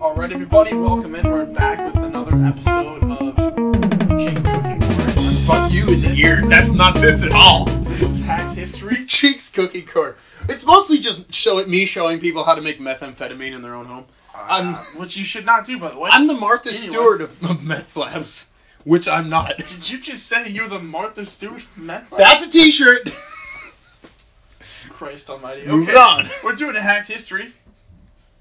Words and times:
Alright, 0.00 0.32
everybody, 0.32 0.74
welcome 0.74 1.14
in. 1.14 1.28
We're 1.30 1.44
back 1.46 1.78
with 1.94 2.02
another 2.04 2.36
episode 2.44 3.02
of 3.04 3.36
Jake's 4.18 4.40
Cooking 4.42 4.80
Corner. 4.80 4.80
Fuck 5.46 5.72
you 5.72 5.88
in 5.88 6.00
the 6.02 6.14
ear. 6.16 6.42
That's 6.46 6.72
not 6.72 6.94
this 6.94 7.22
at 7.22 7.32
all. 7.32 7.66
Hack 8.24 8.56
History. 8.56 9.04
Cheeks 9.06 9.50
Cooking 9.50 9.86
corner. 9.86 10.16
It's 10.48 10.64
mostly 10.64 10.98
just 10.98 11.32
showing 11.34 11.70
me 11.70 11.84
showing 11.84 12.18
people 12.20 12.42
how 12.44 12.54
to 12.54 12.60
make 12.62 12.80
methamphetamine 12.80 13.52
in 13.54 13.62
their 13.62 13.74
own 13.74 13.86
home. 13.86 14.06
I'm- 14.34 14.74
Uh, 14.74 14.78
which 14.98 15.16
you 15.16 15.24
should 15.24 15.46
not 15.46 15.64
do, 15.66 15.78
by 15.78 15.90
the 15.90 15.98
way. 15.98 16.10
I'm 16.12 16.26
the 16.26 16.34
Martha 16.34 16.70
Anyway. 16.70 16.82
Stewart 16.82 17.20
of, 17.20 17.44
of 17.44 17.62
meth 17.62 17.96
labs, 17.96 18.50
which 18.84 19.08
I'm 19.08 19.28
not. 19.28 19.56
Did 19.58 19.88
you 19.90 19.98
just 20.00 20.26
say 20.26 20.48
you're 20.48 20.68
the 20.68 20.80
Martha 20.80 21.24
Stewart 21.26 21.64
meth? 21.76 22.10
lab? 22.12 22.18
That's 22.18 22.46
a 22.46 22.50
T-shirt. 22.50 23.08
Christ 24.90 25.28
Almighty. 25.30 25.66
Moving 25.66 25.88
okay, 25.94 25.98
on. 25.98 26.26
we're 26.42 26.54
doing 26.54 26.74
a 26.76 26.80
hacked 26.80 27.08
history. 27.08 27.52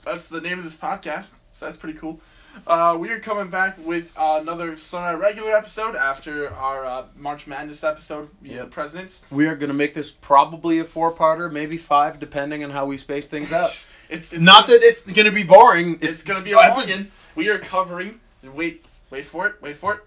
That's 0.06 0.30
the 0.30 0.40
name 0.40 0.60
of 0.60 0.64
this 0.64 0.76
podcast, 0.76 1.32
so 1.56 1.66
that's 1.66 1.78
pretty 1.78 1.98
cool. 1.98 2.20
Uh, 2.68 2.98
we 3.00 3.09
are 3.12 3.20
coming 3.20 3.50
back 3.50 3.77
with 3.86 4.12
uh, 4.18 4.40
another 4.41 4.76
semi-regular 4.77 5.52
episode 5.55 5.95
after 5.95 6.54
our 6.54 6.86
uh, 6.86 7.05
March 7.16 7.48
Madness 7.48 7.84
episode 7.84 8.30
via 8.41 8.66
Presidents. 8.66 9.22
We 9.31 9.48
are 9.48 9.55
gonna 9.55 9.73
make 9.73 9.94
this 9.94 10.12
probably 10.12 10.80
a 10.80 10.84
four-parter, 10.84 11.52
maybe 11.52 11.78
five, 11.78 12.20
depending 12.20 12.64
on 12.66 12.70
how 12.72 12.86
we 12.86 12.98
space 12.98 13.28
things 13.28 13.52
out. 13.52 13.66
It's, 14.09 14.34
it's 14.34 14.34
Not 14.41 14.68
that 14.68 14.80
it's 14.84 15.09
gonna 15.09 15.31
be 15.31 15.44
boring. 15.44 15.95
it's, 16.02 16.16
It's, 16.16 16.23
gonna 16.23 16.44
be 16.44 16.52
a 16.52 16.58
long 16.58 16.76
one. 16.76 17.12
We 17.36 17.50
are 17.50 17.58
covering. 17.58 18.20
Wait, 18.44 18.86
wait 19.09 19.26
for 19.26 19.48
it. 19.48 19.56
Wait 19.62 19.78
for 19.78 19.95
it. 19.95 20.00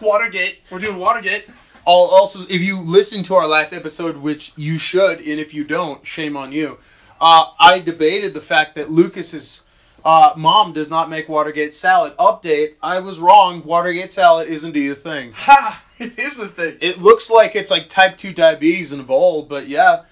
Watergate. 0.00 0.60
We're 0.70 0.78
doing 0.80 0.98
Watergate. 0.98 1.44
Al- 1.86 1.94
Also, 1.94 2.40
if 2.48 2.60
you 2.62 2.80
listen 2.80 3.22
to 3.24 3.34
our 3.34 3.46
last 3.46 3.72
episode, 3.72 4.16
which 4.16 4.52
you 4.56 4.78
should, 4.78 5.18
and 5.20 5.40
if 5.40 5.54
you 5.54 5.64
don't, 5.64 6.04
shame 6.06 6.36
on 6.36 6.52
you. 6.52 6.78
Uh, 7.20 7.44
I 7.60 7.78
debated 7.78 8.34
the 8.34 8.40
fact 8.40 8.74
that 8.74 8.90
Lucas's 8.90 9.62
uh, 10.06 10.32
mom 10.36 10.72
does 10.72 10.88
not 10.88 11.10
make 11.10 11.28
Watergate 11.28 11.74
salad. 11.74 12.16
Update: 12.16 12.74
I 12.82 13.00
was 13.00 13.18
wrong. 13.18 13.62
Watergate 13.64 14.12
salad 14.12 14.48
is 14.48 14.64
indeed 14.64 14.92
a 14.92 14.94
thing. 14.94 15.32
Ha! 15.36 15.82
It 15.98 16.18
is 16.18 16.36
the 16.36 16.48
thing. 16.48 16.76
It 16.80 17.00
looks 17.02 17.30
like 17.30 17.56
it's 17.56 17.70
like 17.70 17.88
type 17.88 18.16
two 18.16 18.32
diabetes 18.32 18.92
in 18.92 19.00
a 19.00 19.02
bowl, 19.02 19.42
but 19.42 19.66
yeah, 19.66 20.02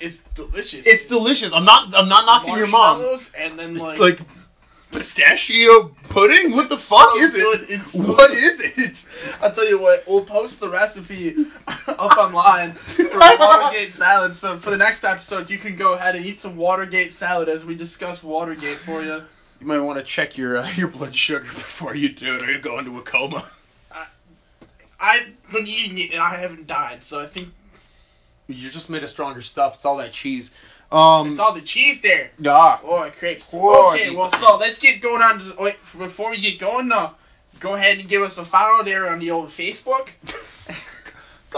It's 0.00 0.18
delicious. 0.34 0.86
it's 0.86 1.04
delicious. 1.06 1.52
I'm 1.52 1.64
not. 1.64 1.94
I'm 1.94 2.08
not 2.08 2.24
knocking 2.26 2.56
your 2.56 2.66
mom. 2.66 3.02
And 3.38 3.58
then 3.58 3.76
like 3.76 3.98
Like 3.98 4.20
pistachio 4.92 5.94
pudding. 6.08 6.52
What 6.52 6.68
the 6.68 6.76
fuck 6.76 7.10
so 7.10 7.22
is 7.22 7.36
it? 7.36 7.70
It's 7.70 7.92
so 7.92 8.02
What 8.02 8.30
good. 8.30 8.38
is 8.38 8.60
it? 8.78 9.06
I'll 9.42 9.50
tell 9.52 9.68
you 9.68 9.78
what, 9.78 10.04
we'll 10.06 10.24
post 10.24 10.60
the 10.60 10.70
recipe 10.70 11.34
up 11.88 12.16
online 12.16 12.72
for 12.74 13.04
Watergate 13.38 13.92
salad. 14.02 14.32
So 14.32 14.58
for 14.58 14.70
the 14.70 14.76
next 14.78 15.04
episode, 15.04 15.50
you 15.50 15.58
can 15.58 15.76
go 15.76 15.92
ahead 15.94 16.16
and 16.16 16.24
eat 16.24 16.38
some 16.38 16.56
Watergate 16.56 17.12
salad 17.12 17.48
as 17.48 17.64
we 17.64 17.74
discuss 17.74 18.24
Watergate 18.24 18.78
for 18.78 19.02
you. 19.02 19.22
You 19.60 19.66
might 19.66 19.78
want 19.78 19.98
to 19.98 20.04
check 20.04 20.36
your 20.36 20.58
uh, 20.58 20.70
your 20.76 20.88
blood 20.88 21.14
sugar 21.14 21.44
before 21.44 21.94
you 21.94 22.08
do 22.10 22.34
it, 22.34 22.42
or 22.42 22.50
you 22.50 22.58
go 22.58 22.78
into 22.78 22.98
a 22.98 23.02
coma. 23.02 23.44
I've 24.98 25.52
been 25.52 25.66
eating 25.66 25.98
it 25.98 26.12
and 26.12 26.22
I 26.22 26.36
haven't 26.36 26.66
died, 26.66 27.04
so 27.04 27.20
I 27.20 27.26
think 27.26 27.48
You 28.48 28.70
just 28.70 28.88
made 28.88 29.02
a 29.02 29.06
stronger 29.06 29.42
stuff. 29.42 29.74
It's 29.76 29.84
all 29.84 29.98
that 29.98 30.12
cheese. 30.12 30.50
Um. 30.90 31.30
it's 31.30 31.38
all 31.38 31.52
the 31.52 31.60
cheese 31.60 32.00
there. 32.00 32.30
yeah. 32.38 32.78
Oh, 32.82 33.02
it 33.02 33.14
crepes. 33.14 33.52
Okay, 33.52 34.14
well, 34.14 34.28
so 34.28 34.56
let's 34.56 34.78
get 34.78 35.00
going 35.00 35.20
on 35.20 35.38
to 35.40 35.44
the, 35.44 35.54
wait, 35.60 35.76
before 35.98 36.30
we 36.30 36.40
get 36.40 36.60
going, 36.60 36.88
though, 36.88 37.10
go 37.58 37.74
ahead 37.74 37.98
and 37.98 38.08
give 38.08 38.22
us 38.22 38.38
a 38.38 38.44
follow 38.44 38.84
there 38.84 39.08
on 39.10 39.18
the 39.18 39.32
old 39.32 39.48
Facebook. 39.48 40.10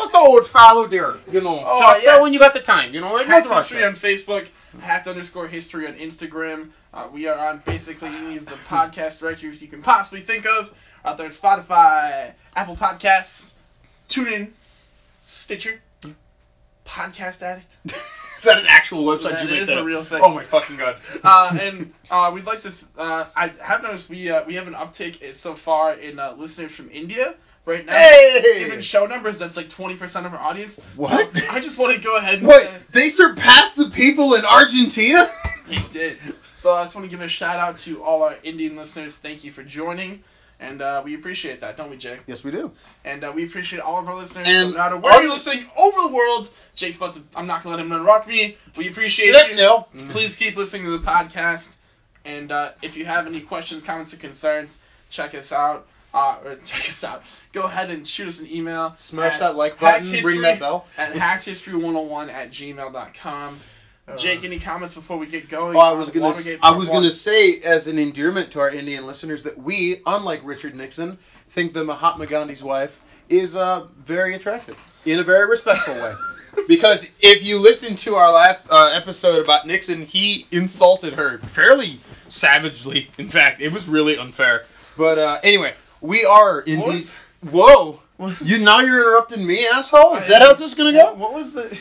The 0.06 0.18
old 0.18 0.46
follow 0.46 0.86
there. 0.86 1.16
You 1.30 1.40
know. 1.40 1.62
Oh, 1.64 1.80
just 1.80 2.04
yeah. 2.04 2.20
when 2.20 2.32
you 2.32 2.38
got 2.38 2.54
the 2.54 2.60
time. 2.60 2.94
You 2.94 3.00
know. 3.00 3.16
no 3.16 3.24
rush 3.24 3.68
History 3.68 3.84
on 3.84 3.94
Facebook, 3.94 4.48
Hacked 4.80 5.08
underscore 5.08 5.48
History 5.48 5.86
on 5.86 5.94
Instagram. 5.94 6.70
Uh, 6.92 7.08
we 7.12 7.26
are 7.26 7.38
on 7.38 7.62
basically 7.64 8.08
any 8.08 8.36
of 8.36 8.46
the 8.46 8.56
podcast 8.68 9.18
directories 9.18 9.60
you 9.60 9.68
can 9.68 9.82
possibly 9.82 10.20
think 10.20 10.46
of. 10.46 10.72
Out 11.04 11.16
there 11.16 11.26
on 11.26 11.32
Spotify, 11.32 12.32
Apple 12.56 12.76
Podcasts, 12.76 13.52
TuneIn, 14.08 14.50
Stitcher, 15.22 15.80
Podcast 16.86 17.42
Addict. 17.42 17.76
Is 18.38 18.44
that 18.44 18.58
an 18.58 18.66
actual 18.68 19.02
website 19.02 19.32
That 19.32 19.42
you 19.42 19.50
made 19.50 19.62
is 19.62 19.66
that 19.66 19.78
a 19.78 19.84
real 19.84 20.04
thing. 20.04 20.20
Oh 20.22 20.32
my 20.32 20.44
fucking 20.44 20.76
god. 20.76 20.98
uh, 21.24 21.58
and 21.60 21.92
uh, 22.08 22.30
we'd 22.32 22.44
like 22.44 22.62
to. 22.62 22.72
Uh, 22.96 23.26
I 23.34 23.48
have 23.60 23.82
noticed 23.82 24.08
we 24.08 24.30
uh, 24.30 24.44
we 24.44 24.54
have 24.54 24.68
an 24.68 24.74
uptick 24.74 25.34
so 25.34 25.54
far 25.54 25.94
in 25.94 26.20
uh, 26.20 26.36
listeners 26.38 26.70
from 26.70 26.88
India 26.92 27.34
right 27.68 27.86
now. 27.86 27.94
Hey! 27.94 28.64
Given 28.64 28.80
show 28.80 29.06
numbers, 29.06 29.38
that's 29.38 29.56
like 29.56 29.68
twenty 29.68 29.94
percent 29.96 30.26
of 30.26 30.34
our 30.34 30.40
audience. 30.40 30.80
What? 30.96 31.36
So 31.36 31.48
I 31.50 31.60
just 31.60 31.78
want 31.78 31.94
to 31.94 32.00
go 32.02 32.16
ahead 32.16 32.38
and 32.40 32.46
What? 32.46 32.62
say 32.64 32.72
They 32.92 33.08
surpassed 33.08 33.76
the 33.76 33.90
people 33.90 34.34
in 34.34 34.44
Argentina? 34.44 35.20
they 35.68 35.78
did. 35.90 36.16
So 36.54 36.74
I 36.74 36.82
just 36.84 36.94
want 36.96 37.04
to 37.04 37.10
give 37.10 37.20
a 37.24 37.28
shout 37.28 37.60
out 37.60 37.76
to 37.78 38.02
all 38.02 38.22
our 38.24 38.36
Indian 38.42 38.74
listeners. 38.74 39.14
Thank 39.14 39.44
you 39.44 39.52
for 39.52 39.62
joining, 39.62 40.24
and 40.58 40.82
uh, 40.82 41.02
we 41.04 41.14
appreciate 41.14 41.60
that, 41.60 41.76
don't 41.76 41.88
we, 41.90 41.96
Jake? 41.96 42.18
yes, 42.26 42.42
we 42.42 42.50
do. 42.50 42.72
And 43.04 43.22
uh, 43.22 43.32
we 43.32 43.44
appreciate 43.44 43.80
all 43.80 43.98
of 44.00 44.08
our 44.08 44.16
listeners. 44.16 44.48
And 44.48 44.72
no 44.72 44.76
matter 44.78 44.96
where 44.96 45.22
you're 45.22 45.30
listening 45.30 45.66
over 45.76 46.00
the 46.02 46.08
world, 46.08 46.50
Jake's 46.74 46.96
about 46.96 47.14
to. 47.14 47.22
I'm 47.36 47.46
not 47.46 47.62
gonna 47.62 47.76
let 47.76 47.84
him 47.84 47.92
interrupt 47.92 48.26
me. 48.26 48.56
We 48.76 48.88
appreciate 48.88 49.36
Shit, 49.36 49.50
you. 49.50 49.56
no. 49.56 49.86
Please 50.08 50.34
keep 50.34 50.56
listening 50.56 50.82
to 50.84 50.98
the 50.98 51.04
podcast. 51.06 51.74
And 52.24 52.50
uh, 52.50 52.72
if 52.82 52.96
you 52.96 53.06
have 53.06 53.26
any 53.26 53.40
questions, 53.40 53.84
comments, 53.84 54.12
or 54.12 54.16
concerns, 54.16 54.76
check 55.10 55.34
us 55.34 55.52
out. 55.52 55.86
Uh, 56.14 56.36
or 56.44 56.54
check 56.64 56.88
us 56.88 57.04
out. 57.04 57.22
Go 57.52 57.62
ahead 57.64 57.90
and 57.90 58.06
shoot 58.06 58.28
us 58.28 58.38
an 58.40 58.50
email. 58.50 58.94
Smash 58.96 59.34
at 59.34 59.40
that 59.40 59.56
like 59.56 59.78
button. 59.78 60.06
hackhistory- 60.06 60.24
Ring 60.24 60.40
that 60.42 60.58
bell. 60.60 60.86
At 60.96 61.12
hackhistory101 61.14 62.32
at 62.32 62.50
gmail.com. 62.50 63.60
Jake, 64.16 64.42
any 64.42 64.58
comments 64.58 64.94
before 64.94 65.18
we 65.18 65.26
get 65.26 65.50
going? 65.50 65.76
Well, 65.76 65.84
I 65.84 65.92
was 65.92 66.08
gonna, 66.08 66.26
Watergate 66.26 66.58
I 66.62 66.70
was 66.70 66.88
One? 66.88 66.98
gonna 67.02 67.10
say 67.10 67.58
as 67.60 67.88
an 67.88 67.98
endearment 67.98 68.52
to 68.52 68.60
our 68.60 68.70
Indian 68.70 69.06
listeners 69.06 69.42
that 69.42 69.58
we, 69.58 70.00
unlike 70.06 70.40
Richard 70.44 70.74
Nixon, 70.74 71.18
think 71.50 71.74
that 71.74 71.84
Mahatma 71.84 72.24
Gandhi's 72.26 72.62
wife 72.64 73.04
is 73.28 73.54
uh, 73.54 73.86
very 73.98 74.34
attractive 74.34 74.78
in 75.04 75.18
a 75.18 75.22
very 75.22 75.46
respectful 75.46 75.94
way. 75.94 76.14
Because 76.66 77.06
if 77.20 77.44
you 77.44 77.60
listen 77.60 77.94
to 77.96 78.16
our 78.16 78.32
last 78.32 78.66
uh, 78.70 78.86
episode 78.92 79.44
about 79.44 79.66
Nixon, 79.66 80.04
he 80.06 80.46
insulted 80.50 81.12
her 81.12 81.38
fairly 81.38 82.00
savagely. 82.28 83.10
In 83.18 83.28
fact, 83.28 83.60
it 83.60 83.70
was 83.70 83.86
really 83.86 84.16
unfair. 84.18 84.64
But 84.96 85.18
uh, 85.18 85.40
anyway, 85.44 85.74
we 86.00 86.24
are 86.24 86.60
indeed. 86.60 87.06
Whoa! 87.42 88.00
What 88.16 88.38
was- 88.40 88.50
You 88.50 88.58
now 88.64 88.80
you're 88.80 89.00
interrupting 89.00 89.46
me, 89.46 89.66
asshole. 89.66 90.16
Is 90.16 90.28
that 90.28 90.42
how 90.42 90.48
this 90.52 90.60
is 90.60 90.74
gonna 90.74 90.92
go? 90.92 91.04
What, 91.12 91.18
what 91.18 91.34
was 91.34 91.52
the? 91.54 91.76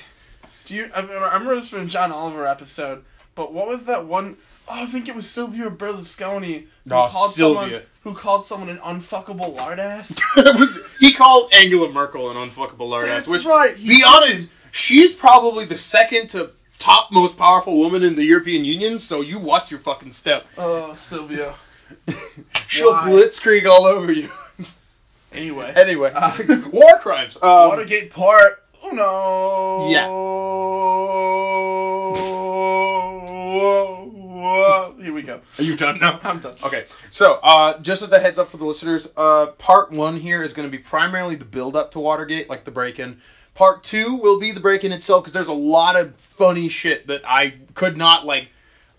Do 0.66 0.76
you? 0.76 0.90
I 0.94 1.00
remember, 1.02 1.26
I 1.26 1.34
remember 1.34 1.56
this 1.56 1.70
from 1.70 1.88
John 1.88 2.12
Oliver 2.12 2.46
episode, 2.46 3.04
but 3.36 3.54
what 3.54 3.68
was 3.68 3.86
that 3.86 4.06
one? 4.06 4.38
Oh, 4.70 4.74
I 4.84 4.86
think 4.86 5.08
it 5.08 5.16
was 5.16 5.30
Silvio 5.30 5.70
Berlusconi 5.70 6.66
who 6.86 6.94
Oh, 6.94 7.08
called 7.10 7.32
Silvia. 7.32 7.62
someone 7.64 7.82
who 8.04 8.14
called 8.14 8.46
someone 8.46 8.70
an 8.70 8.80
unfuckable 8.80 9.56
lard 9.56 9.80
ass. 9.80 10.22
Was 10.36 10.82
he 11.00 11.14
called 11.14 11.54
Angela 11.54 11.90
Merkel 11.92 12.30
an 12.32 12.36
unfuckable 12.50 12.90
lard 12.90 13.06
ass, 13.06 13.10
That's 13.26 13.28
which 13.30 13.46
right. 13.46 13.76
He- 13.78 13.88
be 13.88 14.04
honest, 14.06 14.50
she's 14.72 15.14
probably 15.14 15.64
the 15.64 15.78
second 15.78 16.32
to 16.32 16.52
top 16.80 17.14
most 17.14 17.38
powerful 17.38 17.78
woman 17.78 18.04
in 18.04 18.16
the 18.16 18.26
European 18.26 18.66
Union. 18.66 19.00
So 19.00 19.22
you 19.22 19.40
watch 19.40 19.72
your 19.72 19.80
fucking 19.80 20.12
step. 20.12 20.46
Oh, 20.58 20.94
Silvio. 20.94 21.56
She'll 22.68 22.92
Why? 22.92 23.10
blitzkrieg 23.10 23.68
all 23.68 23.86
over 23.86 24.12
you. 24.12 24.30
Anyway. 25.34 25.72
anyway, 25.76 26.12
Uh, 26.16 26.36
war 26.72 26.98
crimes. 27.00 27.36
Um, 27.36 27.70
Watergate 27.70 28.10
Part 28.12 28.64
Uno. 28.86 29.90
Yeah. 29.90 30.08
Here 35.02 35.14
we 35.14 35.22
go. 35.22 35.42
Are 35.60 35.64
you 35.64 35.76
done 35.78 36.00
now? 36.00 36.20
I'm 36.24 36.40
done. 36.40 36.56
Okay, 36.64 36.86
so 37.10 37.36
uh, 37.44 37.78
just 37.80 38.02
as 38.02 38.12
a 38.12 38.20
heads 38.20 38.40
up 38.40 38.50
for 38.50 38.58
the 38.58 38.66
listeners, 38.66 39.08
uh, 39.16 39.48
part 39.58 39.92
one 39.92 40.18
here 40.18 40.44
is 40.44 40.54
going 40.54 40.68
to 40.68 40.72
be 40.76 40.82
primarily 40.82 41.36
the 41.36 41.46
build 41.46 41.76
up 41.76 41.92
to 41.92 42.00
Watergate, 42.00 42.50
like 42.50 42.64
the 42.64 42.72
break 42.72 43.00
in. 43.00 43.20
Part 43.54 43.84
two 43.84 44.16
will 44.16 44.40
be 44.40 44.52
the 44.52 44.60
break 44.60 44.84
in 44.84 44.92
itself 44.92 45.24
because 45.24 45.34
there's 45.34 45.48
a 45.48 45.54
lot 45.54 45.96
of 46.00 46.16
funny 46.16 46.68
shit 46.70 47.08
that 47.08 47.22
I 47.28 47.54
could 47.74 47.96
not 47.98 48.26
like, 48.26 48.50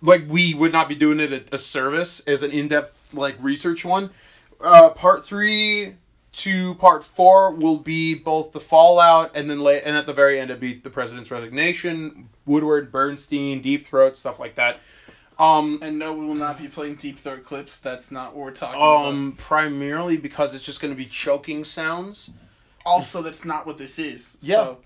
like 0.02 0.24
we 0.28 0.54
would 0.54 0.72
not 0.72 0.88
be 0.88 0.94
doing 0.94 1.20
it 1.20 1.32
at 1.32 1.54
a 1.54 1.58
service 1.58 2.20
as 2.20 2.42
an 2.42 2.50
in 2.50 2.68
depth 2.68 2.94
like 3.12 3.36
research 3.40 3.84
one. 3.84 4.10
Uh, 4.60 4.90
part 4.90 5.24
three 5.24 5.94
to 6.32 6.74
part 6.74 7.04
four 7.04 7.52
will 7.52 7.78
be 7.78 8.14
both 8.14 8.52
the 8.52 8.60
fallout 8.60 9.36
and 9.36 9.48
then 9.48 9.60
late, 9.60 9.82
and 9.84 9.96
at 9.96 10.06
the 10.06 10.12
very 10.12 10.40
end 10.40 10.50
it'll 10.50 10.60
be 10.60 10.74
the 10.74 10.90
president's 10.90 11.30
resignation, 11.30 12.28
Woodward, 12.46 12.92
Bernstein, 12.92 13.62
Deep 13.62 13.86
Throat, 13.86 14.16
stuff 14.16 14.38
like 14.38 14.56
that. 14.56 14.80
Um, 15.38 15.78
And 15.82 15.98
no, 15.98 16.12
we 16.12 16.26
will 16.26 16.34
not 16.34 16.58
be 16.58 16.68
playing 16.68 16.96
Deep 16.96 17.18
Throat 17.18 17.44
clips. 17.44 17.78
That's 17.78 18.10
not 18.10 18.34
what 18.34 18.44
we're 18.46 18.50
talking 18.50 18.76
about. 18.76 19.06
Um, 19.06 19.34
primarily 19.38 20.16
because 20.16 20.54
it's 20.54 20.64
just 20.64 20.80
going 20.80 20.92
to 20.92 20.98
be 20.98 21.06
choking 21.06 21.64
sounds. 21.64 22.30
Also, 22.84 23.22
that's 23.22 23.44
not 23.44 23.66
what 23.66 23.78
this 23.78 23.98
is. 23.98 24.36
Yeah. 24.40 24.56
So, 24.56 24.78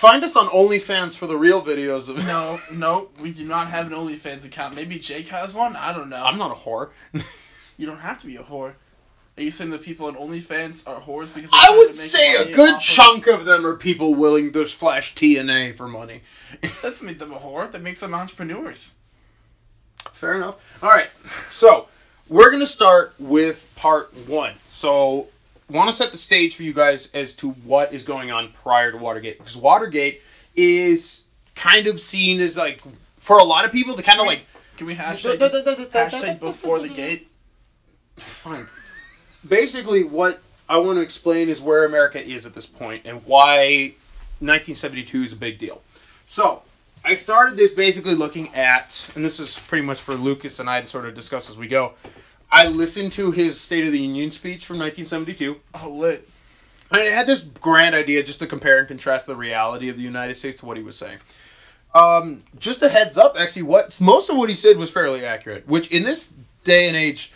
Find 0.00 0.24
us 0.24 0.34
on 0.34 0.46
OnlyFans 0.48 1.18
for 1.18 1.26
the 1.26 1.36
real 1.36 1.60
videos 1.60 2.08
of. 2.08 2.16
no, 2.16 2.58
no, 2.72 3.08
we 3.20 3.32
do 3.32 3.44
not 3.44 3.68
have 3.68 3.86
an 3.86 3.92
OnlyFans 3.92 4.46
account. 4.46 4.74
Maybe 4.74 4.98
Jake 4.98 5.28
has 5.28 5.52
one. 5.52 5.76
I 5.76 5.92
don't 5.92 6.08
know. 6.08 6.22
I'm 6.24 6.38
not 6.38 6.52
a 6.52 6.54
whore. 6.54 6.88
You 7.76 7.86
don't 7.86 7.98
have 8.00 8.18
to 8.20 8.26
be 8.26 8.36
a 8.36 8.42
whore. 8.42 8.74
Are 9.38 9.42
you 9.42 9.50
saying 9.50 9.70
that 9.70 9.80
people 9.82 10.06
on 10.06 10.14
OnlyFans 10.14 10.86
are 10.86 11.00
whores 11.00 11.32
because 11.34 11.48
I 11.52 11.74
would 11.78 11.96
say 11.96 12.34
a 12.36 12.52
good 12.52 12.74
off 12.74 12.76
of- 12.76 12.82
chunk 12.82 13.26
of 13.26 13.44
them 13.46 13.64
are 13.66 13.76
people 13.76 14.14
willing 14.14 14.52
to 14.52 14.66
flash 14.66 15.14
TNA 15.14 15.74
for 15.76 15.88
money. 15.88 16.20
That's 16.82 17.00
make 17.00 17.18
them 17.18 17.32
a 17.32 17.38
whore. 17.38 17.70
That 17.72 17.80
makes 17.80 18.00
them 18.00 18.12
entrepreneurs. 18.14 18.94
fair 20.12 20.34
enough. 20.34 20.56
All 20.82 20.90
right, 20.90 21.08
so 21.50 21.88
we're 22.28 22.50
gonna 22.50 22.66
start 22.66 23.14
with 23.18 23.66
part 23.76 24.14
one. 24.28 24.52
So, 24.72 25.28
want 25.70 25.90
to 25.90 25.96
set 25.96 26.12
the 26.12 26.18
stage 26.18 26.56
for 26.56 26.62
you 26.62 26.72
guys 26.72 27.08
as 27.14 27.34
to 27.34 27.50
what 27.50 27.92
is 27.92 28.04
going 28.04 28.30
on 28.30 28.52
prior 28.52 28.92
to 28.92 28.98
Watergate, 28.98 29.38
because 29.38 29.56
Watergate 29.56 30.22
is 30.54 31.24
kind 31.54 31.86
of 31.86 32.00
seen 32.00 32.40
as 32.40 32.56
like 32.56 32.82
for 33.18 33.38
a 33.38 33.44
lot 33.44 33.64
of 33.64 33.72
people, 33.72 33.94
the 33.94 34.02
kind 34.02 34.20
of 34.20 34.26
like 34.26 34.44
Can 34.76 34.86
we 34.86 34.94
hashtag, 34.94 35.38
hashtag 35.38 36.40
before 36.40 36.80
the 36.80 36.88
gate? 36.88 37.28
Fine. 38.16 38.66
Basically, 39.48 40.04
what 40.04 40.40
I 40.68 40.78
want 40.78 40.96
to 40.96 41.02
explain 41.02 41.48
is 41.48 41.60
where 41.60 41.84
America 41.84 42.22
is 42.22 42.46
at 42.46 42.54
this 42.54 42.66
point 42.66 43.06
and 43.06 43.24
why 43.24 43.94
1972 44.40 45.22
is 45.22 45.32
a 45.32 45.36
big 45.36 45.58
deal. 45.58 45.80
So, 46.26 46.62
I 47.04 47.14
started 47.14 47.56
this 47.56 47.72
basically 47.72 48.14
looking 48.14 48.54
at, 48.54 49.06
and 49.14 49.24
this 49.24 49.40
is 49.40 49.58
pretty 49.58 49.84
much 49.84 50.00
for 50.00 50.14
Lucas 50.14 50.60
and 50.60 50.68
I 50.68 50.82
to 50.82 50.86
sort 50.86 51.06
of 51.06 51.14
discuss 51.14 51.48
as 51.48 51.56
we 51.56 51.66
go. 51.66 51.94
I 52.52 52.66
listened 52.66 53.12
to 53.12 53.30
his 53.30 53.60
State 53.60 53.86
of 53.86 53.92
the 53.92 53.98
Union 54.00 54.30
speech 54.30 54.64
from 54.66 54.78
1972. 54.78 55.56
Oh, 55.74 55.90
lit. 55.90 56.28
I 56.90 57.00
had 57.00 57.26
this 57.26 57.40
grand 57.40 57.94
idea 57.94 58.22
just 58.22 58.40
to 58.40 58.46
compare 58.46 58.78
and 58.78 58.88
contrast 58.88 59.26
the 59.26 59.36
reality 59.36 59.88
of 59.88 59.96
the 59.96 60.02
United 60.02 60.34
States 60.34 60.58
to 60.60 60.66
what 60.66 60.76
he 60.76 60.82
was 60.82 60.96
saying. 60.96 61.18
Um, 61.94 62.42
just 62.58 62.82
a 62.82 62.88
heads 62.88 63.16
up, 63.16 63.36
actually, 63.38 63.62
what 63.62 63.98
most 64.00 64.30
of 64.30 64.36
what 64.36 64.48
he 64.48 64.54
said 64.54 64.76
was 64.76 64.90
fairly 64.90 65.24
accurate. 65.24 65.68
Which 65.68 65.88
in 65.92 66.02
this 66.02 66.32
day 66.64 66.88
and 66.88 66.96
age, 66.96 67.32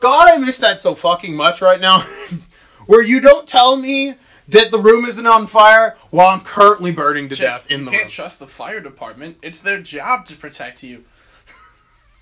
God, 0.00 0.28
I 0.32 0.36
miss 0.38 0.58
that 0.58 0.80
so 0.80 0.94
fucking 0.94 1.34
much 1.34 1.60
right 1.60 1.80
now. 1.80 2.00
Where 2.86 3.02
you 3.02 3.20
don't 3.20 3.46
tell 3.46 3.76
me 3.76 4.14
that 4.48 4.70
the 4.70 4.78
room 4.78 5.04
isn't 5.04 5.26
on 5.26 5.46
fire 5.46 5.96
while 6.10 6.28
I'm 6.28 6.40
currently 6.40 6.90
burning 6.92 7.28
to 7.30 7.36
death 7.36 7.70
in 7.70 7.80
you 7.80 7.84
the 7.86 7.90
can't 7.90 8.02
room. 8.04 8.10
trust 8.10 8.38
the 8.38 8.46
fire 8.46 8.80
department. 8.80 9.36
It's 9.42 9.58
their 9.58 9.80
job 9.82 10.26
to 10.26 10.36
protect 10.36 10.82
you. 10.82 11.04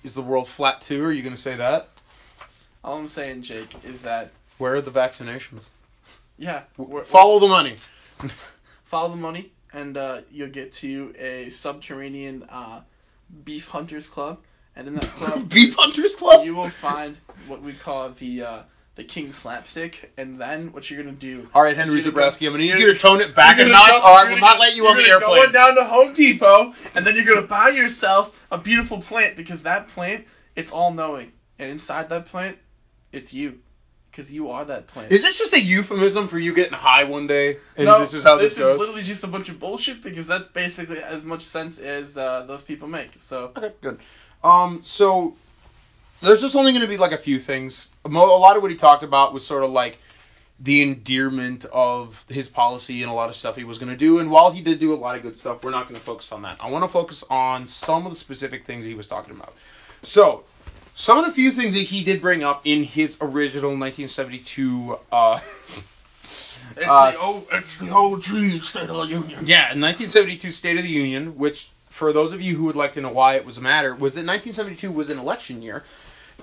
Is 0.03 0.13
the 0.13 0.21
world 0.21 0.47
flat 0.47 0.81
too? 0.81 1.05
Are 1.05 1.11
you 1.11 1.23
gonna 1.23 1.37
say 1.37 1.55
that? 1.55 1.89
All 2.83 2.97
I'm 2.97 3.07
saying, 3.07 3.41
Jake, 3.43 3.73
is 3.83 4.01
that 4.03 4.31
Where 4.57 4.75
are 4.75 4.81
the 4.81 4.91
vaccinations? 4.91 5.65
yeah, 6.37 6.61
we're, 6.77 7.03
Follow 7.03 7.39
the 7.39 7.47
money. 7.47 7.75
follow 8.85 9.09
the 9.09 9.15
money, 9.15 9.51
and 9.73 9.97
uh, 9.97 10.21
you'll 10.31 10.49
get 10.49 10.71
to 10.73 11.13
a 11.19 11.49
subterranean 11.49 12.43
uh, 12.49 12.81
beef 13.43 13.67
hunters 13.67 14.07
club, 14.07 14.39
and 14.75 14.87
in 14.87 14.95
that 14.95 15.03
club, 15.05 15.49
Beef 15.53 15.75
Hunters 15.75 16.15
Club. 16.15 16.45
you 16.45 16.55
will 16.55 16.69
find 16.69 17.17
what 17.47 17.61
we 17.61 17.73
call 17.73 18.09
the 18.11 18.43
uh, 18.43 18.59
the 18.95 19.03
king 19.03 19.31
slapstick, 19.33 20.11
and 20.17 20.39
then 20.39 20.71
what 20.71 20.89
you're 20.89 21.01
gonna 21.03 21.15
do. 21.15 21.47
All 21.53 21.63
right, 21.63 21.75
Henry 21.75 21.99
you're 22.01 22.11
Zebrowski, 22.13 22.47
I'm 22.47 22.53
gonna 22.53 22.63
need 22.63 22.79
you're 22.79 22.93
to 22.93 22.99
tone 22.99 23.21
it 23.21 23.35
back 23.35 23.57
you're 23.57 23.67
a 23.67 23.69
notch, 23.69 23.91
or 23.93 24.05
I 24.05 24.21
you're 24.23 24.31
will 24.31 24.37
not 24.39 24.59
let 24.59 24.75
you 24.75 24.83
you're 24.83 24.91
on 24.91 24.97
the 24.97 25.03
gonna 25.03 25.19
go 25.19 25.33
airplane. 25.33 25.51
down 25.53 25.75
to 25.75 25.83
Home 25.83 26.13
Depot, 26.13 26.73
and 26.95 27.05
then 27.05 27.15
you're 27.15 27.25
gonna 27.25 27.47
buy 27.47 27.69
yourself 27.69 28.39
a 28.51 28.57
beautiful 28.57 29.01
plant 29.01 29.35
because 29.35 29.63
that 29.63 29.87
plant, 29.89 30.25
it's 30.55 30.71
all 30.71 30.91
knowing, 30.93 31.31
and 31.59 31.69
inside 31.71 32.09
that 32.09 32.25
plant, 32.27 32.57
it's 33.11 33.33
you, 33.33 33.59
because 34.11 34.31
you 34.31 34.51
are 34.51 34.65
that 34.65 34.87
plant. 34.87 35.11
Is 35.11 35.23
this 35.23 35.37
just 35.37 35.53
a 35.53 35.61
euphemism 35.61 36.27
for 36.27 36.39
you 36.39 36.53
getting 36.53 36.73
high 36.73 37.03
one 37.03 37.27
day, 37.27 37.57
and 37.75 37.85
no, 37.85 37.99
this 37.99 38.13
is 38.13 38.23
how 38.23 38.37
this, 38.37 38.53
is 38.53 38.59
goes? 38.59 38.79
literally 38.79 39.03
just 39.03 39.23
a 39.23 39.27
bunch 39.27 39.49
of 39.49 39.59
bullshit 39.59 40.01
because 40.01 40.27
that's 40.27 40.47
basically 40.47 40.99
as 40.99 41.23
much 41.23 41.43
sense 41.43 41.77
as 41.77 42.17
uh, 42.17 42.43
those 42.43 42.63
people 42.63 42.87
make. 42.87 43.11
So 43.17 43.51
Okay, 43.55 43.71
good. 43.81 43.99
Um, 44.43 44.81
so 44.83 45.35
there's 46.21 46.41
just 46.41 46.55
only 46.55 46.71
going 46.71 46.81
to 46.81 46.87
be 46.87 46.97
like 46.97 47.11
a 47.11 47.17
few 47.17 47.39
things. 47.39 47.87
A 48.05 48.09
lot 48.09 48.55
of 48.55 48.61
what 48.61 48.71
he 48.71 48.77
talked 48.77 49.03
about 49.03 49.33
was 49.33 49.45
sort 49.45 49.63
of 49.63 49.71
like 49.71 49.99
the 50.59 50.81
endearment 50.81 51.65
of 51.65 52.25
his 52.29 52.47
policy 52.47 53.03
and 53.03 53.11
a 53.11 53.13
lot 53.13 53.29
of 53.29 53.35
stuff 53.35 53.55
he 53.55 53.63
was 53.63 53.77
going 53.77 53.91
to 53.91 53.97
do. 53.97 54.19
And 54.19 54.31
while 54.31 54.49
he 54.49 54.61
did 54.61 54.79
do 54.79 54.93
a 54.93 54.95
lot 54.95 55.15
of 55.15 55.21
good 55.21 55.37
stuff, 55.37 55.63
we're 55.63 55.71
not 55.71 55.87
going 55.87 55.99
to 55.99 56.05
focus 56.05 56.31
on 56.31 56.41
that. 56.43 56.57
I 56.59 56.71
want 56.71 56.83
to 56.83 56.87
focus 56.87 57.23
on 57.29 57.67
some 57.67 58.05
of 58.05 58.11
the 58.11 58.17
specific 58.17 58.65
things 58.65 58.83
he 58.83 58.95
was 58.95 59.05
talking 59.07 59.35
about. 59.35 59.53
So, 60.01 60.43
some 60.97 61.19
of 61.19 61.25
the 61.25 61.31
few 61.31 61.51
things 61.51 61.75
that 61.75 61.81
he 61.83 62.03
did 62.03 62.21
bring 62.21 62.43
up 62.43 62.61
in 62.65 62.83
his 62.83 63.17
original 63.21 63.69
1972 63.77 64.97
uh, 65.11 65.39
it's 66.75 66.83
Uh, 66.85 67.11
the 67.11 67.17
o- 67.19 67.47
it's 67.53 67.77
the 67.77 67.89
OG 67.91 68.61
State 68.63 68.89
of 68.89 68.97
the 68.97 69.03
Union. 69.03 69.39
Yeah, 69.45 69.71
in 69.71 69.79
1972 69.79 70.51
State 70.51 70.77
of 70.77 70.83
the 70.83 70.89
Union, 70.89 71.37
which 71.37 71.69
for 71.91 72.11
those 72.11 72.33
of 72.33 72.41
you 72.41 72.55
who 72.55 72.63
would 72.65 72.75
like 72.75 72.93
to 72.93 73.01
know 73.01 73.11
why 73.11 73.35
it 73.35 73.45
was 73.45 73.57
a 73.57 73.61
matter, 73.61 73.91
was 73.93 74.13
that 74.15 74.25
1972 74.25 74.91
was 74.91 75.09
an 75.09 75.19
election 75.19 75.61
year. 75.61 75.83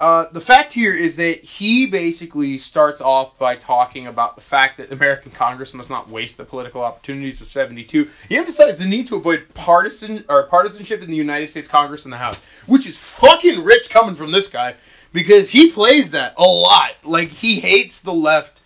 Uh, 0.01 0.27
the 0.33 0.41
fact 0.41 0.73
here 0.73 0.93
is 0.93 1.15
that 1.17 1.45
he 1.45 1.87
basically 1.87 2.59
starts 2.59 3.01
off 3.01 3.39
by 3.39 3.55
talking 3.55 4.09
about 4.09 4.35
the 4.35 4.43
fact 4.43 4.79
that 4.79 4.91
American 4.91 5.31
Congress 5.31 5.73
must 5.73 5.89
not 5.89 6.09
waste 6.09 6.37
the 6.37 6.45
political 6.45 6.83
opportunities 6.83 7.41
of 7.41 7.47
72. 7.49 8.11
He 8.29 8.37
emphasized 8.37 8.79
the 8.79 8.87
need 8.87 9.07
to 9.09 9.17
avoid 9.17 9.47
partisan 9.55 10.25
or 10.29 10.43
partisanship 10.45 11.03
in 11.03 11.11
the 11.11 11.17
United 11.17 11.49
States 11.49 11.69
Congress 11.69 12.05
and 12.05 12.13
the 12.13 12.17
House, 12.19 12.41
which 12.67 12.87
is 12.87 12.99
fucking 12.99 13.63
rich 13.63 13.89
coming 13.89 14.17
from 14.17 14.33
this 14.33 14.49
guy 14.49 14.75
because 15.13 15.49
he 15.49 15.71
plays 15.71 16.11
that 16.11 16.35
a 16.39 16.43
lot. 16.43 16.95
Like 17.05 17.29
he 17.29 17.61
hates 17.61 18.01
the 18.03 18.13
left 18.13 18.61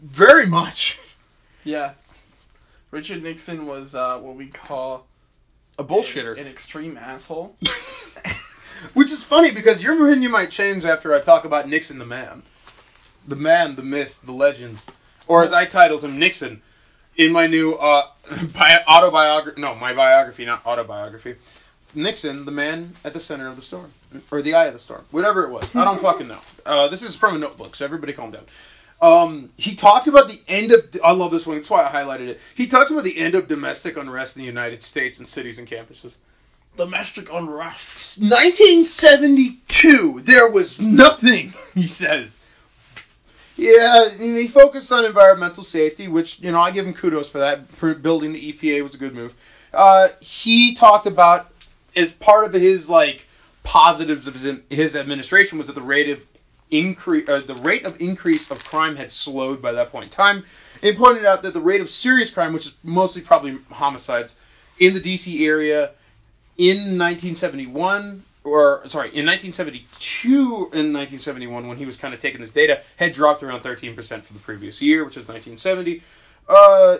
very 0.00 0.46
much. 0.46 1.00
Yeah. 1.64 1.92
Richard 2.92 3.22
Nixon 3.24 3.66
was 3.66 3.96
uh, 3.96 4.18
what 4.20 4.36
we 4.36 4.46
call 4.46 5.06
A 5.76 5.82
bullshitter. 5.84 6.38
an 6.38 6.46
extreme 6.46 6.96
asshole. 6.96 7.56
Which 8.94 9.10
is 9.10 9.22
funny 9.22 9.50
because 9.50 9.82
your 9.82 9.94
opinion 9.94 10.30
might 10.30 10.50
change 10.50 10.84
after 10.84 11.14
I 11.14 11.20
talk 11.20 11.44
about 11.44 11.68
Nixon 11.68 11.98
the 11.98 12.06
man. 12.06 12.42
The 13.28 13.36
man, 13.36 13.76
the 13.76 13.82
myth, 13.82 14.18
the 14.24 14.32
legend. 14.32 14.78
Or 15.26 15.42
as 15.42 15.52
I 15.52 15.66
titled 15.66 16.02
him, 16.02 16.18
Nixon, 16.18 16.62
in 17.16 17.32
my 17.32 17.46
new 17.46 17.74
uh, 17.74 18.06
bi- 18.54 18.82
autobiography. 18.88 19.60
No, 19.60 19.74
my 19.74 19.94
biography, 19.94 20.44
not 20.44 20.64
autobiography. 20.66 21.36
Nixon, 21.94 22.44
the 22.44 22.52
man 22.52 22.94
at 23.04 23.12
the 23.12 23.20
center 23.20 23.48
of 23.48 23.56
the 23.56 23.62
storm. 23.62 23.92
Or 24.30 24.42
the 24.42 24.54
eye 24.54 24.66
of 24.66 24.72
the 24.72 24.78
storm. 24.78 25.04
Whatever 25.10 25.44
it 25.44 25.50
was. 25.50 25.74
I 25.74 25.84
don't 25.84 26.00
fucking 26.00 26.28
know. 26.28 26.40
Uh, 26.64 26.88
this 26.88 27.02
is 27.02 27.14
from 27.14 27.36
a 27.36 27.38
notebook, 27.38 27.74
so 27.74 27.84
everybody 27.84 28.12
calm 28.12 28.30
down. 28.30 28.44
Um, 29.02 29.50
he 29.56 29.74
talked 29.74 30.06
about 30.06 30.28
the 30.28 30.38
end 30.46 30.72
of. 30.72 30.84
I 31.02 31.12
love 31.12 31.30
this 31.30 31.46
one. 31.46 31.56
That's 31.56 31.70
why 31.70 31.84
I 31.84 31.88
highlighted 31.88 32.28
it. 32.28 32.40
He 32.54 32.66
talks 32.66 32.90
about 32.90 33.04
the 33.04 33.16
end 33.16 33.34
of 33.34 33.48
domestic 33.48 33.96
unrest 33.96 34.36
in 34.36 34.42
the 34.42 34.46
United 34.46 34.82
States 34.82 35.18
and 35.18 35.26
cities 35.26 35.58
and 35.58 35.66
campuses. 35.66 36.18
Domestic 36.80 37.30
unrest. 37.30 38.22
1972, 38.22 40.22
there 40.24 40.50
was 40.50 40.80
nothing, 40.80 41.52
he 41.74 41.86
says. 41.86 42.40
Yeah, 43.54 44.08
and 44.08 44.18
he 44.18 44.48
focused 44.48 44.90
on 44.90 45.04
environmental 45.04 45.62
safety, 45.62 46.08
which, 46.08 46.40
you 46.40 46.50
know, 46.50 46.58
I 46.58 46.70
give 46.70 46.86
him 46.86 46.94
kudos 46.94 47.28
for 47.28 47.40
that. 47.40 47.68
For 47.72 47.94
building 47.94 48.32
the 48.32 48.54
EPA 48.54 48.82
was 48.82 48.94
a 48.94 48.96
good 48.96 49.14
move. 49.14 49.34
Uh, 49.74 50.08
he 50.20 50.74
talked 50.74 51.06
about, 51.06 51.52
as 51.94 52.12
part 52.12 52.46
of 52.46 52.54
his, 52.54 52.88
like, 52.88 53.26
positives 53.62 54.26
of 54.26 54.32
his, 54.32 54.50
his 54.70 54.96
administration 54.96 55.58
was 55.58 55.66
that 55.66 55.74
the 55.74 55.82
rate 55.82 56.08
of 56.08 56.26
increase, 56.70 57.28
uh, 57.28 57.40
the 57.40 57.56
rate 57.56 57.84
of 57.84 58.00
increase 58.00 58.50
of 58.50 58.64
crime 58.64 58.96
had 58.96 59.12
slowed 59.12 59.60
by 59.60 59.72
that 59.72 59.92
point 59.92 60.04
in 60.04 60.10
time. 60.10 60.44
And 60.82 60.96
pointed 60.96 61.26
out 61.26 61.42
that 61.42 61.52
the 61.52 61.60
rate 61.60 61.82
of 61.82 61.90
serious 61.90 62.30
crime, 62.30 62.54
which 62.54 62.68
is 62.68 62.74
mostly 62.82 63.20
probably 63.20 63.58
homicides, 63.70 64.34
in 64.78 64.94
the 64.94 65.00
DC 65.00 65.46
area 65.46 65.90
in 66.56 66.98
1971 66.98 68.24
or 68.44 68.82
sorry 68.88 69.08
in 69.14 69.26
1972 69.26 70.36
and 70.72 70.94
1971 70.94 71.68
when 71.68 71.76
he 71.76 71.84
was 71.84 71.96
kind 71.96 72.14
of 72.14 72.20
taking 72.20 72.40
this 72.40 72.50
data 72.50 72.80
had 72.96 73.12
dropped 73.12 73.42
around 73.42 73.60
13% 73.60 74.24
for 74.24 74.32
the 74.32 74.38
previous 74.40 74.80
year 74.80 75.04
which 75.04 75.16
is 75.16 75.28
1970 75.28 76.02
uh, 76.48 76.98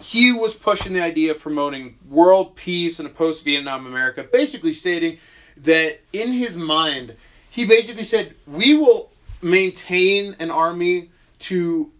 he 0.00 0.32
was 0.32 0.52
pushing 0.54 0.92
the 0.92 1.00
idea 1.00 1.32
of 1.32 1.38
promoting 1.38 1.96
world 2.08 2.56
peace 2.56 2.98
in 3.00 3.06
a 3.06 3.08
post-vietnam 3.08 3.86
america 3.86 4.24
basically 4.32 4.72
stating 4.72 5.18
that 5.58 5.98
in 6.12 6.32
his 6.32 6.56
mind 6.56 7.14
he 7.50 7.64
basically 7.64 8.02
said 8.04 8.34
we 8.46 8.74
will 8.74 9.10
maintain 9.42 10.36
an 10.40 10.50
army 10.50 11.08
to 11.38 11.90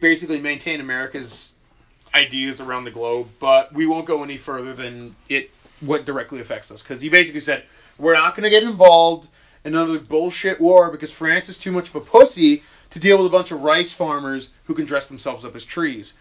basically 0.00 0.38
maintain 0.38 0.80
america's 0.80 1.52
ideas 2.14 2.60
around 2.60 2.84
the 2.84 2.90
globe 2.90 3.28
but 3.40 3.72
we 3.72 3.86
won't 3.86 4.06
go 4.06 4.22
any 4.22 4.36
further 4.36 4.74
than 4.74 5.14
it 5.28 5.50
what 5.80 6.04
directly 6.04 6.40
affects 6.40 6.70
us 6.70 6.82
because 6.82 7.00
he 7.00 7.08
basically 7.08 7.40
said 7.40 7.64
we're 7.98 8.14
not 8.14 8.34
going 8.34 8.44
to 8.44 8.50
get 8.50 8.62
involved 8.62 9.28
in 9.64 9.74
another 9.74 9.98
bullshit 9.98 10.60
war 10.60 10.90
because 10.90 11.12
France 11.12 11.48
is 11.48 11.58
too 11.58 11.72
much 11.72 11.88
of 11.88 11.96
a 11.96 12.00
pussy 12.00 12.62
to 12.90 12.98
deal 12.98 13.18
with 13.18 13.26
a 13.26 13.30
bunch 13.30 13.50
of 13.50 13.60
rice 13.62 13.92
farmers 13.92 14.50
who 14.64 14.74
can 14.74 14.84
dress 14.86 15.08
themselves 15.08 15.44
up 15.44 15.54
as 15.54 15.64
trees. 15.64 16.14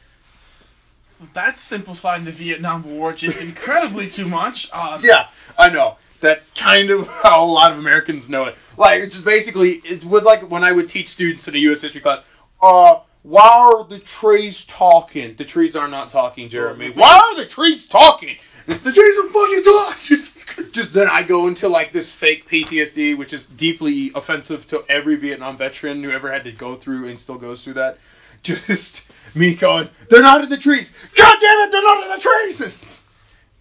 That's 1.34 1.60
simplifying 1.60 2.26
the 2.26 2.32
Vietnam 2.32 2.84
War 2.84 3.14
just 3.14 3.40
incredibly 3.40 4.10
too 4.10 4.28
much. 4.28 4.70
Uh, 4.72 5.00
Yeah, 5.04 5.30
I 5.58 5.70
know. 5.70 5.98
That's 6.20 6.52
kind 6.52 6.90
of 6.90 7.08
how 7.24 7.44
a 7.44 7.46
lot 7.46 7.72
of 7.72 7.80
Americans 7.80 8.30
know 8.30 8.46
it. 8.46 8.56
Like 8.78 9.02
it's 9.02 9.16
just 9.16 9.26
basically 9.26 9.74
it's 9.84 10.04
with 10.04 10.24
like 10.24 10.50
when 10.50 10.64
I 10.64 10.72
would 10.72 10.90
teach 10.90 11.08
students 11.08 11.48
in 11.48 11.56
a 11.56 11.60
U.S. 11.60 11.82
history 11.82 12.02
class. 12.02 12.22
Uh, 12.62 13.00
why 13.24 13.48
are 13.50 13.84
the 13.84 14.00
trees 14.00 14.64
talking? 14.66 15.36
The 15.36 15.44
trees 15.44 15.76
are 15.76 15.88
not 15.88 16.12
talking, 16.12 16.50
Jeremy. 16.50 16.92
Why 16.92 17.18
are 17.18 17.36
the 17.36 17.46
trees 17.46 17.86
talking? 17.88 18.38
The 18.68 18.92
trees 18.92 19.18
are 19.18 19.30
fucking 19.30 19.64
talking. 19.64 20.72
Just 20.74 20.94
then 20.94 21.08
I 21.08 21.24
go 21.24 21.48
into 21.48 21.70
like 21.70 21.94
this 21.94 22.12
fake 22.12 22.50
PTSD, 22.50 23.18
which 23.18 23.32
is 23.32 23.44
deeply 23.44 24.12
offensive 24.14 24.68
to 24.68 24.84
every 24.90 25.16
Vietnam 25.16 25.56
veteran 25.56 26.04
who 26.04 26.12
ever 26.12 26.30
had 26.30 26.44
to 26.44 26.52
go 26.52 26.76
through 26.76 27.08
and 27.08 27.20
still 27.20 27.38
goes 27.38 27.64
through 27.64 27.76
that. 27.76 27.98
Just 28.44 29.06
me 29.34 29.56
going, 29.56 29.90
they're 30.10 30.22
not 30.22 30.44
in 30.44 30.50
the 30.50 30.58
trees. 30.58 30.92
God 31.16 31.38
damn 31.40 31.60
it, 31.62 31.72
they're 31.72 31.82
not 31.82 32.04
in 32.04 32.10
the 32.10 32.20
trees. 32.20 32.84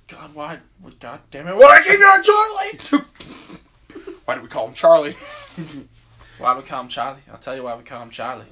God, 0.08 0.34
why? 0.34 0.58
God 0.98 1.20
damn 1.30 1.48
it! 1.48 1.56
Why 1.56 1.80
keep 1.82 1.98
you 1.98 2.06
on 2.06 2.22
Charlie? 2.22 3.04
Why 4.25 4.34
do 4.34 4.42
we 4.42 4.48
call 4.48 4.66
him 4.66 4.75
Charlie. 4.75 5.14
Why 6.38 6.54
do 6.54 6.60
we 6.60 6.66
call 6.66 6.80
him 6.82 6.88
Charlie? 6.88 7.20
I'll 7.30 7.38
tell 7.38 7.54
you 7.54 7.62
why 7.62 7.76
we 7.76 7.84
call 7.84 8.02
him 8.02 8.10
Charlie. 8.10 8.44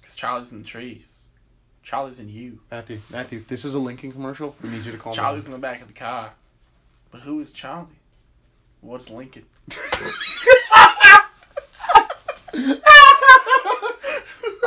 Because 0.00 0.16
Charlie's 0.16 0.52
in 0.52 0.58
the 0.58 0.64
trees. 0.64 1.02
Charlie's 1.86 2.18
in 2.18 2.28
you. 2.28 2.58
Matthew, 2.68 3.00
Matthew, 3.10 3.44
this 3.46 3.64
is 3.64 3.74
a 3.74 3.78
Lincoln 3.78 4.10
commercial. 4.10 4.56
We 4.60 4.70
need 4.70 4.84
you 4.84 4.90
to 4.90 4.98
calm 4.98 5.12
Charlie's 5.12 5.46
in 5.46 5.52
the 5.52 5.58
back 5.58 5.80
of 5.82 5.86
the 5.86 5.94
car. 5.94 6.32
But 7.12 7.20
who 7.20 7.38
is 7.40 7.52
Charlie? 7.52 7.86
What 8.80 9.00
is 9.02 9.08
Lincoln? 9.08 9.44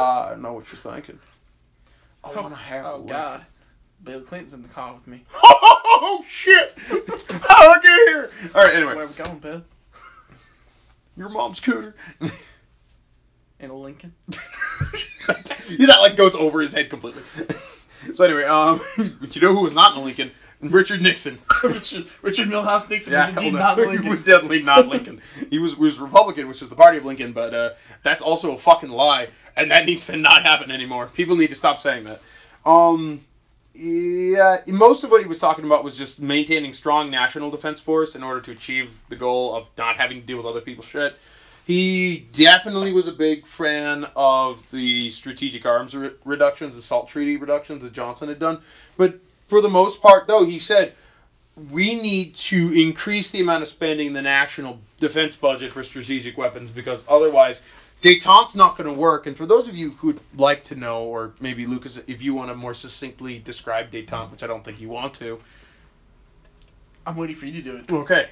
I 0.02 0.36
know 0.38 0.54
what 0.54 0.66
you're 0.72 0.94
thinking. 0.94 1.20
I 2.24 2.30
Oh, 2.32 2.42
want 2.42 2.54
to 2.54 2.60
have. 2.60 2.86
oh 2.86 2.90
a 2.90 2.98
Lincoln. 2.98 3.08
God. 3.10 3.46
Bill 4.04 4.22
Clinton's 4.22 4.54
in 4.54 4.62
the 4.62 4.70
car 4.70 4.94
with 4.94 5.06
me. 5.08 5.24
Oh 6.02 6.24
shit! 6.28 6.76
I 6.90 7.80
get 7.84 8.08
here? 8.08 8.30
All 8.56 8.64
right. 8.64 8.74
Anyway, 8.74 8.96
Where 8.96 9.06
we 9.08 9.14
going, 9.14 9.40
Bill? 9.40 9.62
your 11.18 11.28
mom's 11.30 11.60
cooter. 11.60 11.94
In 13.60 13.70
a 13.70 13.76
Lincoln? 13.76 14.14
yeah, 14.30 14.36
that 15.88 15.98
like 16.00 16.16
goes 16.16 16.36
over 16.36 16.62
his 16.62 16.72
head 16.74 16.90
completely. 16.90 17.24
so 18.14 18.24
anyway, 18.24 18.44
um, 18.46 18.80
but 19.20 19.36
you 19.36 19.42
know 19.42 19.54
who 19.54 19.64
was 19.64 19.74
not 19.74 19.94
in 19.94 20.02
a 20.02 20.04
Lincoln? 20.04 20.32
Richard 20.62 21.02
Nixon. 21.02 21.40
Richard, 21.64 22.06
Richard 22.22 22.50
Milhous 22.50 22.90
Nixon 22.90 23.14
Yeah, 23.14 23.28
was 23.34 23.54
no. 23.54 23.60
not 23.60 23.78
he 23.78 24.10
was 24.10 24.24
definitely 24.24 24.62
not 24.62 24.88
Lincoln. 24.88 25.22
he 25.50 25.58
was 25.58 25.76
was 25.78 26.00
Republican, 26.00 26.48
which 26.50 26.62
is 26.62 26.68
the 26.70 26.76
party 26.76 26.98
of 26.98 27.06
Lincoln, 27.06 27.32
but 27.32 27.54
uh, 27.54 27.70
that's 28.04 28.22
also 28.22 28.54
a 28.54 28.58
fucking 28.58 28.90
lie, 28.90 29.30
and 29.56 29.72
that 29.72 29.86
needs 29.86 30.08
to 30.08 30.18
not 30.18 30.44
happen 30.44 30.70
anymore. 30.70 31.08
People 31.08 31.38
need 31.38 31.50
to 31.50 31.56
stop 31.56 31.80
saying 31.80 32.06
that. 32.06 32.22
Um, 32.66 33.22
yeah, 33.74 34.58
most 34.68 35.06
of 35.06 35.12
what 35.12 35.22
he 35.22 35.28
was 35.28 35.40
talking 35.40 35.64
about 35.64 35.86
was 35.86 35.98
just 35.98 36.20
maintaining 36.20 36.74
strong 36.74 37.10
national 37.10 37.52
defense 37.52 37.80
force 37.80 38.16
in 38.16 38.24
order 38.24 38.42
to 38.42 38.52
achieve 38.52 38.92
the 39.08 39.16
goal 39.16 39.56
of 39.56 39.70
not 39.78 39.96
having 39.96 40.20
to 40.20 40.28
deal 40.28 40.38
with 40.38 40.46
other 40.46 40.62
people's 40.62 40.88
shit. 40.88 41.16
He 41.70 42.28
definitely 42.34 42.94
was 42.94 43.08
a 43.08 43.12
big 43.12 43.46
fan 43.46 44.08
of 44.16 44.64
the 44.72 45.12
strategic 45.12 45.68
arms 45.68 45.96
re- 45.96 46.10
reductions, 46.26 46.76
the 46.76 46.82
SALT 46.82 47.08
treaty 47.08 47.38
reductions 47.38 47.84
that 47.84 47.94
Johnson 47.94 48.28
had 48.28 48.40
done. 48.40 48.62
But 48.98 49.20
for 49.50 49.62
the 49.62 49.70
most 49.70 50.02
part, 50.02 50.26
though, 50.26 50.44
he 50.44 50.58
said 50.58 50.94
we 51.70 51.94
need 51.94 52.34
to 52.38 52.72
increase 52.72 53.30
the 53.30 53.42
amount 53.42 53.62
of 53.62 53.68
spending 53.68 54.08
in 54.08 54.14
the 54.14 54.22
national 54.24 54.80
defense 55.00 55.36
budget 55.36 55.72
for 55.72 55.84
strategic 55.84 56.40
weapons 56.40 56.72
because 56.72 57.04
otherwise 57.08 57.62
Détente's 58.02 58.56
not 58.56 58.76
going 58.76 58.92
to 58.92 59.00
work. 59.00 59.28
And 59.28 59.38
for 59.38 59.46
those 59.46 59.68
of 59.68 59.76
you 59.76 59.92
who'd 59.92 60.20
like 60.36 60.64
to 60.64 60.76
know, 60.76 61.04
or 61.04 61.34
maybe 61.40 61.68
Lucas, 61.68 62.00
if 62.08 62.24
you 62.24 62.34
want 62.34 62.50
to 62.50 62.56
more 62.56 62.74
succinctly 62.74 63.38
describe 63.38 63.92
Détente, 63.92 64.32
which 64.32 64.42
I 64.42 64.48
don't 64.48 64.64
think 64.64 64.82
you 64.82 64.90
want 64.90 65.14
to, 65.16 65.40
I'm 67.06 67.16
waiting 67.16 67.36
for 67.36 67.46
you 67.46 67.54
to 67.54 67.62
do 67.62 67.76
it. 67.76 67.92
Okay. 67.92 68.28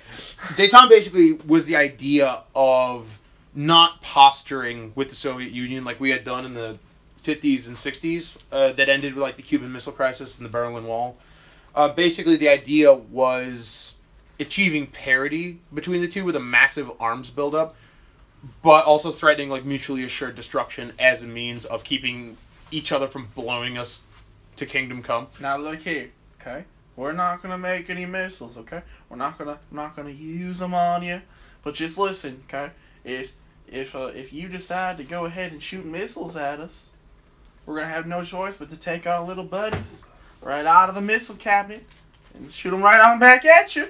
Détente 0.56 0.90
basically 0.90 1.34
was 1.34 1.66
the 1.66 1.76
idea 1.76 2.42
of 2.56 3.08
not 3.58 4.00
posturing 4.04 4.92
with 4.94 5.10
the 5.10 5.16
Soviet 5.16 5.52
Union 5.52 5.84
like 5.84 6.00
we 6.00 6.12
had 6.12 6.24
done 6.24 6.46
in 6.46 6.54
the 6.54 6.78
50s 7.24 7.68
and 7.68 7.76
60s 7.76 8.38
uh, 8.52 8.72
that 8.74 8.88
ended 8.88 9.16
with 9.16 9.24
like 9.24 9.36
the 9.36 9.42
Cuban 9.42 9.72
Missile 9.72 9.94
Crisis 9.94 10.38
and 10.38 10.46
the 10.46 10.50
Berlin 10.50 10.86
Wall. 10.86 11.18
Uh, 11.74 11.90
basically, 11.90 12.36
the 12.36 12.50
idea 12.50 12.94
was 12.94 13.96
achieving 14.40 14.86
parity 14.86 15.60
between 15.74 16.02
the 16.02 16.08
two 16.08 16.24
with 16.24 16.36
a 16.36 16.40
massive 16.40 16.92
arms 17.00 17.32
buildup, 17.32 17.76
but 18.62 18.86
also 18.86 19.12
threatening 19.12 19.50
like 19.50 19.66
mutually 19.66 20.04
assured 20.04 20.36
destruction 20.36 20.94
as 21.00 21.24
a 21.24 21.28
means 21.28 21.66
of 21.66 21.84
keeping 21.84 22.38
each 22.70 22.92
other 22.92 23.08
from 23.08 23.28
blowing 23.34 23.80
us 23.80 24.02
to 24.58 24.68
kingdom 24.68 25.02
come. 25.02 25.26
Now 25.40 25.58
look 25.58 25.80
here, 25.80 26.12
okay? 26.40 26.64
We're 26.96 27.12
not 27.12 27.42
gonna 27.42 27.58
make 27.58 27.90
any 27.90 28.06
missiles, 28.06 28.56
okay? 28.58 28.84
We're 29.10 29.18
not 29.18 29.40
gonna 29.40 29.58
not 29.72 29.96
gonna 29.96 30.12
use 30.12 30.60
them 30.60 30.76
on 30.76 31.02
you, 31.02 31.22
but 31.64 31.74
just 31.74 31.98
listen, 31.98 32.44
okay? 32.48 32.72
If 33.04 33.32
if 33.68 33.96
uh, 33.96 34.08
if 34.08 34.34
you 34.34 34.48
decide 34.48 34.98
to 34.98 35.04
go 35.04 35.26
ahead 35.26 35.52
and 35.52 35.62
shoot 35.62 35.86
missiles 35.86 36.36
at 36.36 36.60
us, 36.60 36.92
we're 37.66 37.76
gonna 37.76 37.90
have 37.90 38.08
no 38.08 38.24
choice 38.24 38.58
but 38.58 38.70
to 38.70 38.78
take 38.78 39.08
our 39.08 39.24
little 39.26 39.44
buddies 39.44 40.06
right 40.42 40.66
out 40.66 40.90
of 40.90 40.96
the 40.96 41.02
missile 41.02 41.36
cabinet 41.36 41.84
and 42.34 42.52
shoot 42.52 42.72
them 42.72 42.82
right 42.82 43.00
on 43.00 43.20
back 43.20 43.46
at 43.46 43.76
you. 43.76 43.90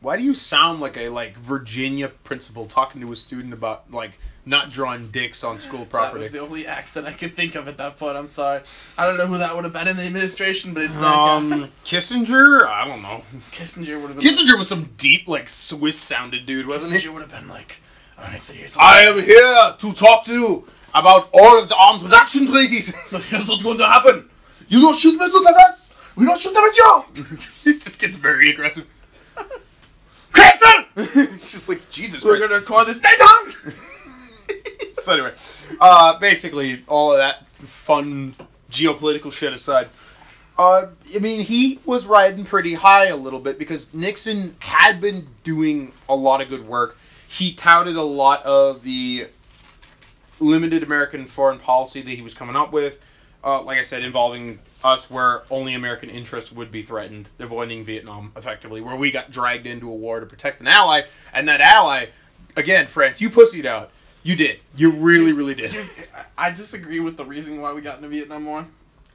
Why 0.00 0.16
do 0.16 0.22
you 0.22 0.34
sound 0.34 0.80
like 0.80 0.96
a 0.96 1.08
like 1.08 1.36
Virginia 1.36 2.08
principal 2.08 2.66
talking 2.66 3.00
to 3.00 3.10
a 3.10 3.16
student 3.16 3.52
about 3.52 3.90
like 3.90 4.12
not 4.46 4.70
drawing 4.70 5.10
dicks 5.10 5.42
on 5.42 5.58
school 5.58 5.84
property? 5.84 6.18
That 6.20 6.22
was 6.22 6.30
the 6.32 6.38
only 6.38 6.66
accent 6.68 7.06
I 7.06 7.12
could 7.12 7.34
think 7.34 7.56
of 7.56 7.66
at 7.66 7.78
that 7.78 7.98
point. 7.98 8.16
I'm 8.16 8.28
sorry. 8.28 8.60
I 8.96 9.06
don't 9.06 9.16
know 9.16 9.26
who 9.26 9.38
that 9.38 9.56
would 9.56 9.64
have 9.64 9.72
been 9.72 9.88
in 9.88 9.96
the 9.96 10.04
administration, 10.04 10.72
but 10.72 10.84
it's 10.84 10.94
that 10.94 11.00
guy. 11.00 11.36
um, 11.36 11.68
Kissinger? 11.84 12.62
I 12.64 12.86
don't 12.86 13.02
know. 13.02 13.22
Kissinger 13.50 14.00
would 14.00 14.10
have 14.10 14.18
been. 14.20 14.28
Kissinger 14.28 14.56
was 14.56 14.68
some 14.68 14.88
deep 14.96 15.26
like 15.26 15.48
Swiss 15.48 15.98
sounded 15.98 16.46
dude, 16.46 16.68
wasn't 16.68 16.92
Kissinger 16.94 17.00
he? 17.00 17.08
would 17.08 17.22
have 17.22 17.32
been 17.32 17.48
like, 17.48 17.76
so 18.40 18.52
here's 18.52 18.76
I 18.76 19.02
am 19.02 19.22
here 19.22 19.74
to 19.78 19.92
talk 19.92 20.24
to 20.24 20.32
you 20.32 20.68
about 20.94 21.28
all 21.32 21.60
of 21.60 21.68
the 21.68 21.76
arms 21.76 22.02
reduction 22.04 22.46
treaties. 22.46 22.94
So 23.06 23.18
here's 23.18 23.48
what's 23.48 23.62
going 23.62 23.78
to 23.78 23.86
happen. 23.86 24.28
You 24.68 24.80
don't 24.80 24.94
shoot 24.96 25.18
missiles 25.18 25.46
at 25.46 25.54
us. 25.56 25.94
We 26.16 26.26
don't 26.26 26.38
shoot 26.38 26.52
them 26.52 26.64
at 26.64 26.76
you. 26.76 27.04
it 27.72 27.80
just 27.80 28.00
gets 28.00 28.16
very 28.16 28.50
aggressive. 28.50 28.86
Crescent! 30.32 30.86
it's 30.96 31.52
just 31.52 31.68
like 31.68 31.88
Jesus. 31.90 32.24
We're 32.24 32.38
Christ. 32.38 32.50
gonna 32.50 32.62
call 32.62 32.84
this 32.84 32.98
detente. 32.98 33.72
so 34.94 35.12
anyway, 35.12 35.32
uh, 35.80 36.18
basically 36.18 36.82
all 36.86 37.12
of 37.12 37.18
that 37.18 37.46
fun 37.48 38.34
geopolitical 38.70 39.32
shit 39.32 39.52
aside, 39.52 39.88
uh, 40.58 40.86
I 41.14 41.18
mean 41.20 41.40
he 41.40 41.78
was 41.84 42.06
riding 42.06 42.44
pretty 42.44 42.74
high 42.74 43.06
a 43.06 43.16
little 43.16 43.40
bit 43.40 43.58
because 43.58 43.92
Nixon 43.94 44.54
had 44.58 45.00
been 45.00 45.26
doing 45.44 45.92
a 46.08 46.14
lot 46.14 46.42
of 46.42 46.48
good 46.48 46.66
work. 46.66 46.98
He 47.28 47.52
touted 47.52 47.96
a 47.96 48.02
lot 48.02 48.42
of 48.44 48.82
the 48.82 49.28
limited 50.40 50.82
American 50.82 51.26
foreign 51.26 51.58
policy 51.58 52.02
that 52.02 52.10
he 52.10 52.22
was 52.22 52.34
coming 52.34 52.56
up 52.56 52.72
with. 52.72 52.98
Uh, 53.44 53.62
like 53.62 53.78
I 53.78 53.82
said, 53.82 54.02
involving 54.02 54.58
us 54.82 55.10
where 55.10 55.42
only 55.50 55.74
American 55.74 56.10
interests 56.10 56.50
would 56.52 56.72
be 56.72 56.82
threatened, 56.82 57.28
avoiding 57.38 57.84
Vietnam 57.84 58.32
effectively, 58.36 58.80
where 58.80 58.96
we 58.96 59.10
got 59.10 59.30
dragged 59.30 59.66
into 59.66 59.88
a 59.88 59.94
war 59.94 60.20
to 60.20 60.26
protect 60.26 60.60
an 60.60 60.66
ally, 60.66 61.02
and 61.32 61.48
that 61.48 61.60
ally, 61.60 62.06
again, 62.56 62.86
France, 62.86 63.20
you 63.20 63.30
pussied 63.30 63.64
out. 63.64 63.90
You 64.24 64.34
did. 64.34 64.60
You 64.74 64.90
really, 64.90 65.32
really 65.32 65.54
did. 65.54 65.74
I 66.36 66.50
disagree 66.50 67.00
with 67.00 67.16
the 67.16 67.24
reason 67.24 67.60
why 67.60 67.72
we 67.72 67.80
got 67.80 67.96
into 67.96 68.08
Vietnam 68.08 68.44
War, 68.44 68.66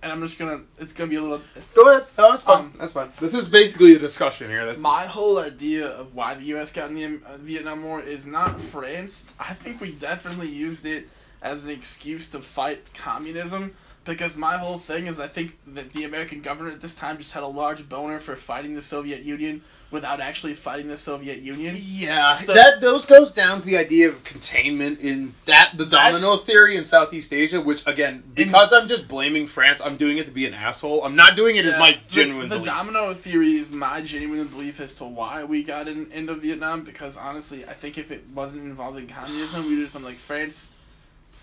and 0.04 0.12
I'm 0.12 0.22
just 0.22 0.38
gonna. 0.38 0.62
It's 0.78 0.92
gonna 0.94 1.10
be 1.10 1.16
a 1.16 1.22
little. 1.22 1.42
Go 1.74 1.90
ahead. 1.90 2.06
No, 2.18 2.30
that's 2.32 2.44
fine. 2.44 2.74
that's 2.78 2.92
fine. 2.92 3.12
This 3.22 3.34
is 3.34 3.48
basically 3.48 3.96
a 3.96 4.00
discussion 4.00 4.50
here. 4.50 4.66
That, 4.66 4.80
My 4.80 5.06
whole 5.06 5.40
idea 5.40 5.88
of 5.88 6.14
why 6.14 6.34
the 6.36 6.44
U.S. 6.46 6.72
got 6.72 6.90
in 6.90 6.96
the 6.96 7.06
uh, 7.26 7.38
Vietnam 7.38 7.84
War 7.84 8.02
is 8.02 8.28
not 8.28 8.60
France. 8.64 9.34
I 9.40 9.54
think 9.54 9.80
we 9.80 9.94
definitely 9.94 10.50
used 10.50 10.86
it 10.86 11.08
as 11.42 11.64
an 11.64 11.72
excuse 11.72 12.28
to 12.30 12.42
fight 12.42 12.82
communism. 12.94 13.74
Because 14.06 14.36
my 14.36 14.58
whole 14.58 14.80
thing 14.80 15.08
is, 15.08 15.20
I 15.20 15.28
think 15.30 15.58
that 15.68 15.94
the 15.94 16.04
American 16.04 16.42
government 16.42 16.76
at 16.76 16.82
this 16.82 16.94
time 16.94 17.18
just 17.18 17.32
had 17.32 17.44
a 17.44 17.48
large 17.48 17.88
boner 17.88 18.20
for 18.20 18.36
fighting 18.36 18.74
the 18.74 18.82
Soviet 18.82 19.22
Union 19.24 19.62
without 19.92 20.20
actually 20.20 20.56
fighting 20.56 20.88
the 20.88 20.98
Soviet 20.98 21.40
Union. 21.40 21.74
yeah, 21.80 22.36
So- 22.36 22.54
that 22.54 22.82
those 22.82 23.06
goes 23.06 23.32
down 23.32 23.62
to 23.62 23.66
the 23.66 23.78
idea 23.78 24.10
of 24.10 24.22
containment 24.24 25.00
in 25.00 25.34
that 25.46 25.72
the 25.76 25.86
domino 25.86 26.36
theory 26.36 26.76
in 26.76 26.84
Southeast 26.84 27.32
Asia, 27.32 27.62
which 27.62 27.86
again, 27.88 28.24
because 28.34 28.74
I'm 28.74 28.88
just 28.90 29.08
blaming 29.08 29.48
France, 29.48 29.82
I'm 29.86 29.96
doing 29.96 30.18
it 30.18 30.26
to 30.26 30.32
be 30.32 30.46
an 30.48 30.54
asshole. 30.54 31.06
I'm 31.06 31.16
not 31.16 31.36
doing 31.38 31.56
it 31.56 31.66
as 31.66 31.74
Yeah, 31.74 31.80
my 31.80 31.92
the- 31.92 31.98
genuine 32.14 32.50
The, 32.50 32.56
belief. 32.56 32.66
domino 32.66 33.14
theory 33.14 33.58
is 33.58 33.70
my 33.70 34.02
genuine 34.02 34.48
belief 34.48 34.82
as 34.82 34.94
to 34.96 35.06
why 35.06 35.44
we 35.46 35.64
got 35.64 35.88
in, 35.88 36.12
into 36.12 36.34
Vietnam. 36.36 36.84
Because 36.84 37.16
honestly, 37.16 37.64
I 37.66 37.74
think 37.74 37.98
if 37.98 38.12
it 38.12 38.26
wasn't 38.34 38.64
involving 38.64 39.08
communism, 39.08 39.66
we'd 39.70 39.80
have 39.82 39.94
been 39.94 40.04
like 40.04 40.16
France, 40.16 40.70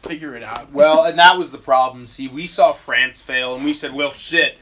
figure 0.02 0.37
it 0.37 0.42
out. 0.42 0.73
Well, 0.73 1.04
and 1.04 1.19
that 1.19 1.38
was 1.38 1.50
the 1.50 1.59
problem. 1.59 2.07
See, 2.07 2.28
we 2.28 2.47
saw 2.47 2.73
France 2.73 3.21
fail, 3.21 3.54
and 3.54 3.64
we 3.64 3.73
said, 3.73 3.92
well, 3.92 4.12
shit. 4.12 4.59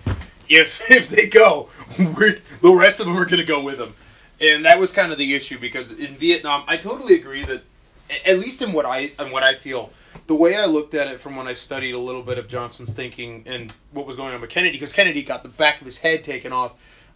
If 0.49 0.80
if 0.90 1.09
they 1.09 1.26
go, 1.26 1.68
we're, 1.99 2.38
the 2.61 2.73
rest 2.73 3.00
of 3.00 3.07
them 3.07 3.18
are 3.18 3.25
gonna 3.25 3.45
go 3.45 3.62
with 3.62 3.78
them, 3.78 3.95
and 4.40 4.64
that 4.64 4.78
was 4.78 4.92
kind 4.92 5.12
of 5.12 5.18
the 5.18 5.35
issue 5.35 5.59
because 5.59 5.90
in 5.90 6.16
Vietnam, 6.16 6.64
I 6.66 6.76
totally 6.76 7.14
agree 7.14 7.45
that, 7.45 7.62
at 8.25 8.38
least 8.38 8.62
in 8.62 8.73
what 8.73 8.87
I 8.87 9.12
and 9.18 9.30
what 9.30 9.42
I 9.42 9.54
feel, 9.54 9.90
the 10.26 10.35
way 10.35 10.57
I 10.57 10.64
looked 10.64 10.95
at 10.95 11.07
it 11.09 11.21
from 11.21 11.37
when 11.37 11.47
I 11.47 11.54
studied 11.54 11.92
a 11.92 11.99
little 11.99 12.23
bit 12.23 12.38
of 12.38 12.49
Johnson's 12.49 12.92
thinking 12.92 13.45
and 13.47 13.73
what 13.92 14.07
was 14.07 14.16
going 14.16 14.35
on 14.35 14.40
with 14.40 14.50
Kennedy, 14.50 14.73
because 14.73 14.92
Kennedy 14.92 15.23
got 15.23 15.42
the 15.42 15.50
back 15.50 15.80
of 15.80 15.85
his 15.85 15.99
head 15.99 16.25
taken 16.25 16.52
off 16.52 16.73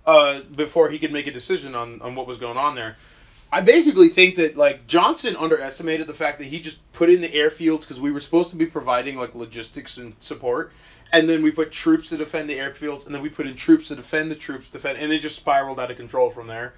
uh, 0.07 0.41
before 0.55 0.91
he 0.91 0.99
could 0.99 1.13
make 1.13 1.27
a 1.27 1.33
decision 1.33 1.75
on 1.75 2.03
on 2.03 2.15
what 2.15 2.27
was 2.27 2.39
going 2.39 2.59
on 2.59 2.75
there. 2.75 2.97
I 3.53 3.61
basically 3.61 4.09
think 4.09 4.37
that 4.37 4.57
like 4.57 4.87
Johnson 4.87 5.37
underestimated 5.37 6.07
the 6.07 6.15
fact 6.15 6.39
that 6.39 6.47
he 6.47 6.59
just 6.59 6.81
put 6.95 7.11
in 7.11 7.21
the 7.21 7.29
airfields 7.29 7.83
because 7.83 8.01
we 8.01 8.11
were 8.11 8.21
supposed 8.21 8.51
to 8.51 8.57
be 8.57 8.65
providing 8.65 9.17
like 9.17 9.35
logistics 9.35 9.99
and 9.99 10.15
support, 10.21 10.73
and 11.13 11.29
then 11.29 11.43
we 11.43 11.51
put 11.51 11.71
troops 11.71 12.09
to 12.09 12.17
defend 12.17 12.49
the 12.49 12.57
airfields, 12.57 13.05
and 13.05 13.15
then 13.15 13.21
we 13.21 13.29
put 13.29 13.47
in 13.47 13.55
troops 13.55 13.89
to 13.89 13.95
defend 13.95 14.31
the 14.31 14.35
troops 14.35 14.69
to 14.69 14.73
defend, 14.73 14.99
and 14.99 15.13
they 15.13 15.19
just 15.19 15.37
spiraled 15.37 15.79
out 15.79 15.91
of 15.91 15.99
control 15.99 16.31
from 16.31 16.47
there, 16.47 16.73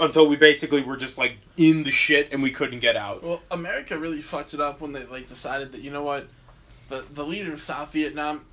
until 0.00 0.28
we 0.28 0.36
basically 0.36 0.82
were 0.82 0.96
just 0.96 1.18
like 1.18 1.36
in 1.56 1.82
the 1.82 1.90
shit 1.90 2.32
and 2.32 2.40
we 2.44 2.52
couldn't 2.52 2.78
get 2.78 2.94
out. 2.96 3.24
Well, 3.24 3.42
America 3.50 3.98
really 3.98 4.22
fucked 4.22 4.54
it 4.54 4.60
up 4.60 4.80
when 4.80 4.92
they 4.92 5.04
like 5.06 5.28
decided 5.28 5.72
that 5.72 5.80
you 5.80 5.90
know 5.90 6.04
what, 6.04 6.28
the 6.90 7.04
the 7.12 7.24
leader 7.24 7.52
of 7.52 7.60
South 7.60 7.92
Vietnam, 7.92 8.44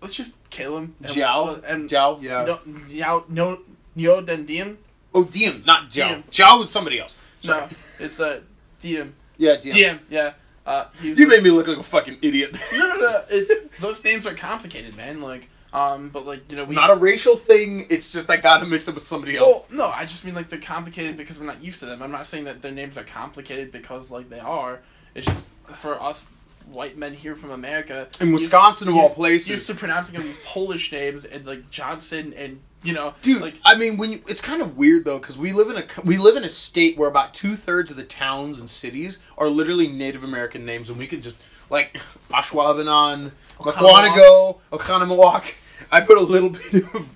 let's 0.00 0.14
just 0.14 0.36
kill 0.50 0.76
him. 0.76 0.94
And, 1.00 1.10
Jiao, 1.10 1.62
and 1.64 1.90
Jiao, 1.90 2.22
yeah. 2.22 2.44
No, 2.44 2.56
Jiao, 2.88 3.28
no, 3.28 3.58
Ngo 3.96 4.24
Dinh 4.24 4.46
Diem. 4.46 4.78
Oh, 5.14 5.24
DM, 5.24 5.66
not 5.66 5.90
Jiao. 5.90 6.08
Diem. 6.08 6.24
Jiao 6.30 6.58
was 6.58 6.70
somebody 6.70 7.00
else. 7.00 7.14
No, 7.42 7.68
it's 7.98 8.20
a 8.20 8.42
DM. 8.80 9.12
Yeah, 9.38 9.56
Diem. 9.56 9.74
Diem. 9.74 10.00
Yeah. 10.08 10.32
Uh, 10.66 10.86
he's 11.00 11.18
You 11.18 11.26
made 11.26 11.42
me 11.42 11.50
look 11.50 11.66
like 11.66 11.78
a 11.78 11.82
fucking 11.82 12.18
idiot. 12.22 12.58
no, 12.72 12.78
no, 12.78 12.96
no. 12.96 13.24
It's 13.30 13.52
those 13.80 14.04
names 14.04 14.26
are 14.26 14.34
complicated, 14.34 14.96
man. 14.96 15.20
Like, 15.20 15.48
um, 15.72 16.10
but 16.10 16.26
like 16.26 16.48
you 16.50 16.56
know, 16.56 16.62
It's 16.62 16.68
we 16.68 16.74
not 16.74 16.90
a 16.90 16.96
racial 16.96 17.36
thing. 17.36 17.86
It's 17.90 18.12
just 18.12 18.30
I 18.30 18.36
got 18.36 18.58
to 18.58 18.66
mix 18.66 18.86
it 18.86 18.94
with 18.94 19.06
somebody 19.06 19.36
else. 19.36 19.64
Well, 19.70 19.86
no, 19.86 19.92
I 19.92 20.04
just 20.04 20.24
mean 20.24 20.34
like 20.34 20.48
they're 20.48 20.60
complicated 20.60 21.16
because 21.16 21.38
we're 21.38 21.46
not 21.46 21.62
used 21.62 21.80
to 21.80 21.86
them. 21.86 22.02
I'm 22.02 22.12
not 22.12 22.26
saying 22.26 22.44
that 22.44 22.62
their 22.62 22.72
names 22.72 22.98
are 22.98 23.04
complicated 23.04 23.72
because 23.72 24.10
like 24.10 24.28
they 24.28 24.40
are. 24.40 24.80
It's 25.14 25.26
just 25.26 25.42
for 25.72 26.00
us 26.00 26.22
white 26.72 26.96
men 26.96 27.14
here 27.14 27.36
from 27.36 27.50
America. 27.50 28.08
In 28.20 28.28
used- 28.30 28.42
Wisconsin, 28.44 28.88
of 28.88 28.96
all 28.96 29.10
places. 29.10 29.48
used 29.48 29.66
to 29.66 29.74
pronouncing 29.74 30.16
all 30.16 30.22
these 30.22 30.38
Polish 30.44 30.92
names 30.92 31.24
and 31.24 31.46
like 31.46 31.70
Johnson 31.70 32.34
and 32.34 32.60
you 32.82 32.94
know, 32.94 33.14
Dude, 33.20 33.42
like 33.42 33.54
I 33.64 33.74
mean, 33.74 33.98
when 33.98 34.12
you, 34.12 34.22
it's 34.26 34.40
kind 34.40 34.62
of 34.62 34.76
weird 34.78 35.04
though, 35.04 35.18
because 35.18 35.36
we 35.36 35.52
live 35.52 35.68
in 35.70 35.76
a 35.76 35.84
we 36.04 36.16
live 36.16 36.36
in 36.36 36.44
a 36.44 36.48
state 36.48 36.96
where 36.96 37.08
about 37.10 37.34
two 37.34 37.54
thirds 37.54 37.90
of 37.90 37.96
the 37.98 38.04
towns 38.04 38.60
and 38.60 38.70
cities 38.70 39.18
are 39.36 39.48
literally 39.48 39.86
Native 39.88 40.24
American 40.24 40.64
names, 40.64 40.88
and 40.88 40.98
we 40.98 41.06
can 41.06 41.20
just 41.20 41.36
like 41.68 42.00
Ashwaubenon, 42.30 43.32
Mukwonago, 43.58 44.58
Oconomowoc. 44.72 45.52
I 45.92 46.00
put 46.00 46.16
a 46.16 46.22
little 46.22 46.48
bit 46.72 46.72
of 46.74 47.06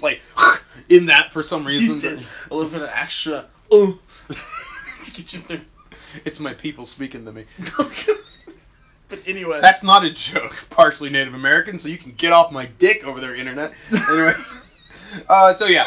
like 0.00 0.20
in 0.88 1.06
that 1.06 1.32
for 1.32 1.42
some 1.42 1.66
reason. 1.66 1.96
a 2.50 2.54
little 2.54 2.70
bit 2.70 2.82
of 2.82 2.90
extra. 2.92 3.46
Oh. 3.74 3.98
It's 6.26 6.38
my 6.38 6.52
people 6.52 6.84
speaking 6.84 7.24
to 7.24 7.32
me. 7.32 7.46
But 9.12 9.20
anyway, 9.26 9.60
That's 9.60 9.82
not 9.82 10.04
a 10.04 10.10
joke. 10.10 10.56
Partially 10.70 11.10
Native 11.10 11.34
American, 11.34 11.78
so 11.78 11.88
you 11.88 11.98
can 11.98 12.12
get 12.12 12.32
off 12.32 12.50
my 12.50 12.64
dick 12.78 13.06
over 13.06 13.20
there, 13.20 13.34
internet. 13.34 13.72
Anyway, 13.92 14.32
uh, 15.28 15.54
so 15.54 15.66
yeah, 15.66 15.84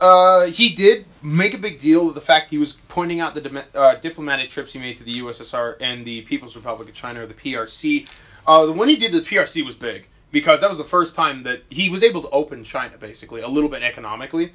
uh, 0.00 0.46
he 0.46 0.70
did 0.74 1.04
make 1.22 1.52
a 1.52 1.58
big 1.58 1.78
deal 1.78 2.08
of 2.08 2.14
the 2.14 2.20
fact 2.20 2.48
he 2.48 2.56
was 2.56 2.72
pointing 2.88 3.20
out 3.20 3.34
the 3.34 3.64
uh, 3.74 3.96
diplomatic 3.96 4.48
trips 4.48 4.72
he 4.72 4.78
made 4.78 4.96
to 4.96 5.04
the 5.04 5.20
USSR 5.20 5.76
and 5.82 6.06
the 6.06 6.22
People's 6.22 6.56
Republic 6.56 6.88
of 6.88 6.94
China, 6.94 7.22
or 7.22 7.26
the 7.26 7.34
PRC. 7.34 8.08
Uh, 8.46 8.64
the 8.64 8.72
one 8.72 8.88
he 8.88 8.96
did 8.96 9.12
to 9.12 9.20
the 9.20 9.26
PRC 9.26 9.64
was 9.64 9.74
big 9.74 10.08
because 10.30 10.62
that 10.62 10.70
was 10.70 10.78
the 10.78 10.84
first 10.84 11.14
time 11.14 11.42
that 11.42 11.62
he 11.68 11.90
was 11.90 12.02
able 12.02 12.22
to 12.22 12.30
open 12.30 12.64
China 12.64 12.96
basically 12.96 13.42
a 13.42 13.48
little 13.48 13.68
bit 13.68 13.82
economically, 13.82 14.54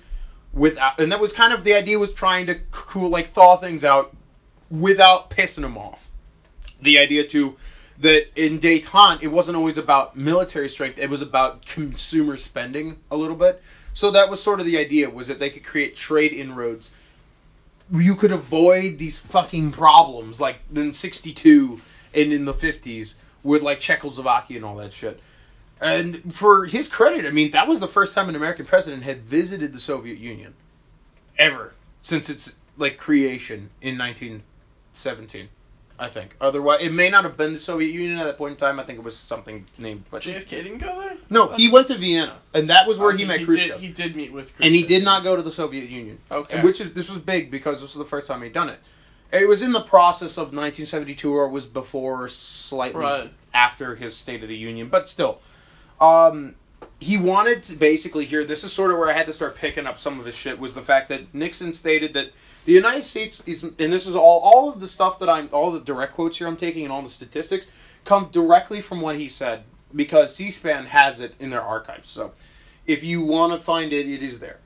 without, 0.53 0.99
and 0.99 1.11
that 1.11 1.19
was 1.19 1.31
kind 1.31 1.53
of 1.53 1.63
the 1.63 1.75
idea 1.75 1.99
was 1.99 2.13
trying 2.13 2.47
to 2.47 2.55
cool 2.71 3.09
like 3.09 3.33
thaw 3.33 3.57
things 3.57 3.83
out 3.83 4.15
without 4.71 5.29
pissing 5.29 5.61
them 5.61 5.77
off. 5.77 6.09
The 6.81 6.97
idea 6.97 7.23
too 7.27 7.55
that 7.99 8.27
in 8.35 8.59
detente 8.59 9.23
it 9.23 9.27
wasn't 9.27 9.57
always 9.57 9.77
about 9.77 10.15
military 10.15 10.69
strength; 10.69 10.99
it 10.99 11.09
was 11.09 11.21
about 11.21 11.65
consumer 11.65 12.37
spending 12.37 12.97
a 13.11 13.17
little 13.17 13.35
bit. 13.35 13.61
So 13.93 14.11
that 14.11 14.29
was 14.29 14.41
sort 14.41 14.59
of 14.59 14.65
the 14.65 14.77
idea 14.77 15.09
was 15.09 15.27
that 15.27 15.39
they 15.39 15.49
could 15.49 15.65
create 15.65 15.95
trade 15.95 16.33
inroads. 16.33 16.91
You 17.91 18.15
could 18.15 18.31
avoid 18.31 18.97
these 18.97 19.17
fucking 19.17 19.71
problems 19.71 20.39
like 20.39 20.59
in 20.75 20.93
'62 20.93 21.81
and 22.13 22.33
in 22.33 22.45
the 22.45 22.53
'50s 22.53 23.15
with 23.43 23.63
like 23.63 23.79
Czechoslovakia 23.79 24.57
and 24.57 24.65
all 24.65 24.75
that 24.77 24.93
shit. 24.93 25.19
And 25.79 26.33
for 26.33 26.65
his 26.65 26.87
credit, 26.87 27.25
I 27.25 27.29
mean 27.29 27.51
that 27.51 27.67
was 27.67 27.79
the 27.79 27.87
first 27.87 28.13
time 28.13 28.29
an 28.29 28.35
American 28.35 28.65
president 28.65 29.03
had 29.03 29.21
visited 29.21 29.73
the 29.73 29.79
Soviet 29.79 30.17
Union 30.17 30.53
ever 31.37 31.73
since 32.01 32.29
its 32.29 32.51
like 32.77 32.97
creation 32.97 33.69
in 33.81 33.97
1917. 33.97 35.49
I 35.99 36.09
think. 36.09 36.35
Otherwise, 36.39 36.81
it 36.83 36.91
may 36.93 37.09
not 37.09 37.23
have 37.23 37.37
been 37.37 37.53
the 37.53 37.57
Soviet 37.59 37.91
Union 37.91 38.19
at 38.19 38.25
that 38.25 38.37
point 38.37 38.51
in 38.51 38.57
time. 38.57 38.79
I 38.79 38.83
think 38.83 38.99
it 38.99 39.03
was 39.03 39.15
something 39.17 39.65
named. 39.79 40.03
But 40.11 40.21
JFK 40.21 40.49
didn't 40.49 40.77
go 40.77 40.99
there. 41.01 41.17
no, 41.29 41.47
he 41.47 41.69
went 41.69 41.87
to 41.87 41.95
Vienna, 41.97 42.37
and 42.53 42.69
that 42.69 42.87
was 42.87 42.99
where 42.99 43.11
Oh, 43.13 43.17
he 43.17 43.25
met 43.25 43.39
Did, 43.39 43.47
Khrushchev. 43.47 43.79
he 43.79 43.87
did 43.89 44.15
meet 44.15 44.31
with. 44.31 44.45
Khrushchev. 44.53 44.65
and 44.65 44.75
he 44.75 44.83
did 44.83 45.03
not 45.03 45.23
go 45.23 45.35
to 45.35 45.41
the 45.41 45.51
Soviet 45.51 45.89
Union. 45.89 46.19
Okay. 46.29 46.61
Which 46.61 46.81
is 46.81 46.93
this 46.93 47.09
was 47.09 47.19
big 47.19 47.49
because 47.51 47.81
this 47.81 47.95
was 47.95 48.03
the 48.05 48.09
first 48.09 48.27
time 48.27 48.41
he'd 48.43 48.53
done 48.53 48.69
it. 48.69 48.79
It 49.31 49.47
was 49.47 49.61
in 49.61 49.71
the 49.73 49.81
process 49.81 50.37
of 50.37 50.53
1972, 50.53 51.29
or 51.33 51.45
it 51.47 51.51
was 51.51 51.65
before, 51.65 52.23
or 52.23 52.27
slightly 52.29 53.01
Right. 53.01 53.29
after 53.53 53.93
his 53.95 54.15
State 54.15 54.41
of 54.43 54.49
the 54.49 54.55
Union, 54.55 54.87
but 54.89 55.09
still. 55.09 55.41
Um, 55.99 56.55
he 56.99 57.17
wanted 57.17 57.63
to 57.63 57.75
basically 57.75 58.25
here. 58.25 58.43
This 58.45 58.63
is 58.63 58.71
sort 58.71 58.91
of 58.91 58.97
where 58.99 59.09
I 59.09 59.13
had 59.13 59.27
to 59.27 59.33
start 59.33 59.55
picking 59.57 59.85
up 59.87 59.99
some 59.99 60.19
of 60.19 60.25
his 60.25 60.35
shit. 60.35 60.57
Was 60.59 60.73
the 60.73 60.81
fact 60.81 61.09
that 61.09 61.33
Nixon 61.33 61.73
stated 61.73 62.13
that 62.13 62.31
the 62.67 62.73
United 62.73 63.03
States 63.03 63.41
is, 63.45 63.63
and 63.63 63.93
this 63.93 64.07
is 64.07 64.13
all 64.13 64.41
all 64.41 64.69
of 64.69 64.81
the 64.81 64.87
stuff 64.87 65.19
that 65.19 65.29
I'm, 65.29 65.47
all 65.53 65.71
the 65.71 65.79
direct 65.79 66.15
quotes 66.15 66.37
here 66.37 66.47
I'm 66.47 66.57
taking, 66.57 66.83
and 66.83 66.91
all 66.91 67.01
the 67.01 67.07
statistics 67.07 67.65
come 68.03 68.27
directly 68.33 68.81
from 68.81 68.99
what 68.99 69.17
he 69.17 69.29
said 69.29 69.63
because 69.95 70.35
C-SPAN 70.35 70.85
has 70.85 71.21
it 71.21 71.33
in 71.39 71.49
their 71.49 71.61
archives. 71.61 72.09
So 72.09 72.33
if 72.85 73.05
you 73.05 73.21
want 73.21 73.53
to 73.53 73.59
find 73.59 73.93
it, 73.93 74.09
it 74.09 74.21
is 74.21 74.39
there. 74.39 74.59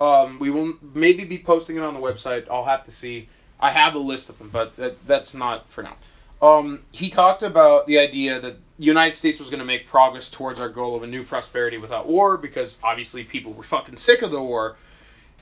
Um, 0.00 0.38
we 0.38 0.50
will 0.50 0.74
maybe 0.94 1.24
be 1.24 1.38
posting 1.38 1.76
it 1.76 1.82
on 1.82 1.94
the 1.94 2.00
website. 2.00 2.46
I'll 2.48 2.64
have 2.64 2.84
to 2.84 2.92
see. 2.92 3.28
I 3.58 3.72
have 3.72 3.96
a 3.96 3.98
list 3.98 4.28
of 4.28 4.38
them, 4.38 4.50
but 4.52 4.76
that, 4.76 5.04
that's 5.08 5.34
not 5.34 5.68
for 5.68 5.82
now. 5.82 5.96
Um, 6.40 6.84
he 6.92 7.10
talked 7.10 7.42
about 7.42 7.88
the 7.88 7.98
idea 7.98 8.38
that 8.38 8.54
the 8.78 8.84
United 8.84 9.16
States 9.16 9.40
was 9.40 9.50
going 9.50 9.58
to 9.58 9.66
make 9.66 9.84
progress 9.84 10.28
towards 10.30 10.60
our 10.60 10.68
goal 10.68 10.94
of 10.94 11.02
a 11.02 11.08
new 11.08 11.24
prosperity 11.24 11.78
without 11.78 12.06
war 12.06 12.36
because 12.36 12.78
obviously 12.84 13.24
people 13.24 13.52
were 13.52 13.64
fucking 13.64 13.96
sick 13.96 14.22
of 14.22 14.30
the 14.30 14.40
war. 14.40 14.76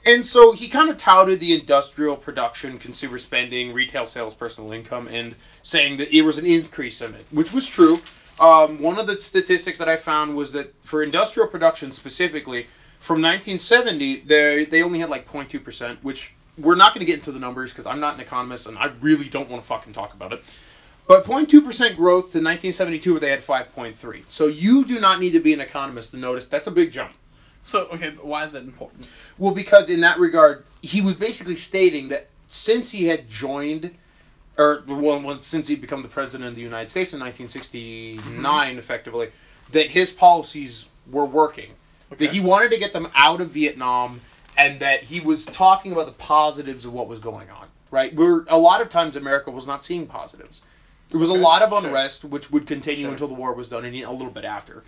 And 0.07 0.25
so 0.25 0.53
he 0.53 0.69
kind 0.69 0.88
of 0.88 0.97
touted 0.97 1.40
the 1.40 1.53
industrial 1.53 2.16
production, 2.16 2.79
consumer 2.79 3.19
spending, 3.19 3.73
retail 3.73 4.07
sales, 4.07 4.35
personal 4.35 4.71
income, 4.71 5.09
and 5.09 5.35
saying 5.62 5.97
that 5.97 6.16
it 6.16 6.23
was 6.23 6.38
an 6.38 6.47
increase 6.47 7.03
in 7.03 7.12
it, 7.12 7.27
which 7.33 7.53
was 7.53 7.69
true. 7.69 8.01
Um, 8.38 8.81
one 8.81 9.01
of 9.01 9.09
the 9.09 9.21
statistics 9.21 9.79
that 9.79 9.88
I 9.88 9.97
found 9.97 10.37
was 10.37 10.53
that 10.53 10.73
for 10.85 11.03
industrial 11.03 11.49
production 11.49 11.90
specifically, 11.90 12.69
from 13.01 13.21
1970, 13.21 14.21
they 14.21 14.64
they 14.64 14.83
only 14.83 15.01
had 15.01 15.11
like 15.11 15.29
0.2 15.29 15.62
percent, 15.62 16.03
which 16.05 16.35
we're 16.57 16.77
not 16.77 16.95
going 16.95 17.01
to 17.01 17.07
get 17.07 17.16
into 17.16 17.33
the 17.33 17.40
numbers 17.40 17.73
because 17.73 17.87
I'm 17.87 18.01
not 18.01 18.14
an 18.14 18.21
economist 18.21 18.66
and 18.66 18.79
I 18.79 18.92
really 19.01 19.29
don't 19.29 19.51
want 19.51 19.62
to 19.62 19.66
fucking 19.66 19.92
talk 19.92 20.14
about 20.14 20.33
it. 20.33 20.45
But 21.09 21.25
0.2 21.25 21.64
percent 21.64 21.97
growth 21.97 22.33
to 22.33 22.38
1972, 22.38 23.12
where 23.12 23.21
they 23.21 23.31
had 23.31 23.40
5.3. 23.40 24.23
So 24.29 24.47
you 24.47 24.85
do 24.85 25.01
not 25.01 25.19
need 25.19 25.33
to 25.33 25.40
be 25.40 25.53
an 25.53 25.61
economist 25.61 26.12
to 26.12 26.16
notice 26.16 26.47
that's 26.47 26.69
a 26.69 26.71
big 26.71 26.92
jump. 26.92 27.12
So 27.66 27.88
okay, 27.88 28.11
but 28.11 28.24
why 28.24 28.44
is 28.44 28.52
that 28.52 28.62
important? 28.62 29.09
Well, 29.38 29.52
because 29.52 29.90
in 29.90 30.02
that 30.02 30.20
regard, 30.20 30.64
he 30.83 31.00
was 31.00 31.16
basically 31.16 31.57
stating 31.57 32.09
that 32.09 32.29
since 32.46 32.92
he 32.92 33.07
had 33.07 33.29
joined, 33.29 33.92
or 34.57 34.85
well, 34.87 35.40
since 35.40 35.66
he'd 35.66 35.81
become 35.81 36.00
the 36.00 36.09
president 36.09 36.48
of 36.48 36.55
the 36.55 36.62
United 36.62 36.90
States 36.90 37.12
in 37.12 37.18
1969, 37.18 38.18
mm-hmm. 38.18 38.79
effectively, 38.79 39.31
that 39.72 39.90
his 39.90 40.12
policies 40.12 40.88
were 41.11 41.24
working. 41.24 41.70
Okay. 42.12 42.26
That 42.26 42.33
he 42.33 42.38
wanted 42.38 42.70
to 42.70 42.79
get 42.79 42.92
them 42.92 43.09
out 43.16 43.40
of 43.40 43.50
Vietnam, 43.50 44.20
and 44.57 44.79
that 44.79 45.02
he 45.02 45.18
was 45.18 45.44
talking 45.44 45.90
about 45.90 46.07
the 46.07 46.12
positives 46.12 46.85
of 46.85 46.92
what 46.92 47.09
was 47.09 47.18
going 47.18 47.50
on. 47.50 47.66
Right? 47.90 48.14
We're 48.14 48.44
a 48.46 48.57
lot 48.59 48.81
of 48.81 48.90
times 48.90 49.16
America 49.16 49.50
was 49.50 49.66
not 49.66 49.85
seeing 49.85 50.07
positives. 50.07 50.62
There 51.11 51.18
was 51.18 51.31
Okay, 51.31 51.38
a 51.40 51.42
lot 51.42 51.62
of 51.62 51.70
sure. 51.70 51.85
unrest, 51.85 52.24
which 52.24 52.48
would 52.52 52.68
continue 52.68 53.07
Sure. 53.07 53.11
until 53.11 53.26
the 53.26 53.35
war 53.35 53.55
was 53.55 53.66
done, 53.66 53.85
and 53.85 53.96
a 53.96 54.11
little 54.12 54.33
bit 54.33 54.44
after. 54.44 54.85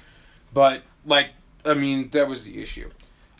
But 0.52 0.82
like, 1.04 1.30
I 1.68 1.74
mean, 1.74 2.08
that 2.10 2.26
was 2.28 2.44
the 2.44 2.60
issue. 2.62 2.90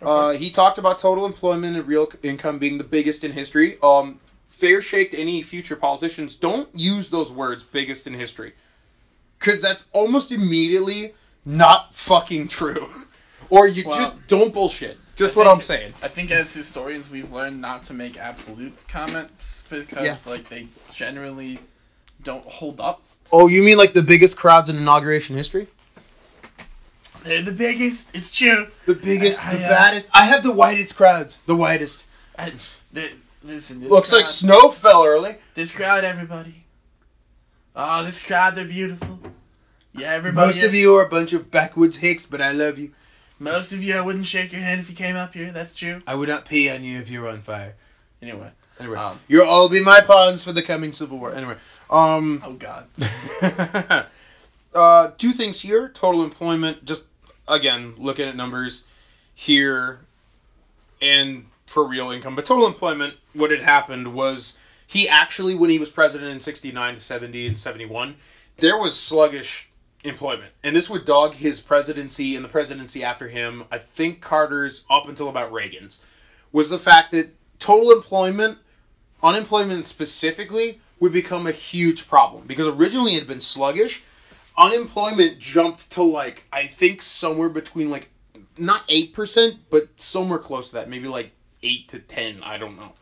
Uh, 0.00 0.30
he 0.32 0.50
talked 0.50 0.78
about 0.78 1.00
total 1.00 1.26
employment 1.26 1.76
and 1.76 1.86
real 1.86 2.08
income 2.22 2.58
being 2.58 2.78
the 2.78 2.84
biggest 2.84 3.24
in 3.24 3.32
history. 3.32 3.78
Um, 3.82 4.20
fair 4.46 4.80
shake 4.80 5.10
to 5.12 5.18
any 5.18 5.42
future 5.42 5.74
politicians. 5.76 6.36
Don't 6.36 6.68
use 6.74 7.10
those 7.10 7.32
words, 7.32 7.64
biggest 7.64 8.06
in 8.06 8.14
history, 8.14 8.52
because 9.38 9.60
that's 9.60 9.86
almost 9.92 10.30
immediately 10.30 11.14
not 11.44 11.94
fucking 11.94 12.46
true. 12.48 12.86
or 13.50 13.66
you 13.66 13.84
Well, 13.86 13.96
just 13.98 14.26
don't 14.28 14.52
bullshit. 14.54 14.98
Just 15.16 15.36
I 15.36 15.40
what 15.40 15.44
think- 15.46 15.56
I'm 15.56 15.62
saying. 15.62 15.94
I 16.02 16.08
think 16.08 16.30
as 16.30 16.52
historians 16.52 17.10
we've 17.10 17.32
learned 17.32 17.60
not 17.60 17.82
to 17.84 17.92
make 17.94 18.16
absolute 18.18 18.76
comments 18.86 19.64
because 19.68 20.04
Yeah. 20.04 20.16
like 20.26 20.48
they 20.48 20.68
generally 20.94 21.58
don't 22.22 22.44
hold 22.44 22.80
up. 22.80 23.02
Oh, 23.32 23.48
you 23.48 23.62
mean 23.64 23.78
like 23.78 23.94
the 23.94 24.02
biggest 24.02 24.36
crowds 24.36 24.70
in 24.70 24.76
inauguration 24.76 25.34
history? 25.36 25.66
They're 27.24 27.42
the 27.42 27.52
biggest. 27.52 28.14
It's 28.14 28.36
true. 28.36 28.68
The 28.86 28.94
biggest, 28.94 29.44
I- 29.46 29.56
the 29.56 29.64
uh, 29.64 29.68
baddest. 29.68 30.08
I 30.14 30.24
have 30.26 30.42
the 30.42 30.52
whitest 30.52 30.96
crowds. 30.96 31.38
The 31.46 31.56
whitest. 31.56 32.04
I, 32.38 32.52
they, 32.92 33.10
listen, 33.42 33.80
this 33.80 33.90
Looks 33.90 34.10
crowd, 34.10 34.18
like 34.18 34.26
snow 34.26 34.70
fell 34.70 35.04
early. 35.04 35.36
this 35.54 35.72
crowd, 35.72 36.04
everybody. 36.04 36.64
Oh, 37.74 38.04
this 38.04 38.20
crowd, 38.20 38.54
they're 38.54 38.64
beautiful. 38.64 39.18
Yeah, 39.92 40.12
everybody. 40.12 40.46
Most 40.46 40.62
of 40.62 40.74
you 40.74 40.94
are 40.96 41.04
a 41.04 41.08
bunch 41.08 41.32
of 41.32 41.50
backwoods 41.50 41.96
hicks, 41.96 42.26
but 42.26 42.40
I 42.40 42.52
love 42.52 42.78
you. 42.78 42.92
most 43.38 43.72
of 43.72 43.82
you, 43.82 43.96
I 43.96 44.00
wouldn't 44.00 44.26
shake 44.26 44.52
your 44.52 44.60
hand 44.62 44.80
if 44.80 44.88
you 44.90 44.96
came 44.96 45.16
up 45.16 45.34
here. 45.34 45.50
That's 45.52 45.74
true. 45.74 46.00
I 46.06 46.14
would 46.14 46.28
not 46.28 46.44
pee 46.44 46.70
on 46.70 46.82
you 46.84 46.98
if 46.98 47.10
you 47.10 47.20
were 47.22 47.28
on 47.28 47.40
fire. 47.40 47.74
Anyway. 48.22 48.50
Anyway, 48.80 48.96
Um, 48.96 49.18
you'll 49.26 49.46
all 49.48 49.68
be 49.68 49.80
my 49.80 50.00
pawns 50.00 50.44
for 50.44 50.52
the 50.52 50.62
coming 50.62 50.92
civil 50.92 51.18
war. 51.18 51.34
Anyway, 51.34 51.56
um, 51.90 52.42
oh 52.46 52.52
God. 52.52 52.86
uh, 54.74 55.10
two 55.18 55.32
things 55.32 55.60
here: 55.60 55.88
total 55.88 56.22
employment. 56.22 56.84
Just 56.84 57.02
again, 57.48 57.94
looking 57.98 58.28
at 58.28 58.36
numbers 58.36 58.82
here, 59.34 60.00
and 61.00 61.46
for 61.66 61.86
real 61.86 62.10
income. 62.10 62.34
But 62.34 62.46
total 62.46 62.66
employment, 62.66 63.14
what 63.34 63.50
had 63.50 63.60
happened 63.60 64.12
was 64.12 64.56
he 64.86 65.08
actually, 65.08 65.54
when 65.54 65.70
he 65.70 65.78
was 65.78 65.90
president 65.90 66.30
in 66.30 66.40
'69 66.40 66.94
to 66.94 67.00
'70 67.00 67.46
and 67.46 67.58
'71, 67.58 68.16
there 68.56 68.78
was 68.78 68.98
sluggish 68.98 69.68
employment, 70.04 70.52
and 70.62 70.74
this 70.74 70.88
would 70.88 71.04
dog 71.04 71.34
his 71.34 71.60
presidency 71.60 72.36
and 72.36 72.44
the 72.44 72.48
presidency 72.48 73.04
after 73.04 73.28
him. 73.28 73.64
I 73.70 73.78
think 73.78 74.20
Carter's 74.20 74.84
up 74.90 75.08
until 75.08 75.28
about 75.28 75.52
Reagan's 75.52 75.98
was 76.52 76.70
the 76.70 76.78
fact 76.78 77.12
that 77.12 77.34
total 77.58 77.92
employment, 77.92 78.58
unemployment 79.22 79.86
specifically, 79.86 80.80
would 81.00 81.12
become 81.12 81.46
a 81.46 81.52
huge 81.52 82.08
problem 82.08 82.44
because 82.46 82.66
originally 82.66 83.14
it 83.14 83.20
had 83.20 83.28
been 83.28 83.40
sluggish. 83.40 84.02
Unemployment 84.58 85.38
jumped 85.38 85.90
to 85.92 86.02
like 86.02 86.44
I 86.52 86.66
think 86.66 87.00
somewhere 87.00 87.48
between 87.48 87.90
like 87.90 88.10
not 88.56 88.82
eight 88.88 89.14
percent, 89.14 89.56
but 89.70 89.88
somewhere 89.96 90.38
close 90.38 90.68
to 90.68 90.74
that, 90.74 90.90
maybe 90.90 91.08
like 91.08 91.30
eight 91.62 91.88
to 91.88 92.00
ten. 92.00 92.42
I 92.42 92.58
don't 92.58 92.76
know. 92.76 92.92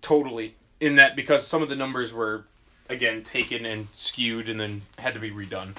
Totally 0.00 0.54
in 0.80 0.96
that 0.96 1.14
because 1.14 1.46
some 1.46 1.62
of 1.62 1.68
the 1.68 1.76
numbers 1.76 2.12
were 2.12 2.46
again 2.88 3.22
taken 3.22 3.66
and 3.66 3.86
skewed 3.92 4.48
and 4.48 4.58
then 4.58 4.82
had 4.98 5.14
to 5.14 5.20
be 5.20 5.30
redone. 5.30 5.76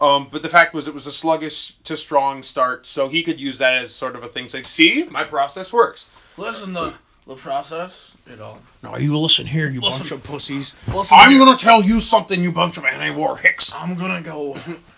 Um, 0.00 0.28
but 0.30 0.42
the 0.42 0.48
fact 0.48 0.74
was, 0.74 0.86
it 0.86 0.94
was 0.94 1.06
a 1.06 1.12
sluggish 1.12 1.74
to 1.84 1.96
strong 1.96 2.44
start, 2.44 2.86
so 2.86 3.08
he 3.08 3.24
could 3.24 3.40
use 3.40 3.58
that 3.58 3.74
as 3.78 3.92
sort 3.92 4.14
of 4.14 4.22
a 4.22 4.28
thing. 4.28 4.48
Say, 4.48 4.62
see, 4.62 5.02
my 5.02 5.24
process 5.24 5.72
works. 5.72 6.06
Listen, 6.36 6.72
the 6.72 6.94
the 7.28 7.36
process, 7.36 8.12
you 8.28 8.36
know. 8.36 8.58
No, 8.82 8.96
you 8.96 9.16
listen 9.16 9.46
here, 9.46 9.70
you 9.70 9.80
Listen. 9.82 9.98
bunch 10.00 10.10
of 10.12 10.22
pussies. 10.24 10.74
Listen 10.88 11.16
I'm 11.20 11.30
here. 11.30 11.38
gonna 11.38 11.58
tell 11.58 11.82
you 11.82 12.00
something, 12.00 12.42
you 12.42 12.50
bunch 12.50 12.78
of 12.78 12.84
anti-war 12.86 13.36
hicks. 13.36 13.72
I'm 13.74 13.96
gonna 13.96 14.22
go 14.22 14.54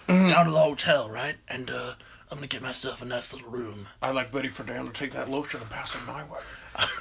down 0.07 0.47
to 0.47 0.51
the 0.53 0.59
hotel, 0.61 1.11
right? 1.11 1.35
And 1.49 1.69
uh, 1.71 1.93
I'm 2.31 2.39
gonna 2.39 2.47
get 2.47 2.63
myself 2.63 3.03
a 3.03 3.05
nice 3.05 3.33
little 3.35 3.51
room. 3.51 3.87
I 4.01 4.13
like 4.13 4.31
Betty 4.31 4.49
Friedan 4.49 4.87
to 4.87 4.93
take 4.93 5.13
that 5.13 5.29
lotion 5.29 5.61
and 5.61 5.69
pass 5.69 5.95
it 5.97 6.01
my 6.07 6.23
way. 6.23 6.39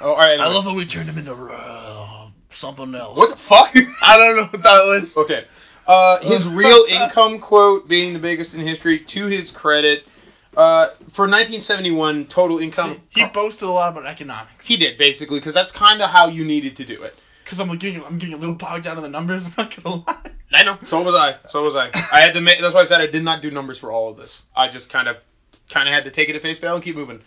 Oh, 0.00 0.10
all 0.10 0.16
right. 0.16 0.30
I 0.30 0.32
anyway. 0.34 0.48
love 0.48 0.64
how 0.64 0.74
we 0.74 0.84
turned 0.84 1.08
him 1.08 1.16
into 1.16 1.32
uh, 1.32 2.26
something 2.50 2.92
else. 2.94 3.16
What 3.16 3.30
the 3.30 3.36
fuck? 3.36 3.72
I 4.02 4.16
don't 4.18 4.36
know 4.36 4.46
what 4.46 4.62
that 4.64 4.84
was. 4.84 5.16
Okay. 5.16 5.44
Uh, 5.86 6.18
his 6.20 6.48
real 6.48 6.84
income 6.88 7.38
quote 7.38 7.86
being 7.88 8.12
the 8.12 8.18
biggest 8.18 8.52
in 8.54 8.60
history. 8.60 8.98
To 8.98 9.26
his 9.26 9.52
credit, 9.52 10.06
uh, 10.56 10.88
for 11.10 11.26
1971 11.26 12.26
total 12.26 12.58
income, 12.58 13.00
He 13.10 13.24
boasted 13.26 13.64
a 13.68 13.70
lot 13.70 13.90
about 13.92 14.06
economics. 14.06 14.66
he 14.66 14.76
did 14.76 14.98
basically 14.98 15.38
because 15.38 15.54
that's 15.54 15.72
kind 15.72 16.02
of 16.02 16.10
how 16.10 16.26
you 16.28 16.44
needed 16.44 16.76
to 16.76 16.84
do 16.84 17.02
it. 17.02 17.14
Cause 17.44 17.58
I'm 17.58 17.68
getting 17.78 18.04
I'm 18.04 18.18
getting 18.18 18.34
a 18.34 18.38
little 18.38 18.54
bogged 18.54 18.84
down 18.84 18.96
in 18.96 19.02
the 19.02 19.08
numbers. 19.08 19.44
I'm 19.46 19.52
not 19.56 19.82
gonna 19.82 20.04
lie. 20.06 20.30
I 20.52 20.62
know. 20.62 20.78
So 20.86 21.02
was 21.02 21.14
I. 21.16 21.36
So 21.48 21.64
was 21.64 21.74
I. 21.74 21.90
I 22.12 22.20
had 22.20 22.34
to 22.34 22.40
make. 22.40 22.60
That's 22.60 22.74
why 22.74 22.82
I 22.82 22.84
said 22.84 23.00
I 23.00 23.06
did 23.06 23.24
not 23.24 23.42
do 23.42 23.50
numbers 23.50 23.78
for 23.78 23.90
all 23.90 24.08
of 24.08 24.16
this. 24.16 24.42
I 24.54 24.68
just 24.68 24.88
kind 24.88 25.08
of, 25.08 25.16
kind 25.68 25.88
of 25.88 25.94
had 25.94 26.04
to 26.04 26.10
take 26.12 26.28
it 26.28 26.36
at 26.36 26.42
face 26.42 26.58
value 26.60 26.76
and 26.76 26.84
keep 26.84 26.94
moving. 26.94 27.20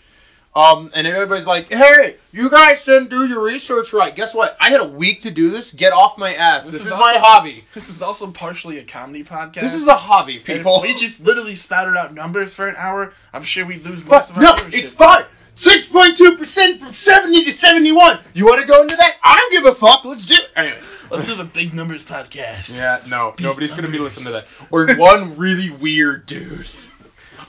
Um, 0.55 0.91
and 0.93 1.07
everybody's 1.07 1.47
like, 1.47 1.71
"Hey, 1.71 2.17
you 2.31 2.49
guys 2.49 2.83
didn't 2.83 3.09
do 3.09 3.25
your 3.25 3.41
research 3.41 3.91
right." 3.91 4.15
Guess 4.15 4.35
what? 4.35 4.55
I 4.59 4.69
had 4.69 4.81
a 4.81 4.87
week 4.87 5.21
to 5.21 5.31
do 5.31 5.49
this. 5.49 5.71
Get 5.71 5.93
off 5.93 6.17
my 6.17 6.35
ass. 6.35 6.67
This, 6.67 6.85
is, 6.85 6.93
my 6.93 7.15
also- 7.15 7.19
hobby. 7.21 7.65
This 7.73 7.89
is 7.89 8.03
also 8.03 8.29
partially 8.29 8.77
a 8.77 8.83
comedy 8.83 9.23
podcast. 9.23 9.61
This 9.61 9.73
is 9.73 9.87
a 9.87 9.95
hobby, 9.95 10.39
people. 10.39 10.81
we 10.83 10.95
just 10.95 11.23
literally 11.25 11.55
spouted 11.55 11.97
out 11.97 12.13
numbers 12.13 12.53
for 12.53 12.67
an 12.67 12.75
hour. 12.77 13.13
I'm 13.33 13.43
sure 13.43 13.65
we'd 13.65 13.83
lose 13.83 14.05
most 14.05 14.09
But 14.09 14.29
of 14.29 14.37
our 14.37 14.43
no, 14.43 14.55
it's 14.77 14.91
fine. 14.93 15.25
Six 15.55 15.87
point 15.87 16.17
two 16.17 16.37
percent 16.37 16.81
from 16.81 16.93
seventy 16.93 17.45
to 17.45 17.51
seventy-one. 17.51 18.19
You 18.33 18.45
want 18.45 18.61
to 18.61 18.67
go 18.67 18.81
into 18.81 18.95
that? 18.95 19.17
I 19.23 19.35
don't 19.35 19.51
give 19.51 19.65
a 19.71 19.75
fuck. 19.75 20.05
Let's 20.05 20.25
do 20.25 20.35
it. 20.35 20.49
Anyway. 20.55 20.79
Let's 21.11 21.25
do 21.25 21.35
the 21.35 21.43
big 21.43 21.75
numbers 21.75 22.03
podcast. 22.03 22.75
Yeah, 22.75 22.99
no, 23.07 23.35
nobody's 23.39 23.75
gonna 23.75 23.87
be 23.89 23.99
listening 23.99 24.25
to 24.27 24.31
that. 24.31 24.47
Or 24.71 24.87
one 24.95 25.37
really 25.37 25.69
weird 25.69 26.25
dude. 26.25 26.65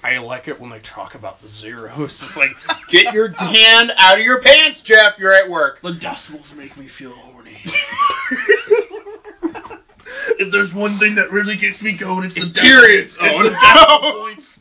I 0.04 0.18
like 0.18 0.48
it 0.48 0.60
when 0.60 0.68
they 0.68 0.80
talk 0.80 1.14
about 1.14 1.40
the 1.40 1.48
zeros. 1.48 2.22
It's 2.22 2.36
like, 2.36 2.50
get 2.88 3.14
your 3.14 3.28
hand 3.30 3.90
out 3.96 4.18
of 4.18 4.24
your 4.24 4.42
pants, 4.42 4.82
Jeff. 4.82 5.18
You're 5.18 5.32
at 5.32 5.48
work. 5.48 5.80
The 5.80 5.92
decimals 5.92 6.52
make 6.54 6.76
me 6.76 6.88
feel 6.88 7.12
horny. 7.12 7.56
if 10.38 10.52
there's 10.52 10.74
one 10.74 10.92
thing 10.92 11.14
that 11.14 11.30
really 11.30 11.56
gets 11.56 11.82
me 11.82 11.92
going, 11.92 12.26
it's, 12.26 12.36
It's 12.36 12.50
the 12.50 12.60
periods. 12.60 13.16
It's 13.18 13.34
Oh, 13.34 13.42
the 13.42 13.50
decimal 13.50 14.20
points. 14.20 14.58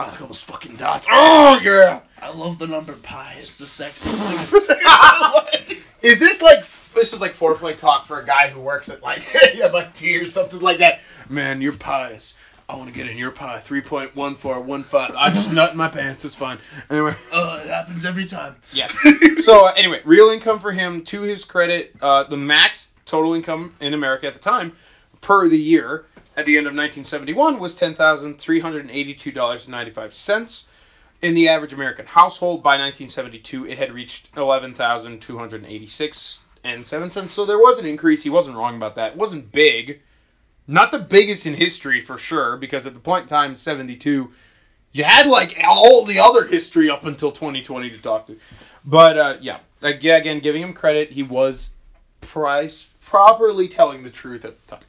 I 0.00 0.08
like 0.08 0.20
all 0.20 0.26
those 0.26 0.42
fucking 0.42 0.74
dots. 0.74 1.06
Oh 1.08 1.60
yeah. 1.62 2.00
I 2.20 2.32
love 2.32 2.58
the 2.58 2.66
number 2.66 2.94
pi. 2.94 3.34
It's 3.38 3.58
the 3.58 3.66
sexiest 3.66 5.66
thing. 5.68 5.76
Is 6.02 6.18
this 6.18 6.42
like 6.42 6.64
this 6.94 7.12
is 7.12 7.20
like 7.20 7.34
foreplay 7.34 7.76
talk 7.76 8.06
for 8.06 8.18
a 8.18 8.24
guy 8.26 8.48
who 8.48 8.60
works 8.60 8.88
at 8.88 9.02
like 9.02 9.22
MIT 9.60 10.16
or 10.16 10.26
something 10.26 10.58
like 10.60 10.78
that? 10.78 11.00
Man, 11.28 11.60
your 11.60 11.74
pies. 11.74 12.32
I 12.70 12.76
want 12.76 12.88
to 12.88 12.94
get 12.94 13.08
in 13.08 13.18
your 13.18 13.32
pie. 13.32 13.58
Three 13.58 13.80
point 13.80 14.14
one 14.14 14.36
four 14.36 14.60
one 14.60 14.84
five. 14.84 15.12
I 15.16 15.30
just 15.30 15.52
nut 15.52 15.72
in 15.72 15.76
my 15.76 15.88
pants. 15.88 16.24
It's 16.24 16.36
fine. 16.36 16.58
Anyway. 16.88 17.14
uh, 17.32 17.60
it 17.64 17.68
happens 17.68 18.04
every 18.04 18.24
time. 18.24 18.54
Yeah. 18.72 18.88
so 19.38 19.66
uh, 19.66 19.72
anyway, 19.76 20.00
real 20.04 20.30
income 20.30 20.60
for 20.60 20.70
him. 20.70 21.02
To 21.06 21.22
his 21.22 21.44
credit, 21.44 21.96
uh, 22.00 22.24
the 22.24 22.36
max 22.36 22.92
total 23.06 23.34
income 23.34 23.74
in 23.80 23.92
America 23.92 24.28
at 24.28 24.34
the 24.34 24.40
time, 24.40 24.72
per 25.20 25.48
the 25.48 25.58
year, 25.58 26.06
at 26.36 26.46
the 26.46 26.56
end 26.56 26.68
of 26.68 26.72
1971 26.72 27.58
was 27.58 27.74
ten 27.74 27.94
thousand 27.94 28.38
three 28.38 28.60
hundred 28.60 28.88
eighty-two 28.88 29.32
dollars 29.32 29.64
and 29.64 29.72
ninety-five 29.72 30.14
cents. 30.14 30.64
In 31.22 31.34
the 31.34 31.48
average 31.48 31.72
American 31.72 32.06
household 32.06 32.62
by 32.62 32.78
1972, 32.78 33.66
it 33.66 33.78
had 33.78 33.92
reached 33.92 34.28
eleven 34.36 34.74
thousand 34.74 35.20
two 35.20 35.36
hundred 35.36 35.66
eighty-six 35.66 36.38
and 36.62 36.86
seven 36.86 37.10
cents. 37.10 37.32
So 37.32 37.44
there 37.44 37.58
was 37.58 37.78
an 37.80 37.86
increase. 37.86 38.22
He 38.22 38.30
wasn't 38.30 38.56
wrong 38.56 38.76
about 38.76 38.94
that. 38.94 39.12
It 39.12 39.18
wasn't 39.18 39.50
big. 39.50 40.02
Not 40.70 40.92
the 40.92 41.00
biggest 41.00 41.46
in 41.46 41.54
history 41.54 42.00
for 42.00 42.16
sure, 42.16 42.56
because 42.56 42.86
at 42.86 42.94
the 42.94 43.00
point 43.00 43.24
in 43.24 43.28
time, 43.28 43.56
72, 43.56 44.30
you 44.92 45.04
had 45.04 45.26
like 45.26 45.58
all 45.66 46.04
the 46.04 46.20
other 46.20 46.46
history 46.46 46.88
up 46.88 47.04
until 47.04 47.32
2020 47.32 47.90
to 47.90 47.98
talk 47.98 48.28
to. 48.28 48.38
But 48.84 49.18
uh, 49.18 49.36
yeah, 49.40 49.58
again, 49.82 50.38
giving 50.38 50.62
him 50.62 50.72
credit, 50.72 51.10
he 51.10 51.24
was 51.24 51.70
price 52.20 52.88
properly 53.00 53.66
telling 53.66 54.04
the 54.04 54.10
truth 54.10 54.44
at 54.44 54.64
the 54.66 54.76
time. 54.76 54.84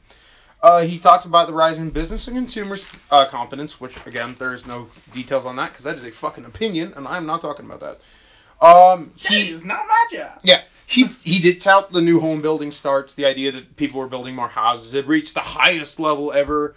Uh, 0.62 0.82
he 0.82 1.00
talked 1.00 1.24
about 1.24 1.48
the 1.48 1.52
rise 1.52 1.78
in 1.78 1.90
business 1.90 2.28
and 2.28 2.36
consumers' 2.36 2.86
uh, 3.10 3.26
confidence, 3.26 3.80
which 3.80 3.96
again, 4.06 4.36
there 4.38 4.54
is 4.54 4.64
no 4.64 4.88
details 5.10 5.44
on 5.44 5.56
that 5.56 5.70
because 5.70 5.84
that 5.84 5.96
is 5.96 6.04
a 6.04 6.12
fucking 6.12 6.44
opinion, 6.44 6.92
and 6.94 7.08
I'm 7.08 7.26
not 7.26 7.40
talking 7.40 7.66
about 7.66 7.80
that. 7.80 8.64
Um, 8.64 9.12
He 9.16 9.46
he 9.46 9.50
is 9.50 9.64
not 9.64 9.84
my 9.88 10.06
job. 10.16 10.38
yeah, 10.44 10.62
he 10.86 11.06
he 11.06 11.38
did 11.40 11.60
tout 11.60 11.92
the 11.92 12.00
new 12.00 12.20
home 12.20 12.42
building 12.42 12.70
starts, 12.70 13.14
the 13.14 13.26
idea 13.26 13.52
that 13.52 13.76
people 13.76 14.00
were 14.00 14.08
building 14.08 14.34
more 14.34 14.48
houses. 14.48 14.94
It 14.94 15.06
reached 15.06 15.34
the 15.34 15.40
highest 15.40 16.00
level 16.00 16.32
ever, 16.32 16.74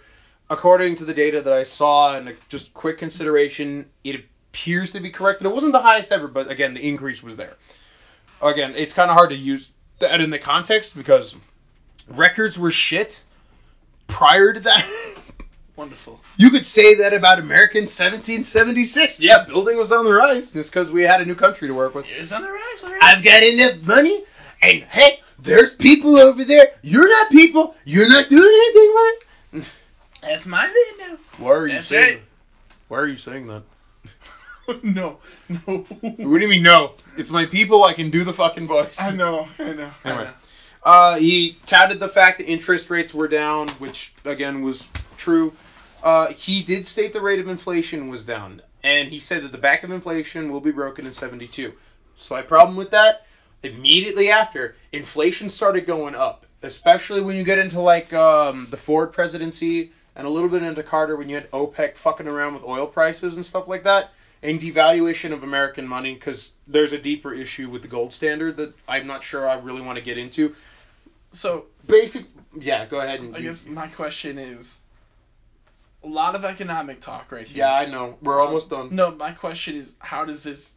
according 0.48 0.96
to 0.96 1.04
the 1.04 1.14
data 1.14 1.42
that 1.42 1.52
I 1.52 1.62
saw. 1.62 2.16
And 2.16 2.36
just 2.48 2.72
quick 2.72 2.98
consideration, 2.98 3.86
it 4.04 4.16
appears 4.16 4.92
to 4.92 5.00
be 5.00 5.10
correct. 5.10 5.40
That 5.40 5.48
it 5.48 5.54
wasn't 5.54 5.72
the 5.72 5.82
highest 5.82 6.12
ever, 6.12 6.28
but 6.28 6.50
again, 6.50 6.74
the 6.74 6.86
increase 6.86 7.22
was 7.22 7.36
there. 7.36 7.56
Again, 8.42 8.74
it's 8.76 8.92
kind 8.92 9.10
of 9.10 9.16
hard 9.16 9.30
to 9.30 9.36
use 9.36 9.68
that 9.98 10.20
in 10.20 10.30
the 10.30 10.38
context 10.38 10.96
because 10.96 11.34
records 12.08 12.58
were 12.58 12.70
shit 12.70 13.20
prior 14.06 14.52
to 14.52 14.60
that. 14.60 14.90
Wonderful. 15.76 16.20
You 16.38 16.48
could 16.50 16.64
say 16.64 16.94
that 16.96 17.12
about 17.12 17.38
American 17.38 17.82
1776. 17.82 19.20
Yeah, 19.20 19.44
building 19.44 19.76
was 19.76 19.92
on 19.92 20.04
the 20.06 20.12
rise 20.12 20.52
just 20.52 20.70
because 20.70 20.90
we 20.90 21.02
had 21.02 21.20
a 21.20 21.24
new 21.26 21.34
country 21.34 21.68
to 21.68 21.74
work 21.74 21.94
with. 21.94 22.06
It's 22.08 22.32
on 22.32 22.42
the 22.42 22.50
rise. 22.50 22.96
I've 23.02 23.22
got 23.22 23.42
enough 23.42 23.82
money, 23.82 24.24
and 24.62 24.82
hey, 24.84 25.20
there's 25.38 25.74
people 25.74 26.16
over 26.16 26.42
there. 26.44 26.68
You're 26.82 27.08
not 27.08 27.30
people. 27.30 27.74
You're 27.84 28.08
not 28.08 28.28
doing 28.28 28.42
anything 28.42 28.94
with 28.94 29.14
it. 29.64 29.70
That's 30.22 30.46
my 30.46 30.66
thing 30.66 31.08
now. 31.10 31.18
Why 31.38 31.50
are 31.52 31.66
you 31.66 31.74
That's 31.74 31.86
saying? 31.88 32.14
right. 32.16 32.22
Why 32.88 32.98
are 32.98 33.06
you 33.08 33.18
saying 33.18 33.46
that? 33.48 33.62
no, 34.82 35.18
no. 35.48 35.58
What 36.00 36.16
do 36.18 36.38
you 36.40 36.48
mean 36.48 36.62
no? 36.62 36.94
It's 37.18 37.30
my 37.30 37.44
people. 37.44 37.84
I 37.84 37.92
can 37.92 38.10
do 38.10 38.24
the 38.24 38.32
fucking 38.32 38.66
voice. 38.66 39.12
I 39.12 39.14
know, 39.16 39.46
I 39.58 39.72
know. 39.74 39.90
I 40.04 40.08
Anyway. 40.08 40.24
know. 40.24 40.32
Uh, 40.82 41.16
he 41.18 41.58
touted 41.66 42.00
the 42.00 42.08
fact 42.08 42.38
that 42.38 42.46
interest 42.48 42.88
rates 42.90 43.12
were 43.12 43.28
down, 43.28 43.68
which 43.78 44.14
again 44.24 44.62
was 44.62 44.88
true. 45.18 45.52
Uh, 46.02 46.28
he 46.32 46.62
did 46.62 46.86
state 46.86 47.12
the 47.12 47.20
rate 47.20 47.40
of 47.40 47.48
inflation 47.48 48.08
was 48.08 48.22
down, 48.22 48.62
and 48.82 49.08
he 49.08 49.18
said 49.18 49.42
that 49.42 49.52
the 49.52 49.58
back 49.58 49.82
of 49.82 49.90
inflation 49.90 50.50
will 50.50 50.60
be 50.60 50.70
broken 50.70 51.06
in 51.06 51.12
72. 51.12 51.72
Slight 52.16 52.46
problem 52.46 52.76
with 52.76 52.90
that. 52.90 53.26
Immediately 53.62 54.30
after, 54.30 54.76
inflation 54.92 55.48
started 55.48 55.86
going 55.86 56.14
up, 56.14 56.46
especially 56.62 57.20
when 57.20 57.36
you 57.36 57.42
get 57.42 57.58
into 57.58 57.80
like 57.80 58.12
um, 58.12 58.66
the 58.70 58.76
Ford 58.76 59.12
presidency 59.12 59.90
and 60.14 60.26
a 60.26 60.30
little 60.30 60.48
bit 60.48 60.62
into 60.62 60.82
Carter 60.82 61.16
when 61.16 61.28
you 61.28 61.34
had 61.34 61.50
OPEC 61.50 61.96
fucking 61.96 62.28
around 62.28 62.54
with 62.54 62.64
oil 62.64 62.86
prices 62.86 63.36
and 63.36 63.44
stuff 63.44 63.68
like 63.68 63.84
that, 63.84 64.12
and 64.42 64.60
devaluation 64.60 65.32
of 65.32 65.42
American 65.42 65.86
money 65.86 66.14
because 66.14 66.50
there's 66.66 66.92
a 66.92 66.98
deeper 66.98 67.32
issue 67.32 67.68
with 67.68 67.82
the 67.82 67.88
gold 67.88 68.12
standard 68.12 68.56
that 68.56 68.74
I'm 68.88 69.06
not 69.06 69.22
sure 69.22 69.48
I 69.48 69.56
really 69.56 69.80
want 69.80 69.98
to 69.98 70.04
get 70.04 70.18
into. 70.18 70.54
So 71.32 71.66
Basic, 71.86 72.24
yeah. 72.54 72.86
Go 72.86 73.00
ahead 73.00 73.20
and. 73.20 73.36
I 73.36 73.40
guess 73.40 73.66
my 73.66 73.86
question 73.86 74.38
is, 74.38 74.78
a 76.06 76.08
lot 76.08 76.34
of 76.36 76.44
economic 76.44 77.00
talk 77.00 77.32
right 77.32 77.46
here. 77.46 77.58
Yeah, 77.58 77.74
I 77.74 77.86
know. 77.86 78.16
We're 78.22 78.40
Um, 78.40 78.46
almost 78.48 78.70
done. 78.70 78.88
No, 78.94 79.10
my 79.10 79.32
question 79.32 79.74
is, 79.76 79.94
how 79.98 80.24
does 80.24 80.42
this? 80.44 80.76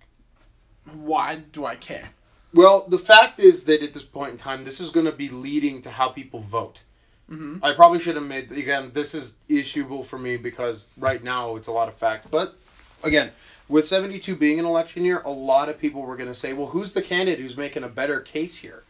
Why 0.94 1.36
do 1.36 1.65
I 1.65 1.76
care? 1.76 2.08
Well, 2.54 2.86
the 2.88 2.98
fact 2.98 3.39
is 3.39 3.63
that 3.65 3.84
at 3.84 3.94
this 3.94 4.02
point 4.02 4.32
in 4.32 4.38
time, 4.38 4.63
this 4.63 4.80
is 4.80 4.89
going 4.89 5.06
to 5.06 5.12
be 5.12 5.30
leading 5.30 5.82
to 5.84 5.92
how 5.92 6.10
people 6.10 6.39
vote. 6.39 6.82
Mm-hmm. 7.30 7.63
I 7.63 7.74
probably 7.74 8.00
should 8.00 8.15
have 8.15 8.26
made 8.26 8.52
again. 8.52 8.89
This 8.92 9.13
is 9.13 9.36
issuable 9.50 10.04
for 10.04 10.18
me 10.18 10.36
because 10.36 10.88
right 10.98 11.24
now 11.24 11.58
it's 11.58 11.68
a 11.68 11.72
lot 11.72 11.88
of 11.88 11.94
facts. 11.94 12.26
But 12.30 12.56
again, 13.04 13.30
with 13.68 13.86
72 13.88 14.36
being 14.36 14.58
an 14.58 14.65
election 14.65 15.06
year, 15.06 15.22
a 15.24 15.30
lot 15.30 15.70
of 15.70 15.78
people 15.78 16.02
were 16.02 16.15
going 16.15 16.30
to 16.30 16.34
say, 16.34 16.54
"Well, 16.54 16.65
who's 16.65 16.92
the 16.92 17.04
candidate 17.04 17.39
who's 17.39 17.56
making 17.56 17.84
a 17.84 17.88
better 17.88 18.20
case 18.20 18.56
here?" 18.56 18.84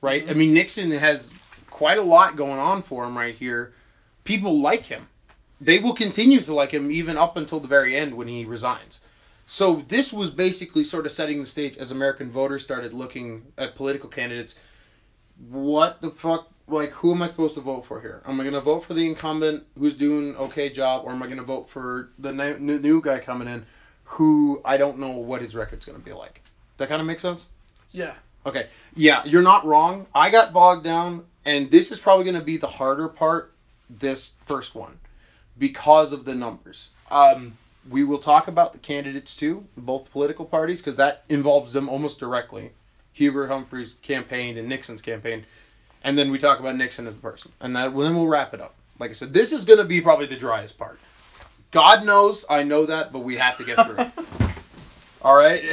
Right? 0.00 0.26
Mhm. 0.26 0.30
I 0.30 0.32
mean, 0.32 0.54
Nixon 0.54 0.90
has 0.92 1.34
quite 1.68 1.98
a 1.98 2.02
lot 2.02 2.36
going 2.36 2.58
on 2.58 2.80
for 2.80 3.04
him 3.04 3.18
right 3.18 3.34
here. 3.34 3.74
People 4.24 4.60
like 4.62 4.86
him. 4.86 5.06
They 5.64 5.78
will 5.78 5.94
continue 5.94 6.40
to 6.40 6.54
like 6.54 6.70
him 6.70 6.90
even 6.90 7.16
up 7.16 7.36
until 7.36 7.60
the 7.60 7.68
very 7.68 7.96
end 7.96 8.14
when 8.14 8.28
he 8.28 8.44
resigns. 8.44 9.00
So 9.46 9.84
this 9.88 10.12
was 10.12 10.30
basically 10.30 10.84
sort 10.84 11.06
of 11.06 11.12
setting 11.12 11.38
the 11.40 11.46
stage 11.46 11.76
as 11.76 11.90
American 11.90 12.30
voters 12.30 12.62
started 12.62 12.92
looking 12.92 13.46
at 13.58 13.74
political 13.74 14.08
candidates. 14.08 14.54
what 15.48 16.00
the 16.00 16.10
fuck? 16.10 16.48
Like, 16.66 16.90
who 16.92 17.12
am 17.12 17.20
I 17.20 17.26
supposed 17.26 17.54
to 17.56 17.60
vote 17.60 17.84
for 17.84 18.00
here? 18.00 18.22
Am 18.24 18.40
I 18.40 18.44
gonna 18.44 18.60
vote 18.60 18.80
for 18.84 18.94
the 18.94 19.06
incumbent 19.06 19.64
who's 19.78 19.94
doing 19.94 20.34
okay 20.36 20.70
job, 20.70 21.02
or 21.04 21.12
am 21.12 21.22
I 21.22 21.26
gonna 21.26 21.42
vote 21.42 21.68
for 21.68 22.10
the 22.18 22.32
new, 22.32 22.78
new, 22.78 23.02
guy 23.02 23.18
coming 23.18 23.48
in, 23.48 23.66
who 24.04 24.62
I 24.64 24.76
don't 24.76 24.98
know 24.98 25.10
what 25.10 25.42
his 25.42 25.54
record's 25.54 25.84
gonna 25.84 25.98
be 25.98 26.12
like? 26.12 26.40
That 26.78 26.88
kind 26.88 27.00
of 27.00 27.06
makes 27.06 27.20
sense. 27.20 27.46
Yeah. 27.90 28.14
Okay. 28.46 28.68
Yeah, 28.94 29.24
you're 29.24 29.42
not 29.42 29.66
wrong. 29.66 30.06
I 30.14 30.30
got 30.30 30.52
bogged 30.52 30.84
down, 30.84 31.24
and 31.44 31.70
this 31.70 31.92
is 31.92 31.98
probably 31.98 32.24
going 32.24 32.38
to 32.38 32.44
be 32.44 32.56
the 32.56 32.66
harder 32.66 33.08
part, 33.08 33.52
this 33.88 34.34
first 34.44 34.74
one, 34.74 34.98
because 35.58 36.12
of 36.12 36.24
the 36.24 36.34
numbers. 36.34 36.90
Um, 37.10 37.56
we 37.90 38.04
will 38.04 38.18
talk 38.18 38.48
about 38.48 38.72
the 38.72 38.78
candidates 38.78 39.36
too, 39.36 39.64
both 39.76 40.10
political 40.10 40.44
parties, 40.44 40.80
because 40.80 40.96
that 40.96 41.24
involves 41.28 41.72
them 41.72 41.88
almost 41.88 42.18
directly. 42.18 42.70
Hubert 43.12 43.48
Humphrey's 43.48 43.94
campaign 44.02 44.58
and 44.58 44.68
Nixon's 44.68 45.02
campaign, 45.02 45.44
and 46.02 46.18
then 46.18 46.30
we 46.30 46.38
talk 46.38 46.58
about 46.60 46.76
Nixon 46.76 47.06
as 47.06 47.14
the 47.14 47.22
person, 47.22 47.52
and 47.60 47.76
that, 47.76 47.96
then 47.96 48.16
we'll 48.16 48.26
wrap 48.26 48.54
it 48.54 48.60
up. 48.60 48.74
Like 48.98 49.10
I 49.10 49.14
said, 49.14 49.32
this 49.32 49.52
is 49.52 49.64
going 49.64 49.78
to 49.78 49.84
be 49.84 50.00
probably 50.00 50.26
the 50.26 50.36
driest 50.36 50.78
part. 50.78 50.98
God 51.70 52.04
knows, 52.04 52.44
I 52.48 52.62
know 52.62 52.86
that, 52.86 53.12
but 53.12 53.20
we 53.20 53.36
have 53.36 53.56
to 53.58 53.64
get 53.64 53.84
through 53.84 53.96
it. 53.98 54.10
All 55.22 55.36
right. 55.36 55.64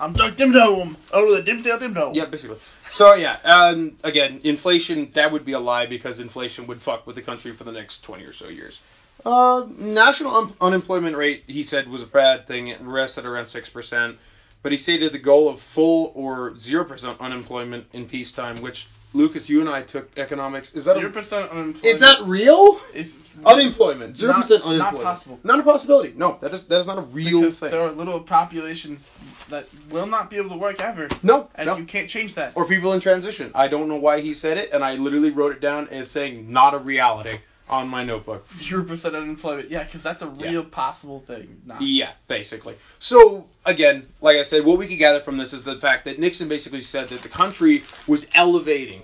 I'm 0.00 0.12
Doug 0.12 0.36
Dimmadome. 0.36 0.96
Oh, 1.12 1.34
the 1.34 1.42
Dimmsdale 1.42 1.78
Dimmadome. 1.78 2.14
Yeah, 2.14 2.26
basically. 2.26 2.58
So 2.90 3.14
yeah, 3.14 3.38
um, 3.44 3.96
again, 4.02 4.40
inflation 4.44 5.10
that 5.14 5.30
would 5.30 5.44
be 5.44 5.52
a 5.52 5.60
lie 5.60 5.86
because 5.86 6.20
inflation 6.20 6.66
would 6.66 6.80
fuck 6.80 7.06
with 7.06 7.16
the 7.16 7.22
country 7.22 7.52
for 7.52 7.64
the 7.64 7.72
next 7.72 8.02
20 8.02 8.24
or 8.24 8.32
so 8.32 8.48
years. 8.48 8.80
Uh, 9.24 9.64
national 9.78 10.34
un- 10.34 10.54
unemployment 10.60 11.16
rate, 11.16 11.44
he 11.46 11.62
said, 11.62 11.88
was 11.88 12.02
a 12.02 12.06
bad 12.06 12.46
thing. 12.46 12.68
It 12.68 12.80
rested 12.80 13.24
around 13.24 13.46
six 13.46 13.70
percent, 13.70 14.18
but 14.62 14.72
he 14.72 14.78
stated 14.78 15.12
the 15.12 15.18
goal 15.18 15.48
of 15.48 15.60
full 15.60 16.12
or 16.14 16.58
zero 16.58 16.84
percent 16.84 17.20
unemployment 17.20 17.86
in 17.92 18.06
peacetime, 18.06 18.60
which 18.60 18.88
Lucas, 19.14 19.48
you 19.48 19.60
and 19.60 19.70
I 19.70 19.82
took 19.82 20.10
economics. 20.18 20.74
Is 20.74 20.84
that 20.86 20.96
zero 20.96 21.08
percent 21.10 21.48
unemployment. 21.50 21.84
is 21.86 22.00
that 22.00 22.20
real? 22.24 22.80
is 22.92 23.22
Unemployment, 23.46 24.16
zero 24.16 24.34
percent 24.34 24.64
Not- 24.64 24.70
not 24.70 24.74
unemployment. 24.74 25.04
possible. 25.04 25.40
Not 25.44 25.60
a 25.60 25.62
possibility. 25.62 26.12
No, 26.16 26.36
that 26.40 26.52
is 26.52 26.62
that 26.64 26.80
is 26.80 26.86
not 26.86 26.98
a 26.98 27.02
real 27.02 27.40
because 27.42 27.58
thing. 27.58 27.70
there 27.70 27.80
are 27.82 27.92
little 27.92 28.20
populations 28.20 29.10
that 29.48 29.66
will 29.90 30.06
not 30.06 30.30
be 30.30 30.36
able 30.36 30.50
to 30.50 30.56
work 30.56 30.80
ever, 30.80 31.08
No, 31.22 31.48
and 31.54 31.66
no. 31.68 31.76
you 31.76 31.84
can't 31.84 32.08
change 32.10 32.34
that. 32.34 32.52
or 32.56 32.64
people 32.66 32.92
in 32.92 33.00
transition. 33.00 33.50
I 33.54 33.68
don't 33.68 33.88
know 33.88 33.96
why 33.96 34.20
he 34.20 34.34
said 34.34 34.58
it, 34.58 34.70
and 34.72 34.84
I 34.84 34.94
literally 34.94 35.30
wrote 35.30 35.52
it 35.52 35.60
down 35.60 35.88
as 35.88 36.10
saying 36.10 36.50
not 36.52 36.74
a 36.74 36.78
reality 36.78 37.38
on 37.68 37.88
my 37.88 38.04
notebook. 38.04 38.46
Zero 38.46 38.84
percent 38.84 39.14
unemployment. 39.14 39.70
Yeah, 39.70 39.84
because 39.84 40.02
that's 40.02 40.22
a 40.22 40.32
Yeah. 40.38 40.50
real 40.50 40.64
possible 40.64 41.20
thing. 41.26 41.60
Nah. 41.64 41.78
Yeah, 41.80 42.10
basically. 42.28 42.74
So 42.98 43.46
again, 43.64 44.06
like 44.20 44.38
I 44.38 44.42
said, 44.42 44.64
what 44.64 44.78
we 44.78 44.86
could 44.86 44.98
gather 44.98 45.20
from 45.20 45.36
this 45.38 45.52
is 45.52 45.62
the 45.62 45.78
fact 45.80 46.04
that 46.04 46.18
Nixon 46.18 46.48
basically 46.48 46.82
said 46.82 47.08
that 47.08 47.22
the 47.22 47.28
country 47.28 47.84
was 48.06 48.26
elevating 48.34 49.02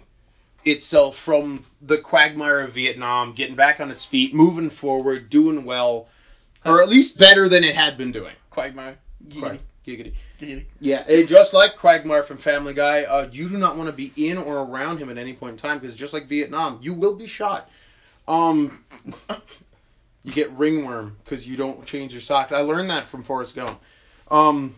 itself 0.64 1.16
from 1.16 1.64
the 1.80 1.96
quagmire 1.96 2.60
of 2.60 2.74
Vietnam, 2.74 3.32
getting 3.32 3.54
back 3.56 3.80
on 3.80 3.90
its 3.90 4.04
feet, 4.04 4.34
moving 4.34 4.68
forward, 4.68 5.30
doing 5.30 5.64
well, 5.64 6.08
or 6.66 6.82
at 6.82 6.88
least 6.90 7.18
better 7.18 7.48
than 7.48 7.64
it 7.64 7.74
had 7.74 7.96
been 7.96 8.12
doing. 8.12 8.34
Quagmire. 8.50 8.98
Giggity. 9.26 9.58
Giggity. 9.86 10.12
Giggity. 10.38 10.64
Yeah, 10.80 11.22
just 11.22 11.54
like 11.54 11.76
Quagmire 11.76 12.22
from 12.22 12.36
Family 12.36 12.74
Guy, 12.74 13.04
uh, 13.04 13.28
you 13.32 13.48
do 13.48 13.56
not 13.56 13.76
want 13.76 13.86
to 13.88 13.92
be 13.94 14.12
in 14.16 14.36
or 14.36 14.58
around 14.58 14.98
him 14.98 15.08
at 15.08 15.16
any 15.16 15.32
point 15.32 15.52
in 15.52 15.56
time 15.56 15.78
because 15.78 15.94
just 15.94 16.12
like 16.12 16.26
Vietnam, 16.26 16.78
you 16.82 16.92
will 16.92 17.14
be 17.14 17.26
shot. 17.26 17.70
Um, 18.30 18.84
you 20.22 20.32
get 20.32 20.52
ringworm 20.52 21.16
because 21.24 21.48
you 21.48 21.56
don't 21.56 21.84
change 21.84 22.12
your 22.12 22.20
socks. 22.20 22.52
I 22.52 22.60
learned 22.60 22.90
that 22.90 23.06
from 23.06 23.24
Forrest 23.24 23.56
Gump. 23.56 23.80
Um, 24.30 24.76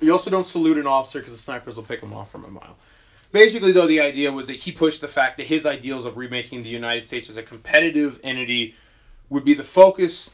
you 0.00 0.10
also 0.10 0.30
don't 0.30 0.46
salute 0.46 0.78
an 0.78 0.88
officer 0.88 1.20
because 1.20 1.32
the 1.32 1.38
snipers 1.38 1.76
will 1.76 1.84
pick 1.84 2.00
him 2.00 2.12
off 2.12 2.32
from 2.32 2.44
a 2.44 2.50
mile. 2.50 2.76
Basically, 3.30 3.70
though, 3.70 3.86
the 3.86 4.00
idea 4.00 4.32
was 4.32 4.48
that 4.48 4.56
he 4.56 4.72
pushed 4.72 5.00
the 5.00 5.08
fact 5.08 5.36
that 5.36 5.46
his 5.46 5.64
ideals 5.64 6.04
of 6.04 6.16
remaking 6.16 6.64
the 6.64 6.70
United 6.70 7.06
States 7.06 7.30
as 7.30 7.36
a 7.36 7.42
competitive 7.42 8.18
entity 8.24 8.74
would 9.30 9.44
be 9.44 9.54
the 9.54 9.64
focus 9.64 10.28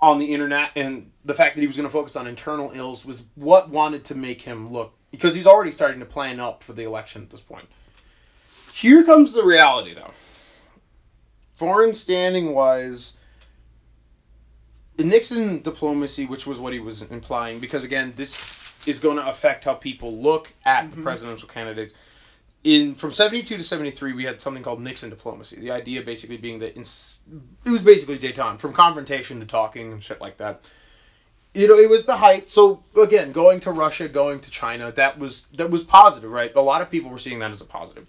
on 0.00 0.18
the 0.18 0.34
internet, 0.34 0.72
and 0.74 1.12
the 1.24 1.32
fact 1.32 1.54
that 1.54 1.60
he 1.60 1.66
was 1.68 1.76
going 1.76 1.88
to 1.88 1.92
focus 1.92 2.16
on 2.16 2.26
internal 2.26 2.72
ills 2.74 3.06
was 3.06 3.22
what 3.36 3.70
wanted 3.70 4.04
to 4.06 4.16
make 4.16 4.42
him 4.42 4.72
look 4.72 4.92
because 5.12 5.32
he's 5.32 5.46
already 5.46 5.70
starting 5.70 6.00
to 6.00 6.06
plan 6.06 6.40
up 6.40 6.64
for 6.64 6.72
the 6.72 6.82
election 6.82 7.22
at 7.22 7.30
this 7.30 7.40
point. 7.40 7.68
Here 8.74 9.04
comes 9.04 9.32
the 9.32 9.44
reality, 9.44 9.94
though. 9.94 10.10
Foreign 11.54 11.94
standing 11.94 12.54
wise, 12.54 13.12
Nixon 14.98 15.62
diplomacy, 15.62 16.26
which 16.26 16.46
was 16.46 16.60
what 16.60 16.72
he 16.72 16.78
was 16.78 17.02
implying, 17.02 17.58
because 17.60 17.84
again, 17.84 18.12
this 18.16 18.40
is 18.86 19.00
going 19.00 19.16
to 19.16 19.26
affect 19.28 19.64
how 19.64 19.74
people 19.74 20.16
look 20.16 20.52
at 20.64 20.90
the 20.90 20.96
Mhm. 20.96 21.02
presidential 21.02 21.48
candidates. 21.48 21.94
In 22.64 22.94
from 22.94 23.10
72 23.10 23.56
to 23.56 23.62
73, 23.62 24.12
we 24.12 24.24
had 24.24 24.40
something 24.40 24.62
called 24.62 24.80
Nixon 24.80 25.10
diplomacy. 25.10 25.56
The 25.58 25.72
idea 25.72 26.02
basically 26.02 26.36
being 26.36 26.60
that 26.60 26.76
in, 26.76 26.82
it 26.82 27.70
was 27.70 27.82
basically 27.82 28.18
detente, 28.18 28.60
from 28.60 28.72
confrontation 28.72 29.40
to 29.40 29.46
talking 29.46 29.92
and 29.92 30.02
shit 30.02 30.20
like 30.20 30.38
that. 30.38 30.60
You 31.54 31.66
know, 31.68 31.76
it 31.76 31.88
was 31.88 32.04
the 32.06 32.16
height. 32.16 32.48
So 32.48 32.82
again, 32.96 33.32
going 33.32 33.60
to 33.60 33.72
Russia, 33.72 34.08
going 34.08 34.40
to 34.40 34.50
China, 34.50 34.92
that 34.92 35.18
was 35.18 35.42
that 35.54 35.70
was 35.70 35.82
positive, 35.82 36.30
right? 36.30 36.54
A 36.54 36.60
lot 36.62 36.82
of 36.82 36.90
people 36.90 37.10
were 37.10 37.18
seeing 37.18 37.40
that 37.40 37.50
as 37.50 37.60
a 37.60 37.64
positive. 37.64 38.06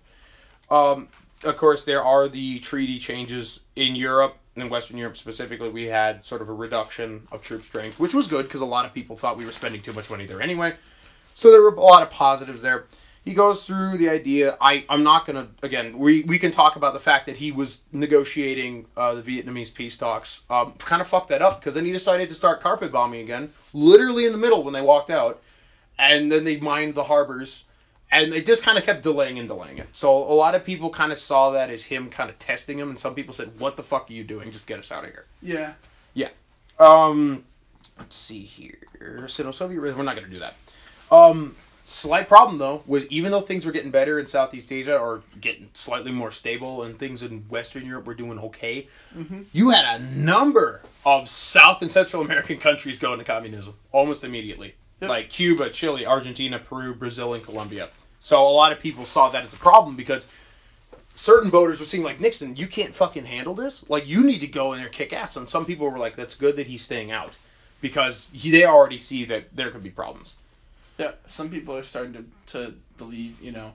Um, 0.69 1.09
of 1.43 1.57
course, 1.57 1.83
there 1.83 2.03
are 2.03 2.27
the 2.27 2.59
treaty 2.59 2.99
changes 2.99 3.59
in 3.75 3.95
Europe, 3.95 4.37
in 4.55 4.69
Western 4.69 4.97
Europe 4.97 5.17
specifically. 5.17 5.69
We 5.69 5.85
had 5.85 6.25
sort 6.25 6.41
of 6.41 6.49
a 6.49 6.53
reduction 6.53 7.27
of 7.31 7.41
troop 7.41 7.63
strength, 7.63 7.99
which 7.99 8.13
was 8.13 8.27
good 8.27 8.43
because 8.43 8.61
a 8.61 8.65
lot 8.65 8.85
of 8.85 8.93
people 8.93 9.17
thought 9.17 9.37
we 9.37 9.45
were 9.45 9.51
spending 9.51 9.81
too 9.81 9.93
much 9.93 10.09
money 10.09 10.25
there 10.25 10.41
anyway. 10.41 10.73
So 11.35 11.51
there 11.51 11.61
were 11.61 11.69
a 11.73 11.79
lot 11.79 12.03
of 12.03 12.09
positives 12.09 12.61
there. 12.61 12.85
He 13.25 13.33
goes 13.33 13.63
through 13.63 13.97
the 13.97 14.09
idea. 14.09 14.57
I 14.59 14.85
I'm 14.89 15.03
not 15.03 15.25
gonna 15.25 15.47
again. 15.61 15.97
We 15.97 16.23
we 16.23 16.37
can 16.37 16.51
talk 16.51 16.75
about 16.75 16.93
the 16.93 16.99
fact 16.99 17.27
that 17.27 17.37
he 17.37 17.53
was 17.53 17.79
negotiating 17.93 18.85
uh, 18.97 19.15
the 19.15 19.21
Vietnamese 19.21 19.73
peace 19.73 19.95
talks. 19.95 20.41
Um, 20.49 20.73
kind 20.73 21.01
of 21.01 21.07
fucked 21.07 21.29
that 21.29 21.41
up 21.41 21.59
because 21.59 21.73
then 21.73 21.85
he 21.85 21.91
decided 21.93 22.27
to 22.29 22.35
start 22.35 22.59
carpet 22.59 22.91
bombing 22.91 23.21
again, 23.21 23.51
literally 23.73 24.25
in 24.25 24.33
the 24.33 24.37
middle 24.37 24.63
when 24.63 24.73
they 24.73 24.81
walked 24.81 25.09
out, 25.09 25.41
and 25.97 26.29
then 26.29 26.43
they 26.43 26.57
mined 26.57 26.95
the 26.95 27.03
harbors 27.03 27.63
and 28.13 28.31
they 28.31 28.41
just 28.41 28.63
kind 28.63 28.77
of 28.77 28.83
kept 28.85 29.03
delaying 29.03 29.39
and 29.39 29.47
delaying 29.47 29.77
it. 29.79 29.87
So 29.93 30.09
a 30.15 30.33
lot 30.35 30.55
of 30.55 30.63
people 30.63 30.89
kind 30.89 31.11
of 31.11 31.17
saw 31.17 31.51
that 31.51 31.69
as 31.69 31.83
him 31.83 32.09
kind 32.09 32.29
of 32.29 32.37
testing 32.39 32.77
him, 32.79 32.89
and 32.89 32.99
some 32.99 33.15
people 33.15 33.33
said, 33.33 33.51
"What 33.59 33.75
the 33.75 33.83
fuck 33.83 34.09
are 34.09 34.13
you 34.13 34.23
doing? 34.23 34.51
Just 34.51 34.67
get 34.67 34.79
us 34.79 34.91
out 34.91 35.03
of 35.03 35.09
here." 35.09 35.25
Yeah. 35.41 35.73
Yeah. 36.13 36.29
Um, 36.79 37.43
let's 37.99 38.15
see 38.15 38.41
here. 38.41 39.25
So 39.27 39.51
Soviet, 39.51 39.79
we're 39.81 40.03
not 40.03 40.15
gonna 40.15 40.27
do 40.27 40.39
that. 40.39 40.55
Um, 41.11 41.55
slight 41.85 42.27
problem 42.29 42.57
though 42.57 42.81
was 42.87 43.05
even 43.07 43.31
though 43.31 43.41
things 43.41 43.65
were 43.65 43.71
getting 43.71 43.91
better 43.91 44.17
in 44.19 44.25
Southeast 44.25 44.71
Asia 44.71 44.97
or 44.97 45.21
getting 45.41 45.69
slightly 45.73 46.11
more 46.11 46.31
stable, 46.31 46.83
and 46.83 46.97
things 46.97 47.23
in 47.23 47.39
Western 47.49 47.85
Europe 47.85 48.05
were 48.05 48.13
doing 48.15 48.39
okay, 48.39 48.87
Mm-hmm. 49.15 49.41
you 49.51 49.69
had 49.69 49.99
a 49.99 50.03
number 50.15 50.81
of 51.05 51.29
South 51.29 51.81
and 51.81 51.91
Central 51.91 52.21
American 52.23 52.57
countries 52.57 52.99
going 52.99 53.19
to 53.19 53.25
communism 53.25 53.73
almost 53.91 54.23
immediately, 54.23 54.73
Yep. 55.01 55.09
like 55.09 55.29
Cuba, 55.29 55.69
Chile, 55.69 56.05
Argentina, 56.05 56.57
Peru, 56.59 56.95
Brazil, 56.95 57.33
and 57.33 57.43
Colombia. 57.43 57.89
So 58.23 58.47
a 58.47 58.49
lot 58.49 58.71
of 58.71 58.79
people 58.79 59.03
saw 59.03 59.29
that 59.29 59.45
as 59.45 59.53
a 59.53 59.57
problem 59.57 59.97
because 59.97 60.25
certain 61.13 61.51
voters 61.51 61.81
were 61.81 61.85
seeing 61.85 62.03
like 62.03 62.21
Nixon, 62.21 62.55
you 62.55 62.67
can't 62.67 62.95
fucking 62.95 63.25
handle 63.25 63.53
this. 63.53 63.83
Like 63.89 64.07
you 64.07 64.23
need 64.23 64.39
to 64.39 64.47
go 64.47 64.71
in 64.71 64.79
there 64.79 64.87
kick 64.87 65.11
ass. 65.11 65.35
And 65.35 65.47
some 65.47 65.65
people 65.65 65.89
were 65.89 65.97
like, 65.97 66.15
that's 66.15 66.35
good 66.35 66.55
that 66.55 66.65
he's 66.65 66.81
staying 66.81 67.11
out 67.11 67.35
because 67.81 68.29
he, 68.31 68.49
they 68.49 68.63
already 68.63 68.97
see 68.97 69.25
that 69.25 69.53
there 69.53 69.71
could 69.71 69.83
be 69.83 69.89
problems. 69.89 70.37
Yeah. 70.97 71.11
Some 71.27 71.49
people 71.49 71.75
are 71.75 71.83
starting 71.83 72.13
to 72.13 72.23
to 72.53 72.73
believe, 72.97 73.41
you 73.41 73.51
know, 73.51 73.73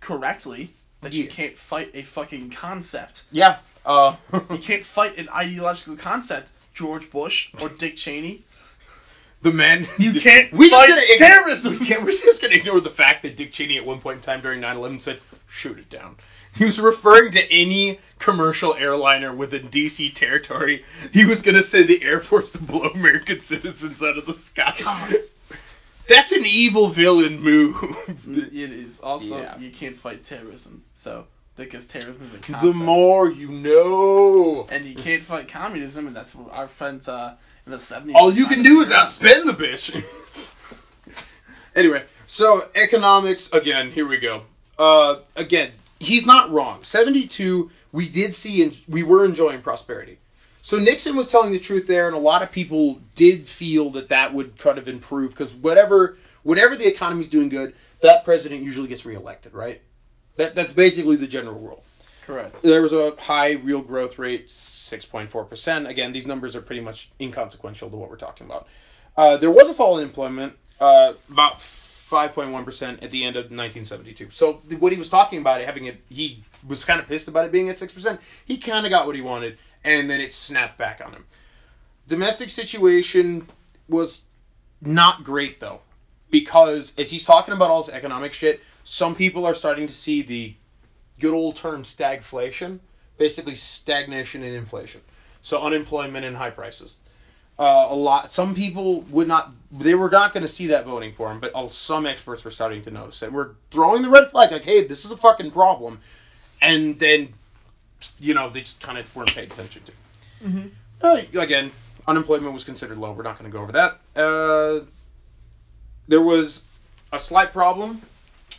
correctly 0.00 0.70
that 1.02 1.12
you 1.12 1.28
can't 1.28 1.56
fight 1.56 1.92
a 1.94 2.02
fucking 2.02 2.50
concept. 2.50 3.22
Yeah. 3.30 3.58
Uh, 3.86 4.16
You 4.50 4.58
can't 4.58 4.84
fight 4.84 5.16
an 5.16 5.28
ideological 5.28 5.96
concept. 5.96 6.48
George 6.74 7.08
Bush 7.08 7.50
or 7.62 7.68
Dick 7.68 7.94
Cheney. 7.94 8.42
The 9.44 9.52
men. 9.52 9.86
You 9.98 10.12
can't 10.20 10.52
We 10.52 10.68
just 10.68 10.82
fight 10.82 10.88
gonna 10.88 11.00
ign- 11.02 11.18
terrorism. 11.18 11.78
We 11.78 11.86
can't, 11.86 12.02
we're 12.02 12.10
just 12.10 12.42
gonna 12.42 12.54
ignore 12.56 12.80
the 12.80 12.90
fact 12.90 13.22
that 13.22 13.36
Dick 13.36 13.52
Cheney 13.52 13.76
at 13.78 13.86
one 13.86 14.00
point 14.00 14.16
in 14.16 14.22
time 14.22 14.40
during 14.40 14.60
9/11 14.60 15.00
said, 15.00 15.20
"Shoot 15.48 15.78
it 15.78 15.88
down." 15.90 16.16
He 16.56 16.64
was 16.64 16.78
referring 16.80 17.32
to 17.32 17.52
any 17.52 17.98
commercial 18.18 18.74
airliner 18.74 19.34
within 19.34 19.68
DC 19.70 20.14
territory. 20.14 20.84
He 21.12 21.24
was 21.24 21.42
gonna 21.42 21.62
send 21.62 21.88
the 21.88 22.02
Air 22.02 22.20
Force 22.20 22.50
to 22.52 22.62
blow 22.62 22.88
American 22.88 23.40
citizens 23.40 24.02
out 24.02 24.18
of 24.18 24.26
the 24.26 24.32
sky. 24.34 24.74
God. 24.80 25.14
That's 26.08 26.32
an 26.32 26.42
evil 26.44 26.88
villain 26.88 27.40
move. 27.40 27.76
It 28.28 28.52
is. 28.52 29.00
Also, 29.00 29.38
Yeah. 29.40 29.56
you 29.58 29.70
can't 29.70 29.96
fight 29.96 30.22
terrorism. 30.22 30.84
So, 30.94 31.26
because 31.56 31.86
terrorism 31.86 32.22
is 32.24 32.34
a 32.34 32.38
concept. 32.38 32.62
the 32.62 32.72
more 32.74 33.30
you 33.30 33.48
know. 33.48 34.66
And 34.70 34.84
you 34.84 34.94
can't 34.94 35.22
fight 35.22 35.48
communism, 35.48 36.06
and 36.06 36.14
that's 36.14 36.34
what 36.34 36.52
our 36.52 36.68
friends 36.68 37.08
uh, 37.08 37.34
in 37.66 37.72
the 37.72 37.78
70s. 37.78 38.14
All 38.14 38.32
you 38.32 38.46
can 38.46 38.62
do 38.62 38.80
is 38.80 38.90
outspend 38.90 39.46
the 39.46 39.52
bitch. 39.52 40.02
anyway, 41.76 42.04
so 42.26 42.62
economics 42.74 43.52
again. 43.52 43.90
Here 43.90 44.06
we 44.06 44.18
go. 44.18 44.42
Uh, 44.78 45.20
again, 45.36 45.72
he's 46.00 46.26
not 46.26 46.50
wrong. 46.50 46.82
Seventy-two, 46.82 47.70
we 47.92 48.08
did 48.08 48.34
see 48.34 48.62
and 48.62 48.76
we 48.88 49.02
were 49.02 49.24
enjoying 49.24 49.62
prosperity. 49.62 50.18
So 50.62 50.78
Nixon 50.78 51.14
was 51.14 51.30
telling 51.30 51.52
the 51.52 51.58
truth 51.58 51.86
there, 51.86 52.06
and 52.06 52.16
a 52.16 52.18
lot 52.18 52.42
of 52.42 52.50
people 52.50 52.98
did 53.14 53.46
feel 53.46 53.90
that 53.90 54.08
that 54.08 54.32
would 54.32 54.56
kind 54.58 54.78
of 54.78 54.88
improve 54.88 55.30
because 55.30 55.52
whatever 55.52 56.16
whatever 56.42 56.76
the 56.76 56.86
economy's 56.86 57.28
doing 57.28 57.48
good, 57.48 57.74
that 58.00 58.24
president 58.24 58.62
usually 58.62 58.88
gets 58.88 59.04
reelected, 59.04 59.52
right? 59.52 59.82
That 60.36 60.54
that's 60.54 60.72
basically 60.72 61.16
the 61.16 61.26
general 61.26 61.58
rule. 61.58 61.84
Correct. 62.26 62.62
There 62.62 62.80
was 62.80 62.92
a 62.94 63.14
high 63.18 63.52
real 63.52 63.82
growth 63.82 64.18
rate, 64.18 64.48
6.4%. 65.00 65.88
Again, 65.88 66.12
these 66.12 66.26
numbers 66.26 66.56
are 66.56 66.60
pretty 66.60 66.80
much 66.80 67.10
inconsequential 67.20 67.90
to 67.90 67.96
what 67.96 68.10
we're 68.10 68.16
talking 68.16 68.46
about. 68.46 68.66
Uh, 69.16 69.36
there 69.36 69.50
was 69.50 69.68
a 69.68 69.74
fall 69.74 69.98
in 69.98 70.04
employment, 70.04 70.54
uh, 70.80 71.14
about 71.30 71.60
5.1% 71.60 73.02
at 73.02 73.10
the 73.10 73.24
end 73.24 73.36
of 73.36 73.44
1972. 73.44 74.30
So 74.30 74.62
what 74.78 74.92
he 74.92 74.98
was 74.98 75.08
talking 75.08 75.40
about, 75.40 75.60
it 75.60 75.66
having 75.66 75.86
it, 75.86 76.00
he 76.08 76.44
was 76.66 76.84
kind 76.84 77.00
of 77.00 77.06
pissed 77.06 77.28
about 77.28 77.46
it 77.46 77.52
being 77.52 77.68
at 77.68 77.76
6%. 77.76 78.18
He 78.44 78.58
kind 78.58 78.86
of 78.86 78.90
got 78.90 79.06
what 79.06 79.14
he 79.14 79.22
wanted, 79.22 79.58
and 79.82 80.08
then 80.08 80.20
it 80.20 80.32
snapped 80.32 80.78
back 80.78 81.00
on 81.04 81.12
him. 81.12 81.24
Domestic 82.08 82.50
situation 82.50 83.46
was 83.88 84.24
not 84.80 85.24
great 85.24 85.60
though, 85.60 85.80
because 86.30 86.92
as 86.98 87.10
he's 87.10 87.24
talking 87.24 87.54
about 87.54 87.70
all 87.70 87.82
this 87.82 87.94
economic 87.94 88.32
shit, 88.32 88.60
some 88.84 89.14
people 89.14 89.46
are 89.46 89.54
starting 89.54 89.86
to 89.86 89.94
see 89.94 90.22
the 90.22 90.54
good 91.18 91.32
old 91.32 91.56
term 91.56 91.82
stagflation, 91.82 92.80
basically 93.16 93.54
stagnation 93.54 94.42
and 94.42 94.54
inflation. 94.54 95.00
So 95.42 95.60
unemployment 95.60 96.24
and 96.24 96.36
high 96.36 96.50
prices. 96.50 96.96
Uh, 97.56 97.86
a 97.90 97.94
lot. 97.94 98.32
Some 98.32 98.54
people 98.54 99.02
would 99.02 99.28
not. 99.28 99.52
They 99.70 99.94
were 99.94 100.10
not 100.10 100.32
going 100.32 100.42
to 100.42 100.48
see 100.48 100.68
that 100.68 100.86
voting 100.86 101.12
for 101.14 101.30
him, 101.30 101.38
but 101.38 101.72
some 101.72 102.04
experts 102.04 102.44
were 102.44 102.50
starting 102.50 102.82
to 102.82 102.90
notice 102.90 103.22
it. 103.22 103.32
We're 103.32 103.50
throwing 103.70 104.02
the 104.02 104.10
red 104.10 104.30
flag, 104.30 104.50
like, 104.50 104.64
hey, 104.64 104.86
this 104.88 105.04
is 105.04 105.12
a 105.12 105.16
fucking 105.16 105.52
problem, 105.52 106.00
and 106.60 106.98
then, 106.98 107.32
you 108.18 108.34
know, 108.34 108.50
they 108.50 108.60
just 108.60 108.82
kind 108.82 108.98
of 108.98 109.14
weren't 109.14 109.30
paid 109.30 109.52
attention 109.52 109.82
to. 109.84 109.92
Mm-hmm. 110.44 110.66
Uh, 111.00 111.40
again, 111.40 111.70
unemployment 112.08 112.52
was 112.52 112.64
considered 112.64 112.98
low. 112.98 113.12
We're 113.12 113.22
not 113.22 113.38
going 113.38 113.48
to 113.48 113.56
go 113.56 113.62
over 113.62 113.72
that. 113.72 114.00
Uh, 114.16 114.84
there 116.08 116.22
was 116.22 116.64
a 117.12 117.20
slight 117.20 117.52
problem, 117.52 118.02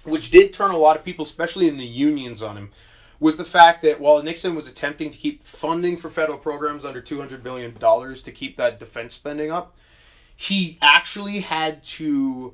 which 0.03 0.31
did 0.31 0.53
turn 0.53 0.71
a 0.71 0.77
lot 0.77 0.95
of 0.95 1.03
people, 1.03 1.25
especially 1.25 1.67
in 1.67 1.75
the 1.75 1.85
unions, 1.85 2.41
on 2.41 2.55
him, 2.55 2.71
was 3.19 3.38
the 3.38 3.45
fact 3.45 3.82
that 3.84 3.99
while 3.99 4.21
Nixon 4.21 4.56
was 4.56 4.67
attempting 4.67 5.10
to 5.10 5.17
keep 5.17 5.45
funding 5.45 5.97
for 5.97 6.10
federal 6.10 6.38
programs 6.38 6.86
under 6.86 7.01
$200 7.01 7.41
billion 7.43 7.73
to 7.73 8.32
keep 8.32 8.58
that 8.58 8.80
defense 8.80 9.13
spending 9.13 9.51
up, 9.51 9.75
he 10.36 10.78
actually 10.82 11.39
had 11.39 11.84
to 11.84 12.54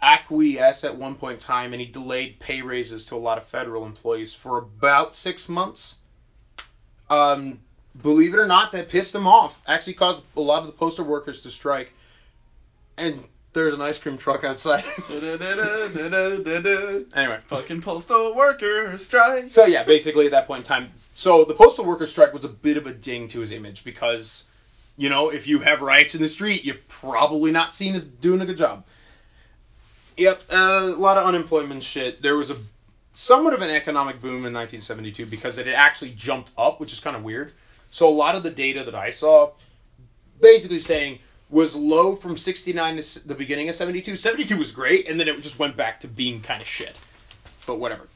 acquiesce 0.00 0.84
at 0.84 0.96
one 0.96 1.14
point 1.14 1.34
in 1.34 1.40
time 1.40 1.72
and 1.72 1.80
he 1.80 1.86
delayed 1.86 2.38
pay 2.38 2.62
raises 2.62 3.06
to 3.06 3.14
a 3.14 3.16
lot 3.16 3.38
of 3.38 3.44
federal 3.44 3.86
employees 3.86 4.32
for 4.32 4.58
about 4.58 5.14
six 5.14 5.48
months. 5.48 5.96
Um, 7.10 7.60
believe 8.00 8.34
it 8.34 8.38
or 8.38 8.46
not, 8.46 8.72
that 8.72 8.88
pissed 8.88 9.12
them 9.12 9.26
off. 9.26 9.60
Actually 9.66 9.94
caused 9.94 10.22
a 10.36 10.40
lot 10.40 10.60
of 10.60 10.66
the 10.66 10.72
postal 10.72 11.04
workers 11.04 11.42
to 11.42 11.50
strike. 11.50 11.92
And 12.96 13.22
there's 13.54 13.74
an 13.74 13.80
ice 13.80 13.98
cream 13.98 14.18
truck 14.18 14.44
outside. 14.44 14.84
anyway. 17.14 17.38
Fucking 17.46 17.80
postal 17.80 18.34
worker 18.34 18.98
strike. 18.98 19.50
So 19.52 19.64
yeah, 19.64 19.84
basically 19.84 20.26
at 20.26 20.32
that 20.32 20.46
point 20.46 20.60
in 20.60 20.64
time, 20.64 20.90
so 21.12 21.44
the 21.44 21.54
postal 21.54 21.84
worker 21.84 22.06
strike 22.06 22.32
was 22.32 22.44
a 22.44 22.48
bit 22.48 22.76
of 22.76 22.86
a 22.86 22.92
ding 22.92 23.28
to 23.28 23.40
his 23.40 23.50
image 23.52 23.84
because, 23.84 24.44
you 24.96 25.08
know, 25.08 25.30
if 25.30 25.46
you 25.46 25.60
have 25.60 25.80
riots 25.80 26.14
in 26.14 26.20
the 26.20 26.28
street, 26.28 26.64
you're 26.64 26.76
probably 26.88 27.52
not 27.52 27.74
seen 27.74 27.94
as 27.94 28.04
doing 28.04 28.40
a 28.40 28.46
good 28.46 28.58
job. 28.58 28.84
Yep, 30.16 30.42
uh, 30.50 30.56
a 30.56 30.96
lot 30.96 31.16
of 31.16 31.24
unemployment 31.24 31.82
shit. 31.82 32.22
There 32.22 32.36
was 32.36 32.50
a 32.50 32.56
somewhat 33.14 33.54
of 33.54 33.62
an 33.62 33.70
economic 33.70 34.20
boom 34.20 34.44
in 34.44 34.52
1972 34.52 35.26
because 35.26 35.58
it 35.58 35.66
had 35.66 35.76
actually 35.76 36.10
jumped 36.10 36.50
up, 36.58 36.80
which 36.80 36.92
is 36.92 37.00
kind 37.00 37.16
of 37.16 37.22
weird. 37.22 37.52
So 37.90 38.08
a 38.08 38.10
lot 38.10 38.34
of 38.34 38.42
the 38.42 38.50
data 38.50 38.84
that 38.84 38.94
I 38.94 39.10
saw, 39.10 39.52
basically 40.40 40.78
saying 40.78 41.20
was 41.54 41.76
low 41.76 42.16
from 42.16 42.36
69 42.36 42.96
to 42.96 43.28
the 43.28 43.34
beginning 43.34 43.68
of 43.68 43.76
72. 43.76 44.16
72 44.16 44.56
was 44.56 44.72
great, 44.72 45.08
and 45.08 45.20
then 45.20 45.28
it 45.28 45.40
just 45.40 45.56
went 45.56 45.76
back 45.76 46.00
to 46.00 46.08
being 46.08 46.40
kind 46.40 46.60
of 46.60 46.66
shit. 46.66 47.00
But 47.64 47.78
whatever. 47.78 48.08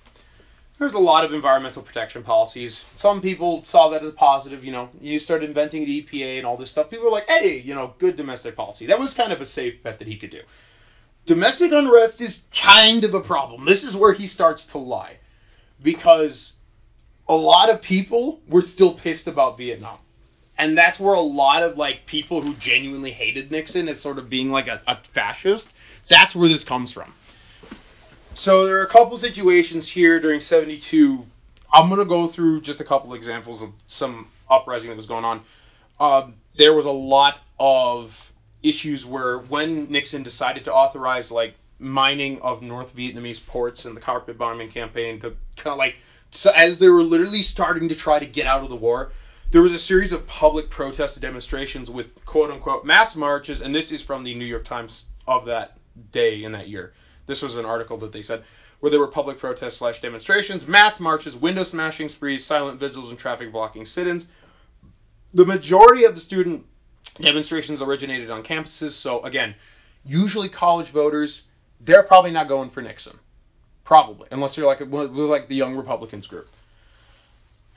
There's 0.79 0.95
a 0.95 0.99
lot 0.99 1.25
of 1.25 1.33
environmental 1.33 1.83
protection 1.83 2.25
policies. 2.25 2.85
Some 2.97 3.21
people 3.21 3.65
saw 3.65 3.91
that 3.91 4.03
as 4.03 4.13
positive. 4.13 4.65
You 4.65 4.73
know, 4.73 4.89
you 5.01 5.21
start 5.21 5.45
inventing 5.45 5.85
the 5.85 6.03
EPA 6.03 6.39
and 6.39 6.47
all 6.47 6.57
this 6.57 6.71
stuff. 6.71 6.91
People 6.91 7.07
were 7.07 7.13
like, 7.13 7.29
hey, 7.29 7.61
you 7.61 7.77
know, 7.77 7.95
good 7.99 8.17
domestic 8.17 8.57
policy. 8.57 8.87
That 8.87 8.99
was 8.99 9.15
kind 9.15 9.33
of 9.33 9.41
a 9.41 9.47
safe 9.47 9.85
bet 9.85 10.01
that 10.01 10.09
he 10.09 10.17
could 10.17 10.31
do. 10.31 10.41
Domestic 11.25 11.71
unrest 11.71 12.21
is 12.21 12.45
kind 12.53 13.05
of 13.05 13.15
a 13.15 13.21
problem. 13.21 13.65
This 13.65 13.85
is 13.85 13.97
where 13.97 14.13
he 14.13 14.27
starts 14.27 14.67
to 14.67 14.79
lie. 14.79 15.19
Because 15.81 16.55
a 17.29 17.37
lot 17.37 17.71
of 17.71 17.83
people 17.83 18.41
were 18.49 18.63
still 18.63 18.95
pissed 18.95 19.29
about 19.29 19.59
Vietnam. 19.59 19.99
And 20.59 20.77
that's 20.77 20.99
where 20.99 21.15
a 21.15 21.21
lot 21.21 21.63
of 21.63 21.79
like 21.79 22.05
people 22.07 22.43
who 22.43 22.55
genuinely 22.55 23.13
hated 23.13 23.51
Nixon 23.53 23.89
as 23.89 24.01
sort 24.01 24.19
of 24.19 24.29
being 24.29 24.51
like 24.51 24.67
a, 24.67 24.81
a 24.87 24.97
fascist, 24.97 25.73
that's 26.09 26.35
where 26.35 26.49
this 26.49 26.65
comes 26.65 26.93
from. 26.93 27.15
So 28.35 28.67
there 28.67 28.79
are 28.79 28.85
a 28.85 28.89
couple 28.89 29.17
situations 29.19 29.89
here 29.89 30.21
during 30.21 30.41
72. 30.41 31.25
I'm 31.73 31.89
going 31.89 32.01
to 32.01 32.05
go 32.05 32.27
through 32.27 32.63
just 32.63 32.81
a 32.81 32.85
couple 32.85 33.15
examples 33.15 33.63
of 33.63 33.71
some 33.87 34.29
uprising 34.51 34.91
that 34.91 34.97
was 34.97 35.07
going 35.07 35.25
on. 35.25 35.43
Um, 36.01 36.35
there 36.57 36.73
was 36.73 36.87
a 36.87 36.91
lot 36.91 37.39
of 37.59 38.33
issues 38.63 39.07
where 39.07 39.39
when 39.39 39.91
Nixon 39.91 40.23
decided 40.23 40.65
to 40.65 40.73
authorize 40.75 41.31
like 41.31 41.55
mining 41.79 42.41
of 42.43 42.63
North 42.63 42.95
Vietnamese 42.97 43.45
ports 43.45 43.85
and 43.85 43.97
the 43.97 44.01
carpet 44.01 44.37
bombing 44.37 44.69
campaign 44.69 45.21
to 45.21 45.31
kind 45.57 45.73
of 45.73 45.79
like 45.79 45.97
so 46.31 46.51
as 46.55 46.79
they 46.79 46.89
were 46.89 47.03
literally 47.03 47.43
starting 47.43 47.89
to 47.89 47.95
try 47.95 48.19
to 48.19 48.27
get 48.27 48.47
out 48.47 48.63
of 48.63 48.69
the 48.69 48.77
war, 48.77 49.13
there 49.51 49.63
was 49.63 49.73
a 49.73 49.79
series 49.79 50.13
of 50.13 50.27
public 50.27 50.69
protest 50.69 51.21
demonstrations 51.21 51.91
with 51.91 52.25
quote 52.27 52.51
unquote 52.51 52.85
mass 52.85 53.17
marches, 53.17 53.63
and 53.63 53.75
this 53.75 53.93
is 53.93 54.03
from 54.03 54.23
the 54.23 54.35
New 54.35 54.45
York 54.45 54.65
Times 54.65 55.07
of 55.27 55.47
that 55.47 55.79
day 56.13 56.45
in 56.45 56.53
that 56.53 56.69
year. 56.69 56.93
This 57.27 57.43
was 57.43 57.57
an 57.57 57.65
article 57.65 57.97
that 57.99 58.13
they 58.13 58.23
said 58.23 58.45
where 58.81 58.91
there 58.91 59.01
were 59.01 59.09
public 59.09 59.39
protests 59.39 59.79
slash 59.79 60.01
demonstrations, 60.01 60.69
mass 60.69 61.01
marches, 61.01 61.35
window 61.35 61.63
smashing 61.63 62.09
sprees, 62.09 62.45
silent 62.45 62.79
vigils, 62.79 63.11
and 63.11 63.19
traffic 63.19 63.51
blocking 63.51 63.85
sit-ins. 63.85 64.27
The 65.35 65.45
majority 65.45 66.05
of 66.05 66.15
the 66.15 66.21
student 66.21 66.65
demonstrations 67.21 67.83
originated 67.83 68.31
on 68.31 68.45
campuses, 68.45 68.91
so 68.91 69.23
again, 69.23 69.55
usually 70.05 70.49
college 70.49 70.91
voters, 70.91 71.45
they're 71.81 72.05
probably 72.05 72.31
not 72.31 72.49
going 72.49 72.71
for 72.71 72.83
Nixon, 72.83 73.19
probably, 73.83 74.29
unless 74.31 74.57
you're 74.57 74.67
like 74.67 74.81
like 74.81 75.49
the 75.49 75.57
Young 75.57 75.77
Republicans 75.77 76.27
group. 76.27 76.49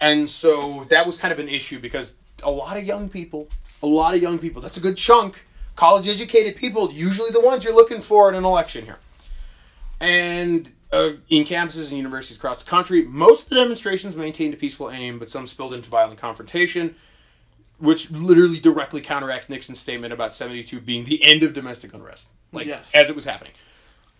And 0.01 0.27
so 0.27 0.85
that 0.89 1.05
was 1.05 1.15
kind 1.15 1.31
of 1.31 1.39
an 1.39 1.47
issue 1.47 1.79
because 1.79 2.15
a 2.43 2.49
lot 2.49 2.75
of 2.75 2.83
young 2.83 3.07
people, 3.07 3.47
a 3.83 3.87
lot 3.87 4.15
of 4.15 4.21
young 4.21 4.39
people, 4.39 4.61
that's 4.61 4.77
a 4.77 4.81
good 4.81 4.97
chunk, 4.97 5.45
college 5.75 6.07
educated 6.07 6.55
people, 6.55 6.91
usually 6.91 7.29
the 7.29 7.39
ones 7.39 7.63
you're 7.63 7.75
looking 7.75 8.01
for 8.01 8.27
in 8.27 8.35
an 8.35 8.43
election 8.43 8.83
here. 8.83 8.97
And 9.99 10.71
uh, 10.91 11.11
in 11.29 11.45
campuses 11.45 11.89
and 11.89 11.97
universities 11.97 12.37
across 12.37 12.63
the 12.63 12.69
country, 12.69 13.03
most 13.03 13.43
of 13.43 13.49
the 13.49 13.55
demonstrations 13.57 14.15
maintained 14.15 14.55
a 14.55 14.57
peaceful 14.57 14.89
aim, 14.89 15.19
but 15.19 15.29
some 15.29 15.45
spilled 15.45 15.75
into 15.75 15.89
violent 15.89 16.19
confrontation, 16.19 16.95
which 17.77 18.09
literally 18.09 18.59
directly 18.59 19.01
counteracts 19.01 19.49
Nixon's 19.49 19.79
statement 19.79 20.13
about 20.13 20.33
72 20.33 20.81
being 20.81 21.05
the 21.05 21.23
end 21.23 21.43
of 21.43 21.53
domestic 21.53 21.93
unrest, 21.93 22.27
like 22.51 22.65
Yes. 22.65 22.89
as 22.95 23.09
it 23.09 23.15
was 23.15 23.23
happening. 23.23 23.53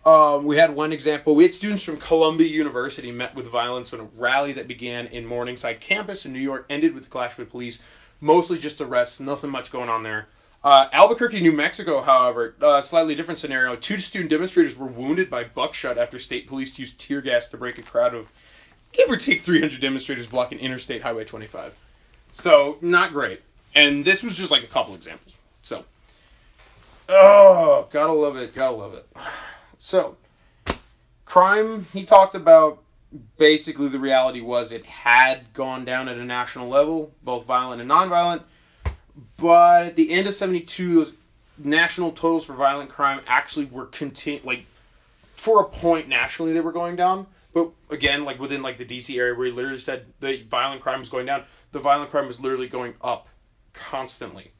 Um, 0.04 0.44
we 0.44 0.56
had 0.56 0.74
one 0.74 0.92
example. 0.92 1.34
We 1.34 1.44
had 1.44 1.54
students 1.54 1.84
from 1.84 1.96
Columbia 1.98 2.48
University 2.48 3.12
met 3.12 3.34
with 3.34 3.46
violence 3.46 3.92
when 3.92 4.00
a 4.00 4.08
rally 4.16 4.52
that 4.54 4.66
began 4.66 5.06
in 5.08 5.24
Morningside 5.24 5.80
campus 5.80 6.26
in 6.26 6.32
New 6.32 6.40
York 6.40 6.66
ended 6.70 6.94
with 6.94 7.06
a 7.06 7.08
clash 7.08 7.38
with 7.38 7.50
police, 7.50 7.78
mostly 8.20 8.58
just 8.58 8.80
arrests, 8.80 9.20
nothing 9.20 9.50
much 9.50 9.70
going 9.70 9.88
on 9.88 10.02
there. 10.02 10.26
Uh, 10.64 10.88
Albuquerque, 10.92 11.40
New 11.40 11.52
Mexico, 11.52 12.00
however, 12.00 12.54
uh, 12.62 12.80
slightly 12.80 13.14
different 13.14 13.38
scenario. 13.38 13.74
Two 13.76 13.98
student 13.98 14.30
demonstrators 14.30 14.76
were 14.76 14.86
wounded 14.86 15.28
by 15.28 15.44
buckshot 15.44 15.98
after 15.98 16.18
state 16.18 16.48
police 16.48 16.76
used 16.78 16.98
tear 16.98 17.20
gas 17.20 17.48
to 17.48 17.56
break 17.56 17.78
a 17.78 17.82
crowd 17.82 18.14
of, 18.14 18.28
give 18.92 19.10
or 19.10 19.16
take, 19.16 19.40
300 19.40 19.80
demonstrators 19.80 20.26
blocking 20.26 20.58
Interstate 20.58 21.02
Highway 21.02 21.24
25. 21.24 21.74
So 22.32 22.78
not 22.80 23.12
great. 23.12 23.40
And 23.74 24.04
this 24.04 24.22
was 24.22 24.36
just 24.36 24.50
like 24.50 24.62
a 24.62 24.68
couple 24.68 24.94
examples. 24.94 25.36
So, 25.62 25.84
oh, 27.08 27.88
gotta 27.90 28.12
love 28.12 28.36
it, 28.36 28.54
gotta 28.54 28.76
love 28.76 28.94
it. 28.94 29.06
So, 29.84 30.16
crime, 31.24 31.88
he 31.92 32.04
talked 32.04 32.36
about 32.36 32.78
basically 33.36 33.88
the 33.88 33.98
reality 33.98 34.40
was 34.40 34.70
it 34.70 34.86
had 34.86 35.52
gone 35.54 35.84
down 35.84 36.08
at 36.08 36.16
a 36.16 36.24
national 36.24 36.68
level, 36.68 37.12
both 37.24 37.46
violent 37.46 37.80
and 37.80 37.90
nonviolent. 37.90 38.44
But 39.38 39.86
at 39.86 39.96
the 39.96 40.12
end 40.12 40.28
of 40.28 40.34
72, 40.34 40.94
those 40.94 41.12
national 41.58 42.12
totals 42.12 42.44
for 42.44 42.52
violent 42.52 42.90
crime 42.90 43.22
actually 43.26 43.64
were 43.64 43.86
continu- 43.86 44.44
like 44.44 44.66
for 45.34 45.62
a 45.62 45.64
point 45.64 46.06
nationally 46.06 46.52
they 46.52 46.60
were 46.60 46.70
going 46.70 46.94
down. 46.94 47.26
But 47.52 47.72
again, 47.90 48.24
like 48.24 48.38
within 48.38 48.62
like 48.62 48.78
the 48.78 48.86
DC 48.86 49.18
area 49.18 49.34
where 49.34 49.46
he 49.46 49.52
literally 49.52 49.78
said 49.78 50.06
the 50.20 50.44
violent 50.44 50.80
crime 50.80 51.00
was 51.00 51.08
going 51.08 51.26
down, 51.26 51.42
the 51.72 51.80
violent 51.80 52.12
crime 52.12 52.28
was 52.28 52.38
literally 52.38 52.68
going 52.68 52.94
up 53.00 53.26
constantly. 53.72 54.52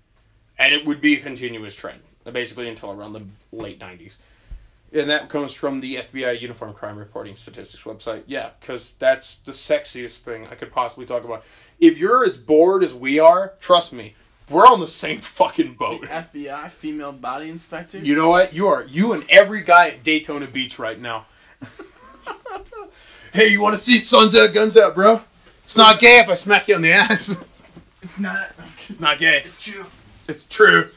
And 0.59 0.75
it 0.75 0.85
would 0.85 1.01
be 1.01 1.15
a 1.15 1.21
continuous 1.21 1.77
trend, 1.77 2.01
basically 2.33 2.69
until 2.69 2.91
around 2.91 3.13
the 3.13 3.23
late 3.53 3.79
90s. 3.79 4.17
And 4.95 5.09
that 5.11 5.29
comes 5.29 5.55
from 5.55 5.81
the 5.81 5.97
FBI 5.97 6.41
Uniform 6.41 6.75
Crime 6.75 6.99
Reporting 6.99 7.37
Statistics 7.37 7.85
website. 7.85 8.25
Yeah, 8.27 8.51
because 8.61 8.93
that's 8.99 9.37
the 9.45 9.53
sexiest 9.53 10.19
thing 10.21 10.47
I 10.51 10.55
could 10.55 10.71
possibly 10.71 11.07
talk 11.07 11.25
about. 11.25 11.45
If 11.81 11.99
you're 11.99 12.25
as 12.25 12.37
bored 12.37 12.85
as 12.85 12.93
we 12.93 13.19
are, 13.19 13.55
trust 13.59 13.93
me, 13.93 14.15
we're 14.51 14.67
on 14.67 14.81
the 14.81 14.89
same 14.89 15.21
fucking 15.21 15.75
boat. 15.75 16.03
FBI 16.03 16.71
female 16.73 17.13
body 17.13 17.49
inspector. 17.49 17.99
You 17.99 18.15
know 18.15 18.29
what? 18.29 18.53
You 18.53 18.69
are 18.69 18.85
you 18.85 19.15
and 19.15 19.25
every 19.31 19.63
guy 19.63 19.89
at 19.89 20.03
Daytona 20.03 20.47
Beach 20.47 20.79
right 20.79 21.01
now. 21.01 21.27
Hey, 23.33 23.49
you 23.49 23.63
want 23.63 23.75
to 23.75 23.81
see 23.81 24.03
Suns 24.03 24.37
Out, 24.37 24.53
Guns 24.53 24.77
Out, 24.77 24.95
bro? 24.95 25.19
It's 25.65 25.75
not 25.75 26.01
gay 26.01 26.19
if 26.19 26.29
I 26.29 26.35
smack 26.35 26.69
you 26.69 26.75
on 26.75 26.83
the 26.83 26.93
ass. 26.93 27.43
It's 28.03 28.19
not. 28.19 28.51
It's 28.89 29.01
not 29.01 29.19
gay. 29.19 29.43
It's 29.45 29.63
true. 29.63 29.87
It's 30.29 30.45
true. 30.45 30.91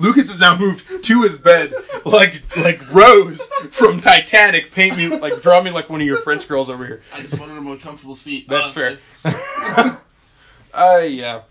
Lucas 0.00 0.28
has 0.30 0.38
now 0.38 0.56
moved 0.56 1.04
to 1.04 1.22
his 1.22 1.36
bed 1.36 1.72
like 2.04 2.42
like 2.56 2.92
Rose 2.92 3.40
from 3.70 4.00
Titanic. 4.00 4.72
Paint 4.72 4.96
me 4.96 5.08
like 5.08 5.42
draw 5.42 5.62
me 5.62 5.70
like 5.70 5.88
one 5.88 6.00
of 6.00 6.06
your 6.06 6.18
French 6.18 6.48
girls 6.48 6.68
over 6.68 6.84
here. 6.84 7.02
I 7.14 7.22
just 7.22 7.38
wanted 7.38 7.56
a 7.56 7.60
more 7.60 7.76
comfortable 7.76 8.16
seat. 8.16 8.48
That's 8.48 8.76
honestly. 8.76 8.98
fair. 9.22 10.00
uh 10.74 10.98
yeah. 10.98 11.42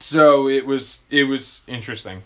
So 0.00 0.48
it 0.48 0.64
was 0.64 1.02
it 1.10 1.24
was 1.24 1.60
interesting. 1.66 2.22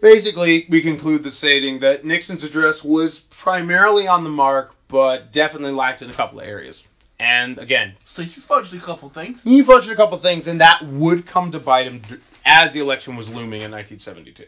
Basically, 0.00 0.66
we 0.68 0.82
conclude 0.82 1.22
the 1.22 1.30
stating 1.30 1.78
that 1.80 2.04
Nixon's 2.04 2.44
address 2.44 2.84
was 2.84 3.20
primarily 3.20 4.06
on 4.06 4.24
the 4.24 4.30
mark, 4.30 4.74
but 4.88 5.32
definitely 5.32 5.72
lacked 5.72 6.02
in 6.02 6.10
a 6.10 6.12
couple 6.12 6.40
of 6.40 6.46
areas. 6.46 6.84
And 7.18 7.58
again, 7.58 7.94
So 8.04 8.22
you 8.22 8.28
fudged 8.42 8.76
a 8.76 8.80
couple 8.80 9.08
things. 9.08 9.42
he 9.42 9.62
fudged 9.62 9.90
a 9.90 9.96
couple 9.96 10.18
things, 10.18 10.46
and 10.46 10.60
that 10.60 10.82
would 10.82 11.26
come 11.26 11.50
to 11.52 11.58
bite 11.58 11.86
him 11.86 12.02
as 12.44 12.72
the 12.72 12.80
election 12.80 13.16
was 13.16 13.28
looming 13.28 13.62
in 13.62 13.70
1972. 13.70 14.44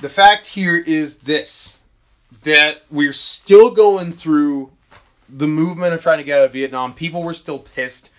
The 0.00 0.08
fact 0.08 0.46
here 0.46 0.76
is 0.76 1.18
this 1.18 1.76
that 2.42 2.82
we're 2.90 3.12
still 3.12 3.70
going 3.70 4.12
through 4.12 4.70
the 5.28 5.46
movement 5.46 5.94
of 5.94 6.02
trying 6.02 6.18
to 6.18 6.24
get 6.24 6.40
out 6.40 6.44
of 6.46 6.52
Vietnam. 6.52 6.92
People 6.94 7.22
were 7.22 7.34
still 7.34 7.58
pissed, 7.58 8.10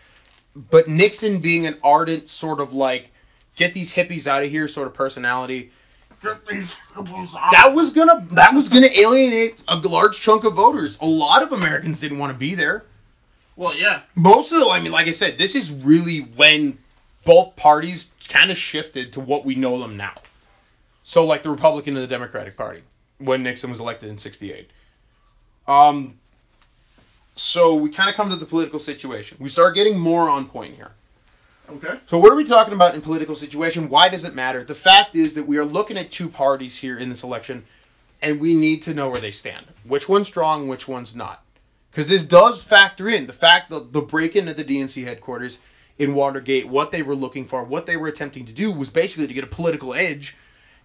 but 0.55 0.87
Nixon, 0.87 1.39
being 1.39 1.67
an 1.67 1.77
ardent 1.83 2.27
sort 2.27 2.59
of 2.59 2.73
like 2.73 3.11
get 3.55 3.73
these 3.73 3.93
hippies 3.93 4.25
out 4.25 4.43
of 4.43 4.49
here 4.49 4.67
sort 4.67 4.87
of 4.87 4.93
personality, 4.93 5.71
that 7.51 7.73
was 7.73 7.91
gonna 7.91 8.25
that 8.31 8.53
was 8.53 8.69
gonna 8.69 8.89
alienate 8.93 9.63
a 9.67 9.77
large 9.77 10.19
chunk 10.19 10.43
of 10.43 10.55
voters. 10.55 10.97
A 11.01 11.05
lot 11.05 11.43
of 11.43 11.53
Americans 11.53 11.99
didn't 11.99 12.19
want 12.19 12.33
to 12.33 12.37
be 12.37 12.55
there 12.55 12.83
Well, 13.55 13.75
yeah. 13.75 14.01
most 14.15 14.51
of 14.51 14.59
the, 14.59 14.69
I 14.69 14.79
mean, 14.79 14.91
like 14.91 15.07
I 15.07 15.11
said, 15.11 15.37
this 15.37 15.55
is 15.55 15.71
really 15.71 16.19
when 16.19 16.77
both 17.25 17.55
parties 17.55 18.11
kind 18.27 18.51
of 18.51 18.57
shifted 18.57 19.13
to 19.13 19.19
what 19.19 19.45
we 19.45 19.55
know 19.55 19.79
them 19.79 19.97
now. 19.97 20.13
So, 21.03 21.25
like 21.25 21.43
the 21.43 21.49
Republican 21.49 21.95
and 21.95 22.03
the 22.03 22.07
Democratic 22.07 22.55
Party 22.55 22.81
when 23.17 23.43
Nixon 23.43 23.69
was 23.69 23.79
elected 23.79 24.09
in 24.09 24.17
'68. 24.17 24.69
Um, 25.67 26.19
so 27.35 27.75
we 27.75 27.89
kind 27.89 28.09
of 28.09 28.15
come 28.15 28.29
to 28.29 28.35
the 28.35 28.45
political 28.45 28.79
situation. 28.79 29.37
We 29.39 29.49
start 29.49 29.75
getting 29.75 29.97
more 29.97 30.29
on 30.29 30.47
point 30.47 30.75
here. 30.75 30.91
Okay. 31.71 31.99
So 32.07 32.17
what 32.17 32.31
are 32.31 32.35
we 32.35 32.45
talking 32.45 32.73
about 32.73 32.95
in 32.95 33.01
political 33.01 33.35
situation? 33.35 33.89
Why 33.89 34.09
does 34.09 34.23
it 34.23 34.33
matter? 34.35 34.63
The 34.63 34.75
fact 34.75 35.15
is 35.15 35.35
that 35.35 35.45
we 35.45 35.57
are 35.57 35.65
looking 35.65 35.97
at 35.97 36.11
two 36.11 36.29
parties 36.29 36.75
here 36.75 36.97
in 36.97 37.09
this 37.09 37.23
election, 37.23 37.63
and 38.21 38.39
we 38.39 38.55
need 38.55 38.83
to 38.83 38.93
know 38.93 39.09
where 39.09 39.21
they 39.21 39.31
stand. 39.31 39.65
Which 39.83 40.09
one's 40.09 40.27
strong, 40.27 40.67
which 40.67 40.87
one's 40.87 41.15
not. 41.15 41.43
Because 41.91 42.07
this 42.07 42.23
does 42.23 42.63
factor 42.63 43.09
in 43.09 43.25
the 43.27 43.33
fact 43.33 43.69
that 43.71 43.91
the 43.93 44.01
break-in 44.01 44.47
at 44.47 44.57
the 44.57 44.63
DNC 44.63 45.03
headquarters 45.03 45.59
in 45.97 46.13
Watergate, 46.13 46.67
what 46.67 46.91
they 46.91 47.01
were 47.03 47.15
looking 47.15 47.45
for, 47.45 47.63
what 47.63 47.85
they 47.85 47.97
were 47.97 48.07
attempting 48.07 48.45
to 48.45 48.53
do 48.53 48.71
was 48.71 48.89
basically 48.89 49.27
to 49.27 49.33
get 49.33 49.43
a 49.43 49.47
political 49.47 49.93
edge 49.93 50.35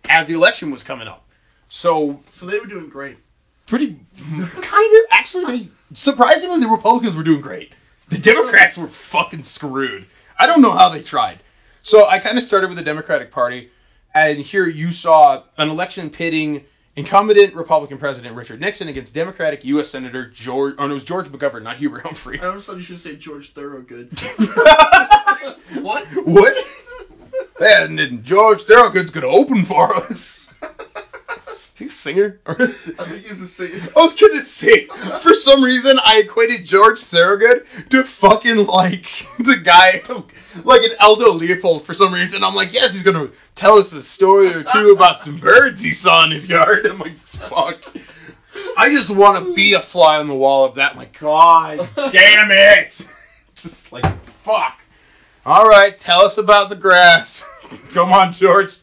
as 0.09 0.27
the 0.27 0.35
election 0.35 0.71
was 0.71 0.83
coming 0.83 1.09
up. 1.09 1.25
So 1.69 2.21
So 2.31 2.47
they 2.47 2.59
were 2.59 2.67
doing 2.67 2.89
great. 2.89 3.17
pretty 3.67 3.99
kind 4.17 4.97
of 4.97 5.01
actually 5.11 5.45
they 5.45 5.69
surprisingly 5.95 6.61
the 6.61 6.69
Republicans 6.69 7.17
were 7.17 7.23
doing 7.23 7.41
great. 7.41 7.73
The 8.09 8.19
Democrats 8.19 8.77
were 8.77 8.89
fucking 8.89 9.45
screwed. 9.45 10.07
I 10.39 10.47
don't 10.47 10.61
know 10.61 10.73
how 10.73 10.89
they 10.89 11.03
tried. 11.03 11.41
So 11.83 12.07
I 12.07 12.19
kind 12.19 12.39
of 12.39 12.45
started 12.45 12.69
with 12.69 12.79
the 12.79 12.85
Democratic 12.85 13.31
Party, 13.31 13.71
and 14.15 14.39
here 14.39 14.67
you 14.67 14.91
saw 14.91 15.43
an 15.59 15.69
election 15.69 16.11
pitting 16.11 16.65
incumbent 16.97 17.55
Republican 17.55 17.99
President 17.99 18.37
Richard 18.37 18.61
Nixon 18.61 18.89
against 18.89 19.13
Democratic 19.15 19.65
U.S. 19.65 19.89
Senator 19.89 20.29
George. 20.29 20.77
Oh, 20.79 20.87
no, 20.87 20.91
it 20.91 20.95
was 20.95 21.05
George 21.05 21.27
McGovern, 21.27 21.63
not 21.63 21.77
Hubert 21.77 22.03
Humphrey. 22.03 22.41
I 22.41 22.47
always 22.47 22.65
thought 22.65 22.77
you 22.77 22.83
should 22.83 23.01
say 23.01 23.17
George 23.17 23.53
Thorogood. 23.53 24.19
what? 25.81 26.07
what? 26.25 26.67
And 27.61 28.25
George 28.25 28.63
Thorogood's 28.63 29.11
gonna 29.11 29.27
open 29.27 29.65
for 29.65 29.95
us. 29.95 30.34
He 31.85 31.89
a 31.89 31.91
singer? 31.91 32.41
I 32.47 32.55
think 32.55 33.27
he's 33.27 33.43
a 33.43 33.47
singer. 33.47 33.79
I 33.95 34.01
was 34.01 34.15
gonna 34.15 34.41
say, 34.41 34.87
for 35.21 35.35
some 35.35 35.63
reason, 35.63 35.99
I 36.03 36.23
equated 36.25 36.65
George 36.65 37.01
Thorogood 37.01 37.67
to 37.91 38.05
fucking 38.05 38.65
like 38.65 39.05
the 39.39 39.57
guy, 39.57 40.01
like 40.65 40.83
an 40.83 40.93
Aldo 40.99 41.33
Leopold. 41.33 41.85
For 41.85 41.93
some 41.93 42.15
reason, 42.15 42.43
I'm 42.43 42.55
like, 42.55 42.73
yes, 42.73 42.95
he's 42.95 43.03
gonna 43.03 43.29
tell 43.55 43.77
us 43.77 43.93
a 43.93 44.01
story 44.01 44.55
or 44.55 44.63
two 44.63 44.93
about 44.93 45.21
some 45.21 45.37
birds 45.37 45.83
he 45.83 45.93
saw 45.93 46.25
in 46.25 46.31
his 46.31 46.49
yard. 46.49 46.87
I'm 46.87 46.99
like, 46.99 47.19
fuck. 47.19 47.79
I 48.79 48.89
just 48.89 49.11
want 49.11 49.45
to 49.45 49.53
be 49.53 49.75
a 49.75 49.83
fly 49.83 50.17
on 50.17 50.27
the 50.27 50.35
wall 50.35 50.65
of 50.65 50.77
that. 50.77 50.97
Like, 50.97 51.19
God 51.19 51.87
damn 51.97 52.51
it! 52.51 53.07
Just 53.57 53.93
like, 53.93 54.25
fuck. 54.25 54.81
All 55.45 55.69
right, 55.69 55.99
tell 55.99 56.23
us 56.23 56.39
about 56.39 56.71
the 56.71 56.77
grass. 56.77 57.47
Come 57.93 58.11
on, 58.11 58.33
George. 58.33 58.75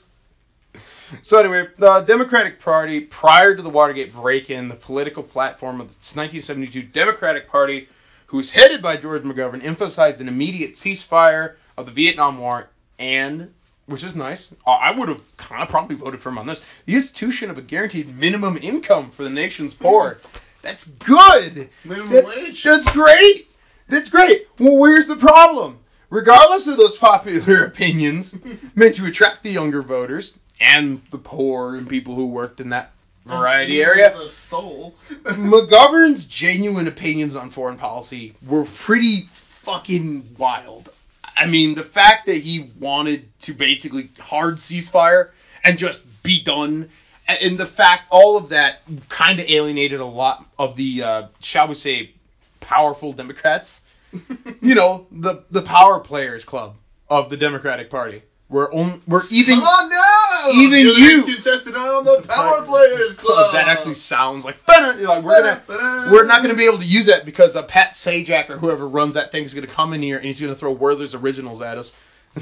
So 1.23 1.39
anyway, 1.39 1.67
the 1.77 2.01
Democratic 2.01 2.59
Party, 2.59 3.01
prior 3.01 3.55
to 3.55 3.61
the 3.61 3.69
Watergate 3.69 4.13
break-in, 4.13 4.67
the 4.67 4.75
political 4.75 5.23
platform 5.23 5.81
of 5.81 5.87
the 5.87 6.19
1972 6.19 6.83
Democratic 6.83 7.49
Party, 7.49 7.87
who 8.27 8.37
was 8.37 8.49
headed 8.49 8.81
by 8.81 8.97
George 8.97 9.23
McGovern, 9.23 9.63
emphasized 9.63 10.21
an 10.21 10.27
immediate 10.27 10.75
ceasefire 10.75 11.55
of 11.77 11.85
the 11.85 11.91
Vietnam 11.91 12.37
War 12.37 12.69
and, 12.99 13.53
which 13.87 14.03
is 14.03 14.15
nice, 14.15 14.53
I 14.65 14.91
would 14.91 15.09
have 15.09 15.21
kind 15.37 15.63
of 15.63 15.69
probably 15.69 15.95
voted 15.95 16.21
for 16.21 16.29
him 16.29 16.37
on 16.37 16.45
this, 16.45 16.61
the 16.85 16.95
institution 16.95 17.49
of 17.49 17.57
a 17.57 17.61
guaranteed 17.61 18.15
minimum 18.17 18.57
income 18.61 19.11
for 19.11 19.23
the 19.23 19.29
nation's 19.29 19.73
hmm. 19.73 19.83
poor. 19.83 20.17
That's 20.61 20.85
good. 20.85 21.69
Minimum 21.83 22.11
That's, 22.11 22.37
wage. 22.37 22.63
that's 22.63 22.91
great. 22.91 23.47
That's 23.89 24.09
great. 24.09 24.47
Well, 24.59 24.77
where's 24.77 25.07
the 25.07 25.15
problem? 25.15 25.79
Regardless 26.11 26.67
of 26.67 26.77
those 26.77 26.97
popular 26.97 27.65
opinions, 27.65 28.35
meant 28.75 28.95
to 28.97 29.07
attract 29.07 29.43
the 29.43 29.51
younger 29.51 29.81
voters 29.81 30.33
and 30.61 31.01
the 31.09 31.17
poor 31.17 31.75
and 31.75 31.89
people 31.89 32.15
who 32.15 32.27
worked 32.27 32.61
in 32.61 32.69
that 32.69 32.91
variety 33.25 33.83
area. 33.83 34.13
The 34.15 34.29
soul. 34.29 34.95
McGovern's 35.23 36.25
genuine 36.25 36.87
opinions 36.87 37.35
on 37.35 37.49
foreign 37.49 37.77
policy 37.77 38.33
were 38.45 38.65
pretty 38.65 39.27
fucking 39.31 40.35
wild. 40.37 40.89
I 41.35 41.47
mean, 41.47 41.75
the 41.75 41.83
fact 41.83 42.27
that 42.27 42.37
he 42.37 42.71
wanted 42.79 43.27
to 43.41 43.53
basically 43.53 44.09
hard 44.19 44.55
ceasefire 44.55 45.29
and 45.63 45.77
just 45.77 46.03
be 46.23 46.41
done, 46.43 46.89
and 47.27 47.57
the 47.57 47.65
fact 47.65 48.03
all 48.11 48.37
of 48.37 48.49
that 48.49 48.81
kind 49.09 49.39
of 49.39 49.49
alienated 49.49 49.99
a 49.99 50.05
lot 50.05 50.45
of 50.59 50.75
the, 50.75 51.03
uh, 51.03 51.27
shall 51.39 51.67
we 51.67 51.75
say, 51.75 52.11
powerful 52.59 53.13
Democrats. 53.13 53.81
you 54.61 54.75
know, 54.75 55.07
the 55.11 55.43
the 55.51 55.61
power 55.61 55.99
players 55.99 56.43
club 56.43 56.75
of 57.09 57.29
the 57.29 57.37
Democratic 57.37 57.89
Party. 57.89 58.21
Where 58.51 58.69
on, 58.73 59.01
where 59.05 59.21
even 59.31 59.59
Come 59.61 59.63
on 59.63 59.89
now. 59.89 60.49
even 60.61 60.79
You're 60.79 60.93
you- 60.93 61.25
next 61.25 61.45
to 61.45 61.51
tested 61.51 61.73
on 61.73 62.03
the 62.03 62.21
Power 62.27 62.63
Players 62.63 63.15
Club. 63.17 63.53
that 63.53 63.69
actually 63.69 63.93
sounds 63.93 64.43
like 64.43 64.57
like 64.67 65.23
we're 65.23 65.41
gonna 65.41 66.09
we're 66.11 66.25
not 66.25 66.43
going 66.43 66.49
to 66.53 66.57
be 66.57 66.65
able 66.65 66.79
to 66.79 66.85
use 66.85 67.05
that 67.05 67.23
because 67.23 67.55
uh, 67.55 67.63
Pat 67.63 67.93
Sajak 67.93 68.49
or 68.49 68.57
whoever 68.57 68.85
runs 68.89 69.13
that 69.13 69.31
thing 69.31 69.45
is 69.45 69.53
going 69.53 69.65
to 69.65 69.71
come 69.71 69.93
in 69.93 70.01
here 70.01 70.17
and 70.17 70.25
he's 70.25 70.41
going 70.41 70.53
to 70.53 70.59
throw 70.59 70.73
Werther's 70.73 71.15
originals 71.15 71.61
at 71.61 71.77
us. 71.77 71.93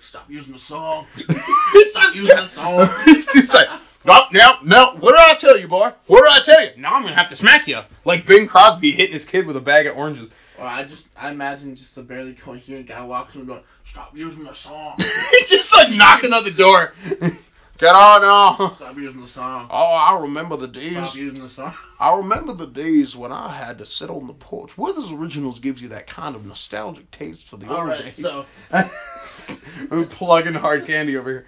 Stop 0.00 0.28
using 0.28 0.54
the 0.54 0.58
song. 0.58 1.06
Stop 1.16 2.14
using 2.16 2.36
the 2.36 2.48
song. 2.48 2.88
it's 3.06 3.32
just 3.32 3.54
like, 3.54 3.68
no, 4.04 4.20
no, 4.32 4.56
no. 4.62 4.96
What 4.98 5.12
did 5.12 5.20
I 5.20 5.34
tell 5.38 5.58
you, 5.58 5.68
boy? 5.68 5.92
What 6.06 6.22
did 6.22 6.32
I 6.32 6.44
tell 6.44 6.64
you? 6.64 6.80
Now 6.80 6.94
I'm 6.94 7.02
going 7.02 7.14
to 7.14 7.18
have 7.20 7.30
to 7.30 7.36
smack 7.36 7.66
you. 7.68 7.80
Like 8.04 8.26
Bing 8.26 8.46
Crosby 8.46 8.92
hitting 8.92 9.12
his 9.12 9.24
kid 9.24 9.46
with 9.46 9.56
a 9.56 9.60
bag 9.60 9.86
of 9.86 9.96
oranges. 9.96 10.30
Well, 10.58 10.66
I 10.66 10.84
just 10.84 11.08
I 11.16 11.30
imagine 11.30 11.74
just 11.74 11.96
a 11.98 12.02
barely 12.02 12.34
coherent 12.34 12.86
guy 12.86 13.02
walking 13.04 13.32
through 13.32 13.44
the 13.44 13.54
door. 13.54 13.62
Stop 13.84 14.16
using 14.16 14.44
the 14.44 14.52
song. 14.52 14.94
he's 14.98 15.50
just 15.50 15.74
like 15.74 15.94
knocking 15.94 16.32
on 16.32 16.44
the 16.44 16.50
door. 16.50 16.92
Get 17.78 17.96
on 17.96 18.22
now. 18.22 18.74
Stop 18.76 18.96
using 18.96 19.20
the 19.22 19.26
song. 19.26 19.66
Oh, 19.70 19.92
I 19.94 20.20
remember 20.20 20.56
the 20.56 20.68
days. 20.68 20.92
Stop 20.92 21.16
using 21.16 21.42
the 21.42 21.48
song. 21.48 21.74
I 22.00 22.16
remember 22.16 22.52
the 22.52 22.66
days 22.66 23.16
when 23.16 23.32
I 23.32 23.52
had 23.52 23.78
to 23.78 23.86
sit 23.86 24.08
on 24.08 24.26
the 24.26 24.34
porch. 24.34 24.78
Werther's 24.78 25.10
Originals 25.10 25.58
gives 25.58 25.82
you 25.82 25.88
that 25.88 26.06
kind 26.06 26.36
of 26.36 26.46
nostalgic 26.46 27.10
taste 27.10 27.48
for 27.48 27.56
the 27.56 27.68
All 27.68 27.78
old 27.78 27.88
right, 27.88 27.98
days. 27.98 28.16
so 28.16 28.46
I'm 28.70 30.06
plugging 30.06 30.54
hard 30.54 30.86
candy 30.86 31.16
over 31.16 31.30
here. 31.30 31.46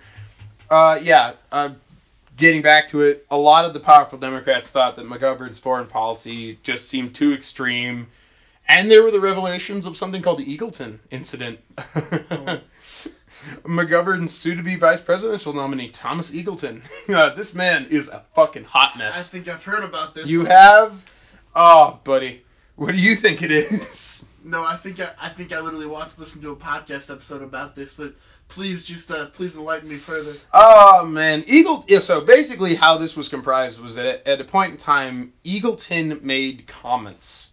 Uh, 0.71 0.99
yeah, 1.01 1.35
uh, 1.53 1.71
getting 2.37 2.63
back 2.63 2.89
to 2.89 3.03
it, 3.03 3.27
a 3.31 3.39
lot 3.39 3.65
of 3.65 3.75
the 3.75 3.81
powerful 3.81 4.19
Democrats 4.19 4.71
thought 4.71 4.97
that 4.97 5.07
McGovern's 5.07 5.59
foreign 5.59 5.87
policy 5.87 6.59
just 6.63 6.89
seemed 6.89 7.15
too 7.15 7.33
extreme. 7.33 8.09
And 8.69 8.91
there 8.91 9.03
were 9.03 9.11
the 9.11 9.21
revelations 9.21 9.87
of 9.87 9.97
something 9.97 10.23
called 10.23 10.39
the 10.39 10.57
Eagleton 10.57 10.99
incident. 11.11 11.61
McGovern's 13.65 14.33
soon-to-be 14.33 14.77
vice 14.77 15.03
presidential 15.03 15.53
nominee, 15.53 15.91
Thomas 15.91 16.31
Eagleton. 16.31 16.83
Uh, 17.15 17.35
this 17.35 17.55
man 17.55 17.87
is 17.91 18.09
a 18.09 18.25
fucking 18.35 18.65
hot 18.65 18.97
mess. 18.97 19.19
I 19.19 19.31
think 19.31 19.47
I've 19.47 19.63
heard 19.63 19.85
about 19.85 20.15
this. 20.15 20.27
You 20.27 20.39
one. 20.39 20.47
have? 20.47 21.05
Oh, 21.55 22.01
buddy. 22.03 22.43
What 22.77 22.93
do 22.93 22.99
you 22.99 23.15
think 23.15 23.43
it 23.43 23.51
is? 23.51 24.27
No, 24.43 24.65
I 24.65 24.77
think 24.77 25.01
I, 25.01 25.11
I 25.21 25.29
think 25.29 25.53
I 25.53 25.61
literally 25.61 25.87
watched 25.87 26.19
listen 26.19 26.41
to 26.43 26.51
a 26.51 26.57
podcast 26.57 27.11
episode 27.11 27.43
about 27.43 27.77
this, 27.77 27.95
but 27.95 28.15
Please 28.55 28.85
just 28.85 29.11
uh, 29.11 29.27
please 29.31 29.57
enlighten 29.57 29.89
me 29.89 29.97
further. 29.97 30.33
Oh 30.53 31.05
man, 31.05 31.43
Eagle. 31.49 31.85
Yeah, 31.89 31.99
so 31.99 32.21
basically, 32.21 32.77
how 32.77 32.99
this 32.99 33.17
was 33.17 33.29
comprised 33.29 33.81
was 33.81 33.97
that 33.97 34.07
at, 34.07 34.29
at 34.29 34.41
a 34.41 34.45
point 34.45 34.71
in 34.71 34.77
time, 34.79 35.33
Eagleton 35.45 36.23
made 36.23 36.69
comments 36.69 37.51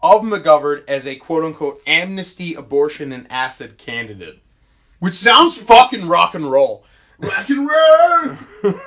of 0.00 0.22
McGovern 0.22 0.84
as 0.86 1.08
a 1.08 1.16
quote 1.16 1.42
unquote 1.42 1.82
amnesty, 1.84 2.54
abortion, 2.54 3.10
and 3.10 3.26
acid 3.32 3.76
candidate, 3.76 4.38
which 5.00 5.14
sounds 5.14 5.58
fucking 5.58 6.06
rock 6.06 6.36
and 6.36 6.48
roll. 6.48 6.84
Rock 7.18 7.50
and 7.50 7.68
roll. 7.68 8.36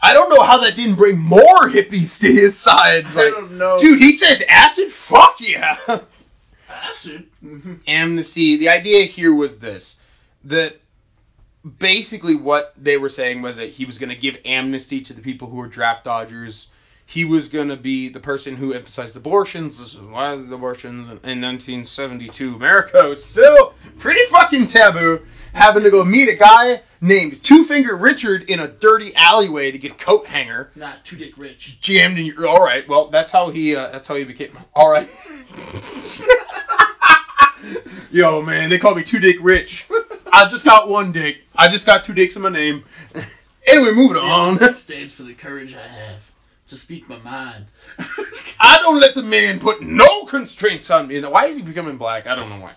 I 0.00 0.14
don't 0.14 0.30
know 0.30 0.42
how 0.42 0.62
that 0.62 0.76
didn't 0.76 0.94
bring 0.94 1.18
more 1.18 1.68
hippies 1.68 2.22
to 2.22 2.28
his 2.28 2.58
side. 2.58 3.04
I 3.04 3.30
don't 3.30 3.58
know. 3.58 3.76
dude, 3.76 3.98
he 3.98 4.12
says 4.12 4.42
acid. 4.48 4.90
Fuck 4.90 5.42
yeah. 5.42 5.76
Acid. 6.68 7.28
Mm-hmm. 7.44 7.74
amnesty. 7.86 8.56
The 8.56 8.68
idea 8.68 9.04
here 9.06 9.34
was 9.34 9.58
this: 9.58 9.96
that 10.44 10.80
basically 11.78 12.34
what 12.34 12.74
they 12.76 12.96
were 12.96 13.08
saying 13.08 13.42
was 13.42 13.56
that 13.56 13.70
he 13.70 13.84
was 13.84 13.98
going 13.98 14.10
to 14.10 14.16
give 14.16 14.36
amnesty 14.44 15.00
to 15.02 15.12
the 15.12 15.20
people 15.20 15.48
who 15.48 15.56
were 15.56 15.68
draft 15.68 16.04
dodgers. 16.04 16.68
He 17.06 17.24
was 17.24 17.48
going 17.48 17.68
to 17.68 17.76
be 17.76 18.10
the 18.10 18.20
person 18.20 18.54
who 18.54 18.74
emphasized 18.74 19.16
abortions. 19.16 19.78
This 19.78 19.94
is 19.94 20.00
why 20.00 20.36
the 20.36 20.54
abortions 20.54 21.08
in, 21.08 21.30
in 21.30 21.40
1972 21.40 22.54
America 22.54 23.08
was 23.08 23.24
still 23.24 23.72
pretty 23.98 24.24
fucking 24.26 24.66
taboo. 24.66 25.24
Having 25.54 25.84
to 25.84 25.90
go 25.90 26.04
meet 26.04 26.28
a 26.28 26.36
guy 26.36 26.82
named 27.00 27.42
Two 27.42 27.64
Finger 27.64 27.96
Richard 27.96 28.50
in 28.50 28.60
a 28.60 28.68
dirty 28.68 29.14
alleyway 29.14 29.70
to 29.70 29.78
get 29.78 29.98
coat 29.98 30.26
hanger 30.26 30.70
Not 30.74 31.04
Two 31.04 31.16
Dick 31.16 31.36
rich. 31.36 31.78
jammed 31.80 32.18
in 32.18 32.26
your. 32.26 32.46
All 32.46 32.62
right, 32.62 32.88
well 32.88 33.08
that's 33.08 33.30
how 33.30 33.50
he. 33.50 33.76
Uh, 33.76 33.90
that's 33.90 34.08
how 34.08 34.14
he 34.16 34.24
became. 34.24 34.56
All 34.74 34.90
right. 34.90 35.08
Yo, 38.10 38.40
man, 38.40 38.70
they 38.70 38.78
call 38.78 38.94
me 38.94 39.02
Two 39.02 39.18
Dick 39.18 39.36
Rich. 39.40 39.86
I 40.32 40.48
just 40.48 40.64
got 40.64 40.88
one 40.88 41.12
dick. 41.12 41.38
I 41.56 41.68
just 41.68 41.84
got 41.86 42.04
two 42.04 42.14
dicks 42.14 42.36
in 42.36 42.42
my 42.42 42.48
name. 42.48 42.84
Anyway, 43.66 43.92
moving 43.92 44.16
on. 44.16 44.56
That 44.56 44.78
stands 44.78 45.14
for 45.14 45.24
the 45.24 45.34
courage 45.34 45.74
I 45.74 45.86
have 45.86 46.20
to 46.68 46.78
speak 46.78 47.08
my 47.08 47.18
mind. 47.18 47.66
I 48.60 48.78
don't 48.78 49.00
let 49.00 49.14
the 49.14 49.22
man 49.22 49.58
put 49.58 49.82
no 49.82 50.24
constraints 50.24 50.90
on 50.90 51.08
me. 51.08 51.20
Why 51.20 51.46
is 51.46 51.56
he 51.56 51.62
becoming 51.62 51.96
black? 51.96 52.26
I 52.26 52.34
don't 52.34 52.48
know 52.48 52.60
why. 52.60 52.72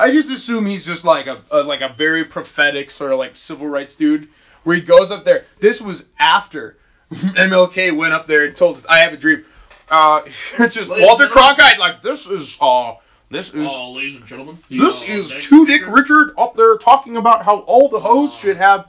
I 0.00 0.10
just 0.12 0.30
assume 0.30 0.66
he's 0.66 0.86
just 0.86 1.04
like 1.04 1.26
a, 1.26 1.42
a 1.50 1.62
like 1.62 1.80
a 1.82 1.88
very 1.90 2.24
prophetic 2.24 2.90
sort 2.90 3.12
of 3.12 3.18
like 3.18 3.36
civil 3.36 3.66
rights 3.68 3.94
dude, 3.94 4.28
where 4.64 4.76
he 4.76 4.82
goes 4.82 5.10
up 5.10 5.24
there. 5.24 5.44
This 5.60 5.80
was 5.80 6.04
after 6.18 6.76
MLK 7.12 7.96
went 7.96 8.12
up 8.12 8.26
there 8.26 8.44
and 8.44 8.56
told 8.56 8.76
us, 8.76 8.86
"I 8.88 8.98
have 9.00 9.12
a 9.12 9.16
dream." 9.16 9.44
Uh, 9.88 10.22
it's 10.58 10.74
just 10.74 10.90
Ladies 10.90 11.06
Walter. 11.06 11.26
Cronkite 11.28 11.78
like 11.78 12.02
this 12.02 12.26
is 12.26 12.56
uh 12.60 12.94
this 13.30 13.54
is 13.54 13.68
oh, 13.70 13.92
ladies 13.92 14.16
and 14.16 14.26
gentlemen. 14.26 14.58
this 14.70 15.02
uh, 15.02 15.12
is 15.12 15.32
next 15.34 15.48
Two 15.48 15.66
Dick 15.66 15.82
speaker, 15.82 15.92
Richard 15.94 16.34
up 16.38 16.56
there 16.56 16.76
talking 16.78 17.16
about 17.16 17.44
how 17.44 17.60
all 17.60 17.88
the 17.88 18.00
hoes 18.00 18.30
Uh, 18.34 18.38
should 18.40 18.56
have. 18.56 18.88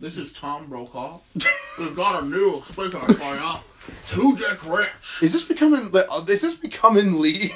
This 0.00 0.18
is 0.18 0.32
Tom 0.32 0.68
Brokaw. 0.68 1.18
We've 1.78 1.96
got 1.96 2.22
a 2.22 2.26
new 2.26 2.62
speaker 2.68 3.00
for 3.00 3.34
you. 3.34 3.52
Two 4.08 4.36
Dick 4.36 4.64
Rich. 4.66 4.88
Is 5.22 5.32
this 5.32 5.44
becoming? 5.44 5.90
uh, 5.94 6.24
Is 6.28 6.42
this 6.42 6.54
becoming 6.54 7.20
Lee? 7.20 7.54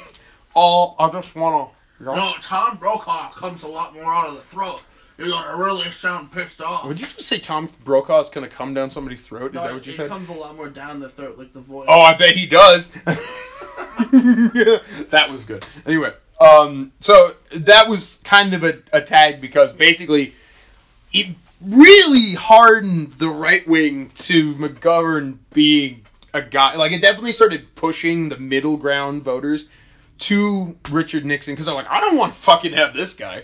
Oh, 0.55 0.95
I 0.99 1.11
just 1.11 1.35
wanna. 1.37 1.69
No, 2.01 2.35
Tom 2.41 2.79
Brokaw 2.79 3.31
comes 3.33 3.63
a 3.63 3.69
lot 3.69 3.95
more 3.95 4.13
out 4.13 4.29
of 4.29 4.35
the 4.35 4.41
throat. 4.43 4.81
You 5.19 5.27
gotta 5.27 5.55
really 5.57 5.91
sound 5.91 6.33
pissed 6.33 6.63
off. 6.63 6.87
Would 6.87 6.99
you 6.99 7.07
just 7.07 7.21
say 7.21 7.39
Tom 7.39 7.69
Brokaw 7.85 8.23
is 8.23 8.31
gonna 8.31 8.49
come 8.49 8.73
down 8.73 8.89
somebody's 8.89 9.21
throat? 9.21 9.55
Is 9.55 9.63
that 9.63 9.75
what 9.75 9.87
you 9.87 9.93
said? 9.93 10.09
comes 10.09 10.31
a 10.31 10.33
lot 10.33 10.57
more 10.57 10.71
down 10.71 10.99
the 10.99 11.11
throat, 11.11 11.37
like 11.37 11.53
the 11.53 11.61
voice. 11.61 11.87
Oh, 11.91 12.01
I 12.01 12.15
bet 12.15 12.31
he 12.31 12.47
does. 12.47 12.89
that 15.11 15.29
was 15.31 15.45
good. 15.45 15.67
Anyway, 15.85 16.15
um, 16.41 16.91
so 17.01 17.35
that 17.55 17.87
was 17.87 18.19
kind 18.25 18.55
of 18.55 18.65
a, 18.65 18.79
a 18.95 19.03
tag 19.03 19.43
because 19.43 19.75
basically 19.75 20.35
it 21.13 21.37
really 21.61 22.35
hardened 22.35 23.13
the 23.19 23.29
right 23.29 23.67
wing 23.69 24.11
to 24.15 24.55
McGovern 24.55 25.37
being 25.53 26.07
a 26.33 26.41
guy. 26.41 26.77
Like 26.77 26.93
it 26.93 27.03
definitely 27.03 27.33
started 27.33 27.75
pushing 27.75 28.31
the 28.31 28.39
middle 28.39 28.79
ground 28.79 29.23
voters 29.23 29.69
to 30.21 30.77
Richard 30.91 31.25
Nixon 31.25 31.55
because 31.55 31.67
they're 31.67 31.75
like, 31.75 31.89
I 31.89 32.01
don't 32.01 32.17
want 32.17 32.33
to 32.35 32.39
fucking 32.41 32.73
have 32.75 32.95
this 32.95 33.15
guy. 33.15 33.43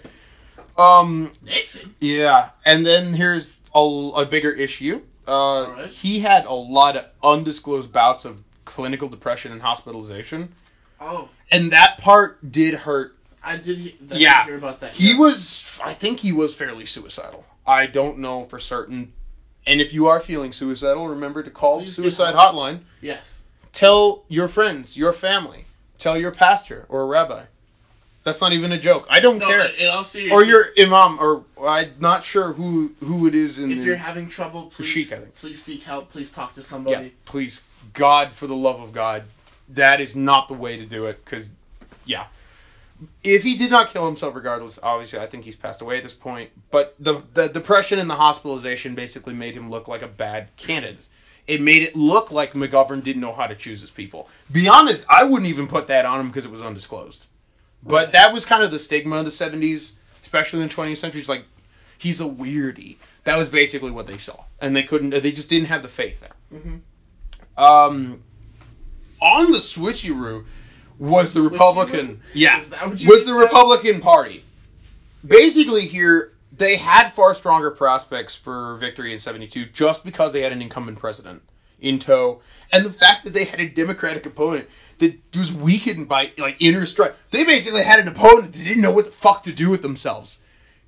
Um, 0.77 1.33
Nixon. 1.43 1.95
yeah, 2.01 2.51
and 2.65 2.85
then 2.85 3.15
here's 3.15 3.59
a, 3.75 3.79
a 3.81 4.27
bigger 4.27 4.51
issue. 4.51 5.01
Uh, 5.27 5.31
Alright. 5.33 5.87
He 5.87 6.21
had 6.21 6.47
a 6.47 6.53
lot 6.53 6.97
of 6.97 7.07
undisclosed 7.23 7.93
bouts 7.93 8.25
of 8.25 8.43
clinical 8.65 9.09
depression 9.09 9.53
and 9.53 9.61
hospitalization, 9.63 10.51
Oh, 11.01 11.29
and 11.53 11.73
that 11.73 11.99
part 11.99 12.39
did 12.51 12.75
hurt. 12.75 13.17
I 13.43 13.57
did, 13.59 13.79
he- 13.79 13.97
I 14.11 14.17
Yeah. 14.17 14.43
did 14.45 14.51
hear 14.51 14.59
about 14.59 14.81
that. 14.81 14.93
He 14.93 15.13
yeah. 15.13 15.19
was, 15.19 15.81
I 15.85 15.95
think 15.95 16.21
he 16.21 16.33
was 16.33 16.55
fairly 16.55 16.87
suicidal. 16.87 17.45
I 17.67 17.87
don't 17.87 18.19
know 18.19 18.45
for 18.47 18.59
certain. 18.59 19.13
And 19.67 19.81
if 19.81 19.93
you 19.93 20.07
are 20.09 20.21
feeling 20.21 20.53
suicidal, 20.53 21.09
remember 21.09 21.43
to 21.43 21.51
call 21.51 21.79
Please 21.79 21.95
suicide 21.95 22.35
hotline. 22.35 22.81
Yes. 23.01 23.43
Tell 23.73 24.25
your 24.29 24.49
friends, 24.49 24.97
your 24.97 25.13
family, 25.13 25.65
tell 25.99 26.17
your 26.19 26.31
pastor 26.33 26.87
or 26.89 27.03
a 27.03 27.07
rabbi. 27.07 27.45
That's 28.25 28.41
not 28.41 28.53
even 28.53 28.73
a 28.73 28.79
joke. 28.79 29.07
I 29.09 29.21
don't 29.21 29.39
No, 29.39 29.47
care. 29.47 29.61
in 29.67 29.87
all 29.89 30.03
seriousness. 30.03 30.33
or 30.37 30.45
your 30.45 30.65
imam, 30.79 31.19
or 31.21 31.45
I'm 31.65 31.93
not 32.01 32.25
sure 32.25 32.53
who 32.53 32.91
who 33.01 33.29
it 33.29 33.37
is 33.37 33.59
in 33.61 33.71
If 33.71 33.79
the. 33.79 33.85
you're 33.85 33.97
having 33.97 34.29
trouble, 34.29 34.73
please, 34.75 34.87
Sheik, 34.89 35.13
please 35.37 35.63
seek 35.63 35.85
help. 35.85 36.11
Please 36.11 36.31
talk 36.33 36.55
to 36.55 36.61
yeah, 36.61 36.67
somebody. 36.67 37.15
please, 37.25 37.61
God, 37.93 38.33
for 38.33 38.49
the 38.49 38.57
love 38.57 38.81
of 38.81 38.93
God, 38.93 39.23
that 39.71 40.01
is 40.01 40.17
not 40.17 40.49
the 40.49 40.55
way 40.55 40.77
to 40.77 40.85
do 40.87 41.07
it. 41.07 41.25
Because, 41.25 41.49
yeah, 42.05 42.27
if 43.23 43.45
he 43.45 43.57
did 43.57 43.71
not 43.71 43.91
kill 43.91 44.05
himself, 44.07 44.35
regardless, 44.35 44.81
obviously, 44.83 45.21
I 45.21 45.27
think 45.27 45.45
he's 45.45 45.55
passed 45.55 45.81
away 45.81 45.97
at 45.99 46.03
this 46.03 46.13
point. 46.13 46.51
But 46.73 46.97
the 46.99 47.23
the 47.33 47.47
depression 47.49 48.01
and 48.01 48.11
the 48.11 48.17
hospitalization 48.17 48.97
basically 48.97 49.35
made 49.35 49.55
him 49.55 49.71
look 49.71 49.87
like 49.87 50.03
a 50.03 50.09
bad 50.09 50.49
candidate. 50.57 51.07
It 51.47 51.61
made 51.61 51.83
it 51.83 51.95
look 51.95 52.31
like 52.31 52.55
McGovern 52.55 53.03
didn't 53.03 53.21
know 53.21 53.33
how 53.33 53.47
to 53.47 53.55
choose 53.55 53.81
his 53.81 53.91
people. 53.91 54.29
Be 54.51 54.69
honest, 54.69 55.05
I 55.09 55.25
wouldn't 55.25 55.49
even 55.49 55.69
put 55.69 55.87
that 55.89 56.05
on 56.05 56.21
him 56.21 56.29
because 56.29 56.45
it 56.45 56.51
was 56.51 56.63
undisclosed. 56.63 57.25
But 57.83 58.13
that 58.13 58.33
was 58.33 58.45
kind 58.45 58.65
of 58.65 58.71
the 58.73 58.79
stigma 58.79 59.17
of 59.17 59.25
the 59.25 59.31
70s, 59.31 59.93
especially 60.23 60.63
in 60.63 60.69
the 60.69 60.75
20th 60.75 60.97
century. 60.97 61.21
It's 61.21 61.29
like 61.29 61.45
he's 61.99 62.21
a 62.21 62.25
weirdie. 62.25 62.97
That 63.25 63.37
was 63.37 63.49
basically 63.49 63.91
what 63.91 64.07
they 64.07 64.19
saw, 64.19 64.45
and 64.61 64.75
they 64.75 64.83
couldn't. 64.83 65.11
They 65.11 65.33
just 65.33 65.49
didn't 65.49 65.69
have 65.69 65.83
the 65.83 65.89
faith 65.89 66.21
there. 66.21 66.61
Mm-hmm. 66.61 67.63
Um, 67.63 68.23
on 69.21 69.51
the 69.51 69.59
switcheroo 69.59 70.45
was 70.99 71.33
the? 71.33 71.43
Republican. 71.43 72.21
Yeah, 72.35 72.61
Is 72.61 72.71
that 72.71 72.87
what 72.87 73.01
you 73.01 73.09
was 73.09 73.25
the? 73.25 73.35
Republican 73.35 74.01
Party. 74.01 74.45
Basically, 75.27 75.87
here 75.87 76.33
they 76.53 76.77
had 76.77 77.11
far 77.11 77.35
stronger 77.35 77.71
prospects 77.71 78.35
for 78.35 78.77
victory 78.77 79.13
in 79.13 79.21
'72 79.21 79.67
just 79.67 80.05
because 80.05 80.33
they 80.33 80.43
had 80.43 80.53
an 80.53 80.63
incumbent 80.63 80.99
president 80.99 81.43
in 81.81 81.99
tow, 81.99 82.41
and 82.73 82.85
the 82.85 82.93
fact 82.93 83.25
that 83.25 83.35
they 83.35 83.45
had 83.45 83.61
a 83.61 83.69
Democratic 83.69 84.27
opponent 84.27 84.69
that 84.99 85.19
was 85.37 85.53
weakened 85.53 86.09
by 86.09 86.33
like 86.39 86.57
inner 86.61 86.87
strife. 86.87 87.15
They 87.31 87.45
basically 87.45 87.83
had 87.83 88.01
an 88.01 88.09
opponent 88.09 88.53
that 88.53 88.65
didn't 88.65 88.83
know 88.83 88.93
what 88.93 89.07
the 89.07 89.11
fuck 89.11 89.45
to 89.45 89.53
do 89.53 89.71
with 89.71 89.83
themselves. 89.83 90.39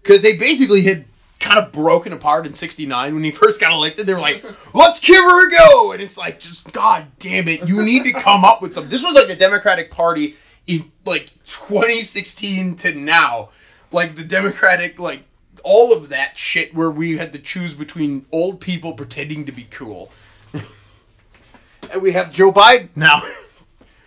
Because 0.03 0.23
they 0.23 0.37
basically 0.37 0.83
had 0.83 1.05
kind 1.41 1.59
of 1.59 1.71
broken 1.73 2.13
apart 2.13 2.47
in 2.47 2.55
69 2.55 3.15
when 3.15 3.23
he 3.23 3.31
first 3.33 3.61
got 3.61 3.73
elected. 3.73 4.07
They 4.07 4.15
were 4.15 4.21
like 4.21 4.45
let's 4.75 5.01
give 5.01 5.23
her 5.23 5.49
a 5.49 5.51
go! 5.51 5.93
And 5.93 6.03
it's 6.03 6.17
like 6.17 6.41
just 6.41 6.73
god 6.73 7.07
damn 7.19 7.49
it. 7.49 7.69
You 7.69 7.83
need 7.83 8.05
to 8.05 8.13
come 8.13 8.45
up 8.45 8.63
with 8.63 8.75
something. 8.75 8.91
This 8.91 9.05
was 9.05 9.15
like 9.15 9.29
the 9.29 9.37
democratic 9.37 9.91
party 9.91 10.37
in 10.67 10.91
like 11.05 11.27
2016 11.47 12.77
to 12.79 12.95
now. 12.95 13.51
Like 13.91 14.17
the 14.17 14.25
democratic 14.25 14.99
like 14.99 15.23
all 15.65 15.93
of 15.93 16.09
that 16.11 16.37
shit 16.37 16.75
where 16.75 16.91
we 16.91 17.17
had 17.17 17.33
to 17.33 17.39
choose 17.39 17.75
between 17.75 18.27
old 18.33 18.61
people 18.61 18.93
pretending 18.93 19.47
to 19.47 19.53
be 19.53 19.65
cool 19.71 20.11
and 21.93 22.03
we 22.03 22.13
have 22.13 22.33
joe 22.33 22.53
biden 22.53 22.89
now. 22.97 23.23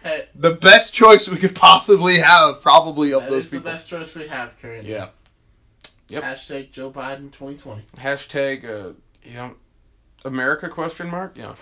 the 0.36 0.52
best 0.56 0.94
choice 0.94 1.30
we 1.30 1.38
could 1.38 1.56
possibly 1.56 2.18
have 2.18 2.62
probably 2.62 3.14
of 3.14 3.22
that 3.24 3.30
those 3.30 3.46
is 3.46 3.52
the 3.52 3.60
best 3.60 3.88
choice 3.88 4.14
we 4.16 4.28
have 4.28 4.58
currently. 4.62 4.92
yeah 4.92 5.10
Yep. 6.08 6.24
Hashtag 6.24 6.72
Joe 6.74 6.92
Biden 6.92 7.32
2020. 7.32 7.84
hashtag 7.96 8.66
uh, 8.66 8.92
you 9.24 9.34
know 9.34 9.56
America 10.26 10.68
question 10.68 11.10
mark 11.10 11.38
yeah. 11.38 11.56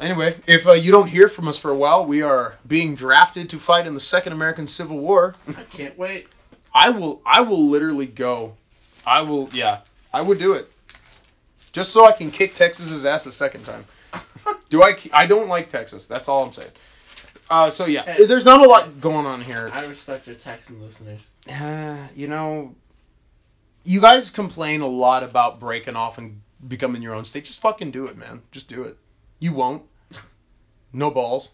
Anyway, 0.00 0.36
if 0.46 0.66
uh, 0.66 0.72
you 0.72 0.90
don't 0.92 1.06
hear 1.06 1.28
from 1.28 1.46
us 1.48 1.56
for 1.56 1.70
a 1.70 1.76
while, 1.76 2.04
we 2.04 2.20
are 2.22 2.56
being 2.66 2.94
drafted 2.96 3.48
to 3.50 3.58
fight 3.58 3.86
in 3.86 3.94
the 3.94 4.00
Second 4.00 4.32
American 4.32 4.66
Civil 4.66 4.98
War. 4.98 5.34
I 5.48 5.62
can't 5.70 5.96
wait. 5.96 6.28
I 6.74 6.90
will 6.90 7.22
I 7.24 7.40
will 7.42 7.68
literally 7.68 8.06
go. 8.06 8.56
I 9.06 9.22
will 9.22 9.48
yeah. 9.52 9.80
I 10.12 10.20
would 10.22 10.38
do 10.38 10.54
it. 10.54 10.70
Just 11.72 11.92
so 11.92 12.06
I 12.06 12.12
can 12.12 12.30
kick 12.30 12.54
Texas's 12.54 13.04
ass 13.04 13.26
a 13.26 13.32
second 13.32 13.64
time. 13.64 13.84
Do 14.70 14.82
I 14.82 14.96
I 15.12 15.26
don't 15.26 15.48
like 15.48 15.68
Texas. 15.70 16.06
That's 16.06 16.28
all 16.28 16.44
I'm 16.44 16.52
saying. 16.52 16.70
Uh, 17.50 17.68
so 17.70 17.84
yeah, 17.86 18.02
Hey. 18.04 18.24
there's 18.26 18.44
not 18.44 18.64
a 18.64 18.68
lot 18.68 19.00
going 19.00 19.26
on 19.26 19.40
here. 19.42 19.70
I 19.72 19.84
respect 19.86 20.26
your 20.26 20.36
Texan 20.36 20.80
listeners. 20.80 21.30
Uh, 21.50 21.98
you 22.14 22.26
know, 22.28 22.74
you 23.84 24.00
guys 24.00 24.30
complain 24.30 24.80
a 24.80 24.86
lot 24.86 25.22
about 25.22 25.60
breaking 25.60 25.94
off 25.96 26.16
and 26.18 26.40
becoming 26.66 27.02
your 27.02 27.14
own 27.14 27.24
state. 27.24 27.44
Just 27.44 27.60
fucking 27.60 27.90
do 27.90 28.06
it, 28.06 28.16
man. 28.16 28.40
Just 28.50 28.68
do 28.68 28.84
it. 28.84 28.96
You 29.40 29.52
won't. 29.52 29.82
No 30.92 31.10
balls. 31.10 31.50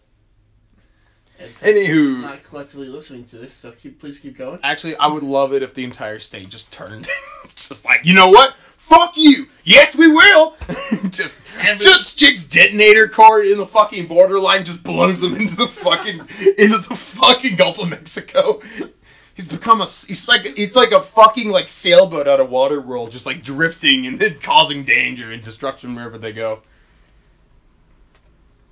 Anywho. 1.60 2.20
not 2.20 2.42
collectively 2.44 2.88
listening 2.88 3.24
to 3.24 3.38
this, 3.38 3.52
so 3.52 3.72
keep 3.72 3.98
please 4.00 4.18
keep 4.18 4.36
going. 4.36 4.58
Actually, 4.62 4.96
I 4.96 5.06
would 5.06 5.22
love 5.22 5.52
it 5.52 5.62
if 5.62 5.74
the 5.74 5.84
entire 5.84 6.18
state 6.18 6.48
just 6.48 6.70
turned, 6.70 7.08
just 7.54 7.84
like 7.84 8.00
you 8.04 8.14
know 8.14 8.28
what? 8.28 8.54
Fuck 8.76 9.16
you. 9.16 9.46
Yes, 9.62 9.94
we 9.94 10.08
will. 10.08 10.56
just, 11.10 11.38
just 11.78 12.08
sticks 12.08 12.44
detonator 12.44 13.06
cord 13.06 13.46
in 13.46 13.58
the 13.58 13.66
fucking 13.66 14.06
borderline, 14.08 14.64
just 14.64 14.82
blows 14.82 15.20
them 15.20 15.36
into 15.36 15.54
the 15.54 15.68
fucking, 15.68 16.18
into 16.58 16.78
the 16.78 16.96
fucking 16.96 17.54
Gulf 17.54 17.78
of 17.78 17.88
Mexico. 17.88 18.60
He's 19.34 19.46
become 19.46 19.80
a, 19.80 19.84
he's 19.84 20.26
like, 20.26 20.40
it's 20.44 20.74
like 20.74 20.90
a 20.90 21.00
fucking 21.00 21.50
like 21.50 21.68
sailboat 21.68 22.26
out 22.26 22.40
of 22.40 22.48
Waterworld, 22.48 23.10
just 23.12 23.26
like 23.26 23.44
drifting 23.44 24.06
and 24.06 24.42
causing 24.42 24.84
danger 24.84 25.30
and 25.30 25.40
destruction 25.40 25.94
wherever 25.94 26.18
they 26.18 26.32
go. 26.32 26.62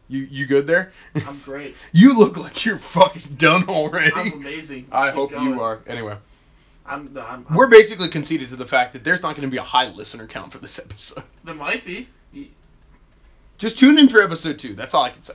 You, 0.09 0.21
you 0.21 0.47
good 0.47 0.67
there? 0.67 0.93
I'm 1.15 1.39
great. 1.45 1.77
You 1.93 2.17
look 2.17 2.37
like 2.37 2.65
you're 2.65 2.79
fucking 2.79 3.35
done 3.37 3.69
already. 3.69 4.13
I'm 4.15 4.33
amazing. 4.33 4.87
I 4.91 5.07
Keep 5.09 5.15
hope 5.15 5.31
going. 5.33 5.45
you 5.45 5.61
are. 5.61 5.81
Anyway. 5.87 6.17
I'm, 6.87 7.15
I'm, 7.19 7.47
I'm 7.49 7.55
We're 7.55 7.67
basically 7.67 8.09
conceded 8.09 8.49
to 8.49 8.57
the 8.57 8.65
fact 8.67 8.95
that 8.95 9.05
there's 9.05 9.21
not 9.21 9.37
going 9.37 9.47
to 9.47 9.51
be 9.51 9.59
a 9.59 9.63
high 9.63 9.89
listener 9.91 10.27
count 10.27 10.53
for 10.53 10.59
this 10.59 10.79
episode. 10.85 11.25
There 11.45 11.55
might 11.55 11.85
be. 11.85 12.09
Just 13.59 13.79
tune 13.79 13.99
in 13.99 14.09
for 14.09 14.23
episode 14.23 14.59
two. 14.59 14.75
That's 14.75 14.95
all 14.95 15.03
I 15.03 15.11
can 15.11 15.23
say. 15.25 15.35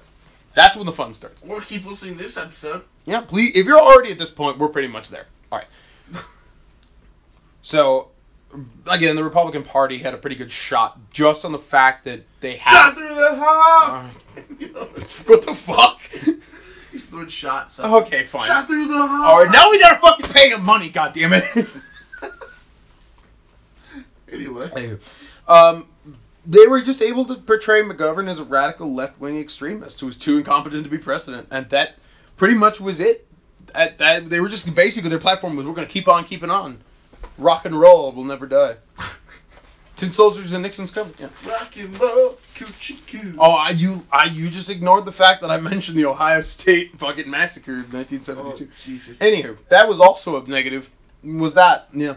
That's 0.55 0.75
when 0.75 0.85
the 0.85 0.91
fun 0.93 1.13
starts. 1.13 1.41
Or 1.47 1.59
keep 1.61 1.85
listening 1.85 2.15
to 2.17 2.23
this 2.23 2.37
episode. 2.37 2.83
Yeah, 3.05 3.21
please. 3.21 3.51
If 3.55 3.65
you're 3.65 3.79
already 3.79 4.11
at 4.11 4.17
this 4.17 4.29
point, 4.29 4.57
we're 4.57 4.69
pretty 4.69 4.87
much 4.87 5.09
there. 5.09 5.25
All 5.51 5.59
right. 5.59 5.67
So, 7.65 8.09
again, 8.87 9.15
the 9.15 9.23
Republican 9.23 9.63
Party 9.63 9.97
had 9.97 10.13
a 10.13 10.17
pretty 10.17 10.35
good 10.35 10.51
shot 10.51 10.97
just 11.11 11.45
on 11.45 11.51
the 11.51 11.59
fact 11.59 12.05
that 12.05 12.21
they 12.39 12.57
Shot 12.57 12.65
had. 12.65 12.93
through 12.95 13.15
the 13.15 13.35
heart! 13.35 14.11
Uh, 14.37 14.85
what 15.25 15.45
the 15.45 15.55
fuck? 15.55 16.01
He's 16.91 17.05
throwing 17.05 17.27
shots. 17.27 17.75
So. 17.75 17.97
Okay, 18.01 18.23
fine. 18.25 18.43
Shot 18.47 18.67
through 18.67 18.87
the 18.87 19.07
heart! 19.07 19.29
All 19.29 19.43
right, 19.43 19.51
now 19.51 19.69
we 19.71 19.79
gotta 19.79 19.99
fucking 19.99 20.27
pay 20.29 20.49
him 20.49 20.63
money. 20.63 20.89
God 20.89 21.13
damn 21.13 21.33
it. 21.33 21.43
Anyway. 24.31 24.61
Anywho, 24.67 25.13
um, 25.47 25.85
they 26.45 26.65
were 26.67 26.81
just 26.81 27.01
able 27.01 27.25
to 27.25 27.35
portray 27.35 27.83
McGovern 27.83 28.27
as 28.27 28.39
a 28.39 28.43
radical 28.43 28.91
left-wing 28.93 29.39
extremist 29.39 29.99
who 29.99 30.07
was 30.07 30.17
too 30.17 30.37
incompetent 30.37 30.83
to 30.83 30.89
be 30.89 30.97
president, 30.97 31.47
and 31.51 31.69
that 31.69 31.97
pretty 32.35 32.55
much 32.55 32.81
was 32.81 32.99
it. 32.99 33.27
At 33.75 33.99
that, 33.99 34.29
they 34.29 34.39
were 34.39 34.49
just 34.49 34.73
basically 34.73 35.09
their 35.09 35.19
platform 35.19 35.55
was 35.55 35.65
we're 35.65 35.73
gonna 35.73 35.85
keep 35.87 36.07
on 36.07 36.25
keeping 36.25 36.49
on, 36.49 36.79
rock 37.37 37.65
and 37.65 37.75
roll 37.79 38.11
will 38.11 38.23
never 38.23 38.45
die. 38.45 38.75
Tin 39.95 40.09
soldiers 40.11 40.51
and 40.53 40.63
Nixon's 40.63 40.91
coming. 40.91 41.13
Yeah. 41.19 41.27
Rock 41.47 41.77
and 41.77 41.97
roll, 41.99 42.37
coochie 42.55 42.97
coo. 43.07 43.35
Oh, 43.37 43.51
I 43.51 43.69
you 43.69 44.03
I 44.11 44.25
you 44.25 44.49
just 44.49 44.69
ignored 44.69 45.05
the 45.05 45.11
fact 45.11 45.41
that 45.41 45.51
I 45.51 45.57
mentioned 45.57 45.97
the 45.97 46.05
Ohio 46.05 46.41
State 46.41 46.97
fucking 46.97 47.29
massacre 47.29 47.79
of 47.81 47.93
Oh, 47.93 47.97
1972. 47.97 48.69
Jesus. 48.83 49.17
Anywho, 49.19 49.57
that 49.69 49.87
was 49.87 49.99
also 49.99 50.43
a 50.43 50.47
negative. 50.47 50.89
Was 51.23 51.53
that? 51.53 51.89
Yeah. 51.93 52.15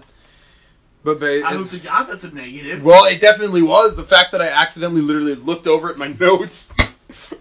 But 1.05 1.21
ba- 1.21 1.43
I 1.47 1.53
hope 1.53 1.71
to 1.71 1.79
God 1.79 2.05
that's 2.09 2.25
a 2.25 2.31
negative. 2.35 2.83
Well, 2.83 3.05
it 3.05 3.21
definitely 3.21 3.63
was. 3.63 3.95
The 3.95 4.05
fact 4.05 4.33
that 4.33 4.43
I 4.43 4.49
accidentally 4.49 5.03
literally 5.03 5.35
looked 5.37 5.67
over 5.69 5.89
at 5.91 5.99
my 5.99 6.09
notes. 6.21 6.73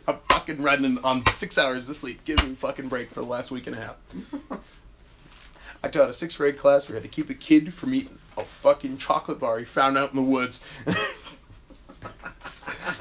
I'm 0.08 0.18
fucking 0.30 0.62
running 0.62 1.00
on 1.04 1.26
six 1.28 1.58
hours 1.58 1.90
of 1.90 1.98
sleep. 1.98 2.24
Give 2.26 2.44
me 2.46 2.52
a 2.52 2.56
fucking 2.56 2.90
break 2.90 3.10
for 3.10 3.22
the 3.22 3.26
last 3.26 3.50
week 3.52 3.66
and 3.68 3.76
a 3.76 3.82
half. 3.82 3.96
I 5.86 5.88
taught 5.88 6.10
a 6.10 6.14
sixth 6.14 6.40
grade 6.40 6.58
class. 6.58 6.90
We 6.90 6.96
had 6.96 7.04
to 7.04 7.10
keep 7.10 7.30
a 7.30 7.36
kid 7.36 7.72
from 7.72 7.94
eating 7.94 8.18
a 8.38 8.44
fucking 8.44 8.98
chocolate 8.98 9.40
bar 9.40 9.60
he 9.60 9.66
found 9.66 10.00
out 10.00 10.10
in 10.10 10.16
the 10.16 10.22
woods. 10.24 10.62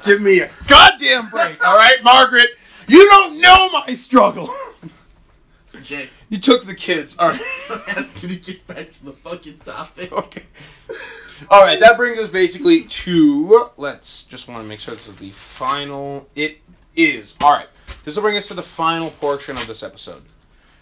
Give 0.05 0.21
me 0.21 0.41
a 0.41 0.51
goddamn 0.67 1.31
break, 1.31 1.65
all 1.65 1.75
right, 1.75 1.97
Margaret? 2.03 2.45
You 2.87 3.03
don't 3.09 3.41
know 3.41 3.69
my 3.71 3.95
struggle. 3.95 4.53
So, 5.67 5.81
Jay, 5.81 6.07
You 6.29 6.37
took 6.37 6.65
the 6.65 6.75
kids, 6.75 7.17
all 7.17 7.31
right. 7.31 7.41
I'm 7.69 7.81
asking 7.87 8.29
you 8.29 8.39
to 8.39 8.53
get 8.53 8.67
back 8.67 8.91
to 8.91 9.05
the 9.05 9.11
fucking 9.11 9.57
topic. 9.57 10.09
Okay. 10.09 10.43
All 11.49 11.65
right, 11.65 11.77
that 11.81 11.97
brings 11.97 12.17
us 12.17 12.29
basically 12.29 12.83
to. 12.83 13.71
Let's 13.75 14.21
just 14.23 14.47
want 14.47 14.63
to 14.63 14.69
make 14.69 14.79
sure 14.79 14.93
this 14.93 15.07
is 15.07 15.15
the 15.17 15.31
final. 15.31 16.29
It 16.33 16.59
is. 16.95 17.35
All 17.41 17.51
right. 17.51 17.67
This 18.05 18.15
will 18.15 18.23
bring 18.23 18.37
us 18.37 18.47
to 18.47 18.53
the 18.53 18.61
final 18.61 19.09
portion 19.09 19.57
of 19.57 19.67
this 19.67 19.83
episode. 19.83 20.21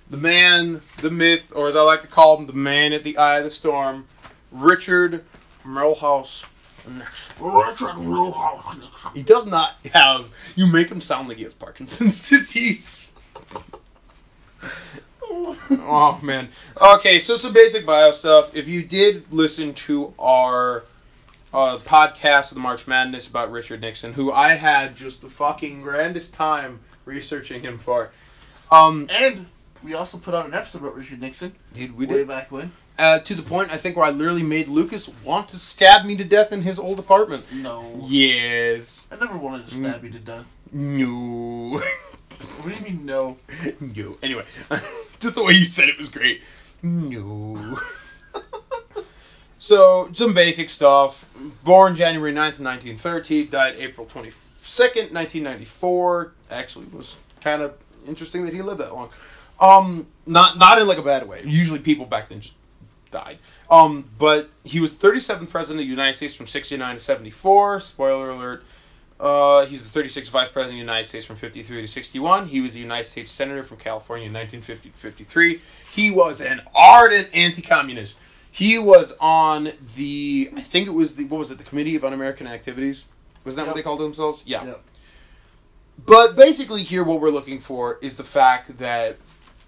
The 0.10 0.18
man, 0.18 0.82
the 1.02 1.10
myth, 1.10 1.52
or 1.56 1.68
as 1.68 1.76
I 1.76 1.82
like 1.82 2.02
to 2.02 2.08
call 2.08 2.38
him, 2.38 2.46
the 2.46 2.54
man 2.54 2.94
at 2.94 3.04
the 3.04 3.18
eye 3.18 3.38
of 3.38 3.46
the 3.46 3.50
storm, 3.50 4.06
Richard 4.52 5.24
Milhous. 5.66 6.46
Richard 7.40 7.96
Milhous. 7.96 9.14
He 9.16 9.24
does 9.24 9.46
not 9.46 9.76
have. 9.94 10.28
You 10.56 10.68
make 10.68 10.90
him 10.90 11.02
sound 11.02 11.30
like 11.30 11.38
he 11.38 11.44
has 11.44 11.54
Parkinson's 11.54 12.30
disease. 12.30 13.12
Oh 15.26 16.20
man. 16.22 16.50
Okay, 16.80 17.20
so 17.20 17.36
some 17.36 17.54
basic 17.54 17.86
bio 17.86 18.12
stuff. 18.12 18.56
If 18.56 18.68
you 18.68 18.84
did 18.84 19.26
listen 19.32 19.74
to 19.76 20.14
our 20.20 20.84
uh, 21.54 21.78
podcast 21.80 22.52
of 22.52 22.56
the 22.56 22.60
March 22.60 22.88
Madness 22.88 23.28
about 23.28 23.52
Richard 23.52 23.82
Nixon, 23.82 24.14
who 24.14 24.32
I 24.32 24.54
had 24.54 24.96
just 24.96 25.22
the 25.22 25.30
fucking 25.30 25.82
grandest 25.82 26.34
time 26.34 26.80
researching 27.06 27.62
him 27.62 27.78
for. 27.78 28.12
Um, 28.72 29.08
And 29.12 29.48
we 29.84 29.94
also 29.94 30.18
put 30.18 30.34
out 30.34 30.46
an 30.46 30.54
episode 30.54 30.82
about 30.82 30.96
Richard 30.96 31.22
Nixon. 31.22 31.54
dude, 31.74 31.96
we 31.96 32.06
did 32.06 32.12
way 32.12 32.18
did. 32.20 32.28
back 32.28 32.52
when. 32.52 32.72
Uh, 32.98 33.20
to 33.20 33.34
the 33.34 33.44
point, 33.44 33.72
I 33.72 33.78
think, 33.78 33.98
where 33.98 34.06
I 34.06 34.12
literally 34.12 34.44
made 34.44 34.68
Lucas 34.68 35.10
want 35.24 35.50
to 35.50 35.58
stab 35.58 36.06
me 36.06 36.16
to 36.18 36.24
death 36.24 36.52
in 36.52 36.62
his 36.62 36.78
old 36.78 37.00
apartment. 37.00 37.52
No. 37.52 38.00
Yes. 38.04 39.08
I 39.12 39.16
never 39.16 39.38
wanted 39.38 39.68
to 39.70 39.76
stab 39.76 40.04
you 40.04 40.12
to 40.12 40.20
death. 40.20 40.46
No. 40.72 41.82
What 42.62 42.70
do 42.70 42.76
you 42.76 42.82
mean 42.82 43.06
no? 43.06 43.38
no. 43.80 44.18
Anyway, 44.22 44.46
just 45.20 45.36
the 45.36 45.44
way 45.44 45.54
you 45.54 45.66
said 45.66 45.90
it 45.90 45.98
was 45.98 46.10
great. 46.10 46.42
No. 46.82 47.80
So, 49.64 50.10
some 50.12 50.34
basic 50.34 50.70
stuff. 50.70 51.26
Born 51.64 51.96
January 51.96 52.34
9th, 52.34 52.60
1930, 52.60 53.46
died 53.46 53.76
April 53.78 54.06
22nd, 54.06 55.14
1994. 55.14 56.34
Actually, 56.52 56.88
was 56.88 57.16
kind 57.40 57.62
of 57.62 57.74
interesting 58.06 58.44
that 58.44 58.54
he 58.54 58.62
lived 58.62 58.82
that 58.82 58.94
long. 58.94 59.10
Um, 59.64 60.08
not 60.26 60.58
not 60.58 60.80
in 60.80 60.88
like 60.88 60.98
a 60.98 61.04
bad 61.04 61.28
way. 61.28 61.42
Usually 61.46 61.80
people 61.80 62.06
back 62.06 62.30
then 62.30 62.42
just 62.42 62.56
died. 63.12 63.40
Um, 63.70 64.10
but 64.18 64.50
he 64.64 64.82
was 64.82 64.94
37th 64.94 65.50
president 65.50 65.80
of 65.80 65.86
the 65.86 65.90
United 65.90 66.18
States 66.18 66.36
from 66.36 66.48
69 66.48 66.96
to 66.96 67.00
74. 67.00 67.80
Spoiler 67.80 68.32
alert. 68.32 68.64
Uh, 69.20 69.66
he's 69.68 69.90
the 69.90 70.00
36th 70.00 70.30
vice 70.32 70.50
president 70.50 70.82
of 70.82 70.86
the 70.86 70.92
United 70.92 71.08
States 71.08 71.26
from 71.26 71.38
53 71.38 71.82
to 71.82 71.88
61. 71.88 72.48
He 72.48 72.60
was 72.60 72.74
the 72.74 72.80
United 72.80 73.06
States 73.06 73.32
senator 73.32 73.64
from 73.64 73.78
California 73.78 74.28
in 74.28 74.34
1950 74.34 74.90
to 74.90 74.98
53. 74.98 75.62
He 75.94 76.12
was 76.12 76.42
an 76.42 76.62
ardent 76.76 77.30
anti-communist. 77.34 78.18
He 78.52 78.80
was 78.80 79.14
on 79.22 79.72
the, 79.96 80.52
I 80.56 80.62
think 80.62 80.88
it 80.88 80.92
was 80.92 81.16
the, 81.16 81.26
what 81.26 81.38
was 81.38 81.52
it, 81.52 81.58
the 81.58 81.64
Committee 81.64 81.96
of 81.96 82.04
Un-American 82.04 82.48
Activities? 82.48 83.06
Wasn't 83.46 83.58
that 83.58 83.66
what 83.66 83.76
they 83.76 83.82
called 83.82 84.02
themselves? 84.02 84.44
Yeah. 84.46 84.66
Yep. 84.66 84.84
But 86.06 86.36
basically, 86.36 86.84
here 86.84 87.04
what 87.04 87.22
we're 87.22 87.30
looking 87.30 87.60
for 87.60 88.00
is 88.02 88.18
the 88.18 88.24
fact 88.24 88.78
that 88.80 89.18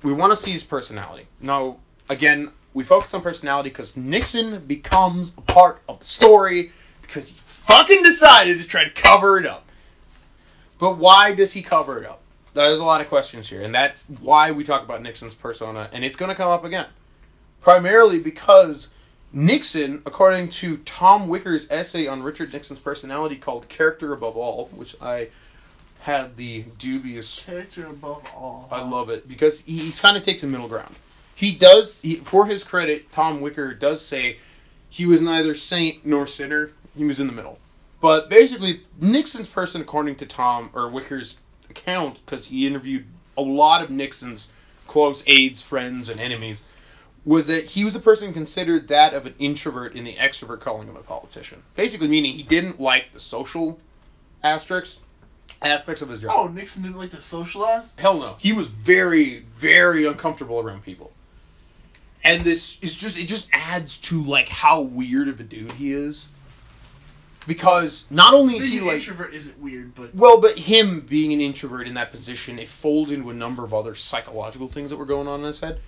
we 0.06 0.14
want 0.14 0.32
to 0.32 0.36
see 0.36 0.52
his 0.52 0.64
personality. 0.64 1.26
Now, 1.42 1.78
again, 2.10 2.52
we 2.76 2.84
focus 2.84 3.16
on 3.16 3.22
personality 3.24 3.70
because 3.70 3.98
Nixon 3.98 4.64
becomes 4.66 5.32
a 5.36 5.42
part 5.42 5.82
of 5.90 6.00
the 6.00 6.06
story 6.06 6.72
because 7.02 7.28
he 7.28 7.36
fucking 7.38 8.04
decided 8.04 8.60
to 8.60 8.68
try 8.68 8.84
to 8.84 8.92
cover 8.92 9.40
it 9.40 9.48
up. 9.48 9.66
But 10.78 10.98
why 10.98 11.34
does 11.34 11.52
he 11.52 11.64
cover 11.64 12.04
it 12.04 12.06
up? 12.06 12.22
There's 12.54 12.80
a 12.80 12.84
lot 12.84 13.02
of 13.02 13.10
questions 13.10 13.50
here, 13.50 13.64
and 13.64 13.74
that's 13.74 14.06
why 14.22 14.52
we 14.52 14.64
talk 14.64 14.84
about 14.84 15.02
Nixon's 15.02 15.34
persona, 15.34 15.90
and 15.92 16.06
it's 16.06 16.16
going 16.16 16.30
to 16.30 16.36
come 16.36 16.52
up 16.52 16.64
again. 16.66 16.86
Primarily 17.62 18.20
because 18.20 18.90
Nixon, 19.34 20.04
according 20.06 20.50
to 20.50 20.78
Tom 20.78 21.28
Wicker's 21.28 21.68
essay 21.72 22.06
on 22.06 22.22
Richard 22.22 22.54
Nixon's 22.54 22.80
personality 22.80 23.38
called 23.38 23.68
Character 23.70 24.14
Above 24.14 24.38
All, 24.38 24.68
which 24.76 24.96
I 25.02 25.30
had 26.00 26.36
the 26.36 26.64
dubious 26.78 27.42
Character 27.46 27.88
above 27.88 28.24
all. 28.36 28.68
I 28.72 28.84
love 28.84 29.10
it 29.10 29.28
because 29.28 29.62
he, 29.62 29.78
he 29.78 29.92
kind 29.92 30.16
of 30.16 30.24
takes 30.24 30.44
a 30.44 30.48
middle 30.48 30.68
ground. 30.68 30.96
He 31.36 31.54
does, 31.54 32.02
he, 32.02 32.16
for 32.16 32.46
his 32.46 32.64
credit, 32.64 33.12
Tom 33.12 33.42
Wicker 33.42 33.74
does 33.74 34.06
say 34.06 34.38
he 34.90 35.06
was 35.06 35.20
neither 35.20 35.56
saint 35.56 36.06
nor 36.06 36.28
sinner. 36.28 36.72
He 36.96 37.04
was 37.04 37.20
in 37.20 37.28
the 37.28 37.34
middle. 37.34 37.60
But 38.02 38.30
basically, 38.30 38.82
Nixon's 39.02 39.48
person, 39.48 39.82
according 39.82 40.18
to 40.18 40.26
Tom 40.26 40.70
or 40.74 40.90
Wicker's 40.90 41.40
account, 41.70 42.20
because 42.26 42.46
he 42.46 42.68
interviewed 42.68 43.06
a 43.38 43.42
lot 43.42 43.82
of 43.82 43.90
Nixon's 43.90 44.48
close 44.88 45.24
aides, 45.28 45.62
friends, 45.62 46.10
and 46.10 46.20
enemies, 46.20 46.64
was 47.26 47.48
that 47.48 47.66
he 47.66 47.84
was 47.84 47.96
a 47.96 48.00
person 48.00 48.32
considered 48.32 48.88
that 48.90 49.14
of 49.14 49.26
an 49.26 49.34
introvert 49.40 49.96
in 49.96 50.04
the 50.04 50.14
extrovert 50.14 50.62
calling 50.62 50.88
him 50.88 50.96
a 50.96 51.02
politician. 51.02 51.64
Basically, 51.76 52.08
meaning 52.08 52.34
he 52.34 52.44
didn't 52.44 52.80
like 52.80 53.12
the 53.12 53.20
social 53.20 53.80
asterisks 54.44 55.00
aspects 55.62 56.02
of 56.02 56.10
his 56.10 56.20
job. 56.20 56.32
Oh, 56.36 56.48
Nixon 56.48 56.84
didn't 56.84 56.98
like 56.98 57.12
to 57.12 57.22
socialize? 57.22 57.92
Hell 57.98 58.18
no. 58.20 58.36
He 58.40 58.54
was 58.54 58.68
very, 58.68 59.46
very 59.58 60.06
uncomfortable 60.06 60.60
around 60.60 60.84
people. 60.84 61.12
And 62.24 62.44
this 62.44 62.80
is 62.82 62.96
just 62.96 63.18
it 63.20 63.28
just 63.28 63.50
adds 63.54 63.98
to 64.10 64.24
like 64.24 64.50
how 64.50 64.82
weird 64.82 65.28
of 65.30 65.40
a 65.40 65.44
dude 65.44 65.72
he 65.74 65.92
is. 65.92 66.28
because 67.48 68.06
not 68.10 68.34
only 68.34 68.56
is 68.56 68.68
he 68.68 68.80
an 68.80 68.88
like 68.88 68.96
introvert 68.98 69.34
isn't 69.34 69.60
weird, 69.60 69.94
but 69.96 70.16
well, 70.16 70.42
but 70.42 70.58
him 70.58 71.02
being 71.02 71.34
an 71.34 71.42
introvert 71.42 71.88
in 71.88 71.94
that 71.96 72.12
position, 72.12 72.60
it 72.60 72.68
folds 72.68 73.12
into 73.12 73.30
a 73.30 73.34
number 73.34 73.64
of 73.64 73.74
other 73.74 73.96
psychological 73.96 74.68
things 74.68 74.90
that 74.90 74.98
were 74.98 75.06
going 75.06 75.28
on 75.28 75.42
in 75.42 75.46
his 75.46 75.60
head. 75.60 75.80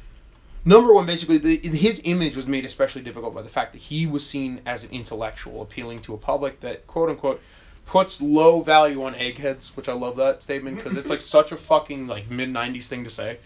Number 0.66 0.94
one, 0.94 1.06
basically, 1.06 1.38
the, 1.38 1.56
his 1.58 2.02
image 2.04 2.36
was 2.36 2.46
made 2.46 2.66
especially 2.66 3.02
difficult 3.02 3.34
by 3.34 3.42
the 3.42 3.50
fact 3.50 3.72
that 3.72 3.82
he 3.82 4.06
was 4.06 4.28
seen 4.28 4.62
as 4.66 4.84
an 4.84 4.90
intellectual, 4.92 5.62
appealing 5.62 6.00
to 6.02 6.14
a 6.14 6.18
public 6.18 6.60
that, 6.60 6.86
quote 6.88 7.10
unquote, 7.10 7.42
puts 7.88 8.22
low 8.22 8.62
value 8.62 9.04
on 9.04 9.16
eggheads, 9.16 9.76
which 9.76 9.90
I 9.90 9.94
love 9.94 10.18
that 10.18 10.44
statement 10.44 10.76
because 10.78 10.96
it's 10.96 11.10
like 11.10 11.22
such 11.22 11.52
a 11.52 11.58
fucking 11.58 12.08
like 12.08 12.30
mid 12.30 12.50
'90s 12.50 12.84
thing 12.84 13.06
to 13.06 13.10
say. 13.10 13.40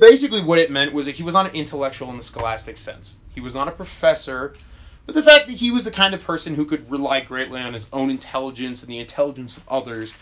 Basically, 0.00 0.42
what 0.42 0.58
it 0.58 0.70
meant 0.70 0.92
was 0.92 1.06
that 1.06 1.14
he 1.14 1.22
was 1.22 1.34
not 1.34 1.46
an 1.46 1.54
intellectual 1.54 2.10
in 2.10 2.16
the 2.16 2.22
scholastic 2.22 2.76
sense. 2.76 3.16
He 3.34 3.40
was 3.40 3.54
not 3.54 3.68
a 3.68 3.72
professor, 3.72 4.54
but 5.04 5.14
the 5.14 5.22
fact 5.22 5.46
that 5.46 5.56
he 5.56 5.70
was 5.70 5.84
the 5.84 5.90
kind 5.90 6.14
of 6.14 6.24
person 6.24 6.54
who 6.54 6.64
could 6.64 6.90
rely 6.90 7.20
greatly 7.20 7.60
on 7.60 7.72
his 7.72 7.86
own 7.92 8.10
intelligence 8.10 8.82
and 8.82 8.90
the 8.90 8.98
intelligence 8.98 9.56
of 9.56 9.62
others, 9.68 10.12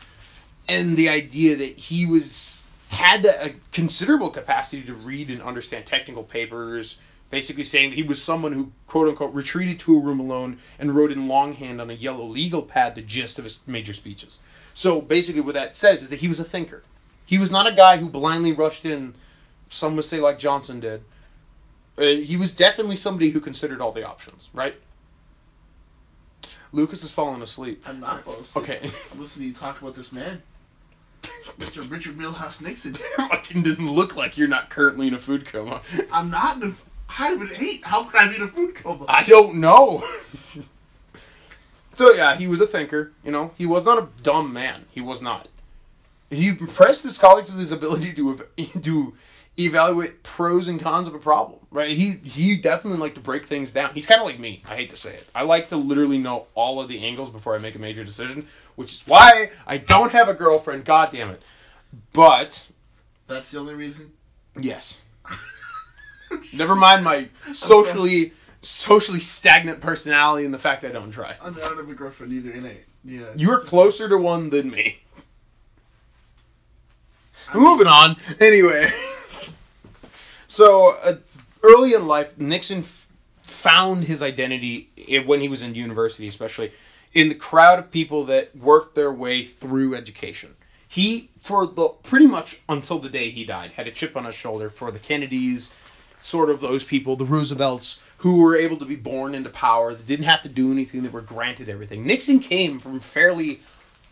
and 0.68 0.96
the 0.96 1.08
idea 1.08 1.56
that 1.56 1.78
he 1.78 2.06
was 2.06 2.60
had 2.88 3.24
a 3.24 3.50
considerable 3.72 4.30
capacity 4.30 4.82
to 4.82 4.94
read 4.94 5.30
and 5.30 5.42
understand 5.42 5.86
technical 5.86 6.22
papers, 6.22 6.96
basically 7.34 7.64
saying 7.64 7.90
that 7.90 7.96
he 7.96 8.04
was 8.04 8.22
someone 8.22 8.52
who 8.52 8.70
quote 8.86 9.08
unquote 9.08 9.34
retreated 9.34 9.80
to 9.80 9.96
a 9.96 10.00
room 10.00 10.20
alone 10.20 10.56
and 10.78 10.94
wrote 10.94 11.10
in 11.10 11.26
longhand 11.26 11.80
on 11.80 11.90
a 11.90 11.92
yellow 11.92 12.24
legal 12.24 12.62
pad 12.62 12.94
the 12.94 13.02
gist 13.02 13.38
of 13.38 13.44
his 13.44 13.58
major 13.66 13.92
speeches. 13.92 14.38
So 14.72 15.00
basically, 15.00 15.40
what 15.40 15.54
that 15.54 15.74
says 15.74 16.04
is 16.04 16.10
that 16.10 16.20
he 16.20 16.28
was 16.28 16.38
a 16.38 16.44
thinker. 16.44 16.84
He 17.26 17.38
was 17.38 17.50
not 17.50 17.66
a 17.66 17.72
guy 17.72 17.96
who 17.96 18.08
blindly 18.08 18.52
rushed 18.52 18.84
in. 18.84 19.14
Some 19.68 19.96
would 19.96 20.04
say 20.04 20.20
like 20.20 20.38
Johnson 20.38 20.78
did. 20.78 21.02
Uh, 21.98 22.02
he 22.04 22.36
was 22.36 22.52
definitely 22.52 22.94
somebody 22.94 23.30
who 23.30 23.40
considered 23.40 23.80
all 23.80 23.90
the 23.90 24.06
options, 24.06 24.48
right? 24.52 24.76
Lucas 26.70 27.02
has 27.02 27.10
fallen 27.10 27.42
asleep. 27.42 27.82
I'm 27.84 27.98
not 27.98 28.22
falling 28.22 28.42
asleep. 28.42 28.64
Okay. 28.64 28.90
I'm 29.12 29.20
listening 29.20 29.48
to 29.48 29.48
you 29.48 29.54
talk 29.54 29.82
about 29.82 29.96
this 29.96 30.12
man, 30.12 30.40
Mr. 31.58 31.90
Richard 31.90 32.16
Milhous 32.16 32.60
Nixon. 32.60 32.94
Fucking 33.16 33.64
didn't 33.64 33.90
look 33.90 34.14
like 34.14 34.38
you're 34.38 34.46
not 34.46 34.70
currently 34.70 35.08
in 35.08 35.14
a 35.14 35.18
food 35.18 35.46
coma. 35.46 35.80
I'm 36.12 36.30
not 36.30 36.62
in 36.62 36.70
a. 36.70 36.74
I 37.18 37.34
would 37.34 37.52
hate. 37.52 37.84
How 37.84 38.04
could 38.04 38.20
I 38.20 38.28
be 38.28 38.36
in 38.36 38.42
a 38.42 38.48
food 38.48 38.74
coma? 38.74 39.04
I 39.08 39.22
don't 39.24 39.56
know. 39.56 40.02
so 41.94 42.12
yeah, 42.12 42.36
he 42.36 42.46
was 42.46 42.60
a 42.60 42.66
thinker. 42.66 43.12
You 43.24 43.30
know, 43.30 43.52
he 43.56 43.66
was 43.66 43.84
not 43.84 43.98
a 43.98 44.08
dumb 44.22 44.52
man. 44.52 44.84
He 44.90 45.00
was 45.00 45.22
not. 45.22 45.48
He 46.30 46.48
impressed 46.48 47.02
his 47.02 47.18
colleagues 47.18 47.50
with 47.50 47.60
his 47.60 47.72
ability 47.72 48.14
to 48.14 48.30
ev- 48.30 48.82
to 48.82 49.14
evaluate 49.56 50.22
pros 50.24 50.66
and 50.66 50.80
cons 50.80 51.06
of 51.06 51.14
a 51.14 51.18
problem. 51.18 51.60
Right? 51.70 51.96
He 51.96 52.12
he 52.12 52.56
definitely 52.56 52.98
liked 52.98 53.14
to 53.14 53.20
break 53.20 53.46
things 53.46 53.70
down. 53.70 53.94
He's 53.94 54.06
kind 54.06 54.20
of 54.20 54.26
like 54.26 54.38
me. 54.38 54.62
I 54.68 54.74
hate 54.74 54.90
to 54.90 54.96
say 54.96 55.14
it. 55.14 55.26
I 55.34 55.42
like 55.42 55.68
to 55.68 55.76
literally 55.76 56.18
know 56.18 56.46
all 56.54 56.80
of 56.80 56.88
the 56.88 57.04
angles 57.04 57.30
before 57.30 57.54
I 57.54 57.58
make 57.58 57.76
a 57.76 57.78
major 57.80 58.04
decision, 58.04 58.46
which 58.74 58.92
is 58.92 59.02
why 59.06 59.50
I 59.66 59.78
don't 59.78 60.10
have 60.10 60.28
a 60.28 60.34
girlfriend. 60.34 60.84
God 60.84 61.12
damn 61.12 61.30
it. 61.30 61.42
But 62.12 62.60
That's 63.28 63.50
the 63.52 63.58
only 63.58 63.74
reason. 63.74 64.10
yes. 64.58 64.98
Never 66.52 66.74
mind 66.74 67.04
my 67.04 67.28
socially 67.52 68.32
socially 68.62 69.20
stagnant 69.20 69.80
personality 69.80 70.44
and 70.44 70.54
the 70.54 70.58
fact 70.58 70.84
I 70.84 70.88
don't 70.88 71.10
try. 71.10 71.36
I 71.40 71.50
don't 71.50 71.78
have 71.78 71.88
a 71.88 71.94
girlfriend 71.94 72.32
either. 72.32 72.52
In 72.52 72.66
a 72.66 72.74
yeah. 73.04 73.26
You're 73.36 73.60
closer 73.60 74.08
to 74.08 74.16
one 74.16 74.50
than 74.50 74.70
me. 74.70 74.98
I 77.52 77.54
mean, 77.54 77.64
Moving 77.64 77.86
on. 77.86 78.16
Anyway, 78.40 78.90
so 80.48 80.96
uh, 81.02 81.16
early 81.62 81.92
in 81.92 82.06
life, 82.06 82.38
Nixon 82.38 82.78
f- 82.78 83.06
found 83.42 84.04
his 84.04 84.22
identity 84.22 84.88
when 85.26 85.40
he 85.40 85.48
was 85.48 85.60
in 85.60 85.74
university, 85.74 86.26
especially 86.26 86.72
in 87.12 87.28
the 87.28 87.34
crowd 87.34 87.78
of 87.78 87.90
people 87.90 88.24
that 88.26 88.56
worked 88.56 88.94
their 88.94 89.12
way 89.12 89.44
through 89.44 89.94
education. 89.94 90.54
He, 90.88 91.28
for 91.42 91.66
the 91.66 91.88
pretty 92.02 92.26
much 92.26 92.60
until 92.68 92.98
the 92.98 93.08
day 93.08 93.30
he 93.30 93.44
died, 93.44 93.72
had 93.72 93.86
a 93.88 93.90
chip 93.90 94.16
on 94.16 94.24
his 94.24 94.34
shoulder 94.34 94.70
for 94.70 94.90
the 94.90 94.98
Kennedys, 94.98 95.70
sort 96.24 96.48
of 96.48 96.60
those 96.60 96.82
people, 96.82 97.16
the 97.16 97.24
Roosevelts, 97.26 98.00
who 98.16 98.42
were 98.42 98.56
able 98.56 98.78
to 98.78 98.86
be 98.86 98.96
born 98.96 99.34
into 99.34 99.50
power, 99.50 99.92
that 99.92 100.06
didn't 100.06 100.24
have 100.24 100.42
to 100.42 100.48
do 100.48 100.72
anything, 100.72 101.02
that 101.02 101.12
were 101.12 101.20
granted 101.20 101.68
everything. 101.68 102.06
Nixon 102.06 102.38
came 102.38 102.78
from 102.78 102.98
fairly 102.98 103.60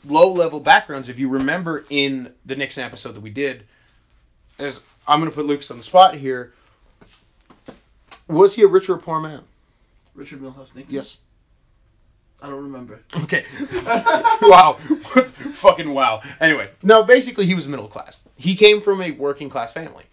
low 0.04 0.30
level 0.30 0.60
backgrounds. 0.60 1.08
If 1.08 1.18
you 1.18 1.30
remember 1.30 1.86
in 1.88 2.34
the 2.44 2.54
Nixon 2.54 2.84
episode 2.84 3.12
that 3.12 3.22
we 3.22 3.30
did, 3.30 3.64
as 4.58 4.82
I'm 5.08 5.20
going 5.20 5.30
to 5.30 5.34
put 5.34 5.46
Lucas 5.46 5.70
on 5.70 5.78
the 5.78 5.82
spot 5.82 6.14
here, 6.14 6.52
was 8.28 8.54
he 8.54 8.62
a 8.62 8.66
rich 8.66 8.90
or 8.90 8.96
a 8.96 8.98
poor 8.98 9.18
man? 9.18 9.40
Richard 10.14 10.40
Milhous 10.40 10.74
Nixon. 10.74 10.86
Yes. 10.94 11.16
I 12.42 12.50
don't 12.50 12.64
remember. 12.64 13.00
Okay. 13.22 13.46
wow. 14.42 14.74
Fucking 15.54 15.88
wow. 15.88 16.20
Anyway, 16.40 16.68
no, 16.82 17.04
basically 17.04 17.46
he 17.46 17.54
was 17.54 17.66
middle 17.66 17.88
class. 17.88 18.20
He 18.36 18.54
came 18.54 18.82
from 18.82 19.00
a 19.00 19.12
working 19.12 19.48
class 19.48 19.72
family. 19.72 20.04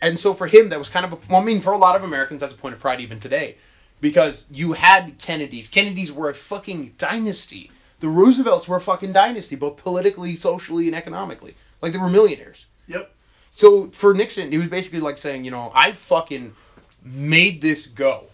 And 0.00 0.18
so 0.18 0.34
for 0.34 0.46
him, 0.46 0.68
that 0.70 0.78
was 0.78 0.88
kind 0.88 1.06
of 1.06 1.12
a, 1.14 1.18
well, 1.28 1.40
I 1.40 1.44
mean, 1.44 1.60
for 1.60 1.72
a 1.72 1.78
lot 1.78 1.96
of 1.96 2.04
Americans, 2.04 2.40
that's 2.40 2.54
a 2.54 2.56
point 2.56 2.74
of 2.74 2.80
pride 2.80 3.00
even 3.00 3.20
today. 3.20 3.56
Because 4.00 4.44
you 4.50 4.72
had 4.72 5.16
Kennedys. 5.18 5.68
Kennedys 5.68 6.12
were 6.12 6.28
a 6.28 6.34
fucking 6.34 6.94
dynasty. 6.98 7.70
The 8.00 8.08
Roosevelts 8.08 8.68
were 8.68 8.76
a 8.76 8.80
fucking 8.80 9.12
dynasty, 9.12 9.56
both 9.56 9.78
politically, 9.78 10.36
socially, 10.36 10.86
and 10.86 10.94
economically. 10.94 11.56
Like 11.80 11.92
they 11.92 11.98
were 11.98 12.10
millionaires. 12.10 12.66
Yep. 12.88 13.10
So 13.54 13.88
for 13.88 14.12
Nixon, 14.12 14.52
he 14.52 14.58
was 14.58 14.68
basically 14.68 15.00
like 15.00 15.16
saying, 15.16 15.44
you 15.44 15.50
know, 15.50 15.72
I 15.74 15.92
fucking 15.92 16.54
made 17.02 17.62
this 17.62 17.86
go 17.86 18.24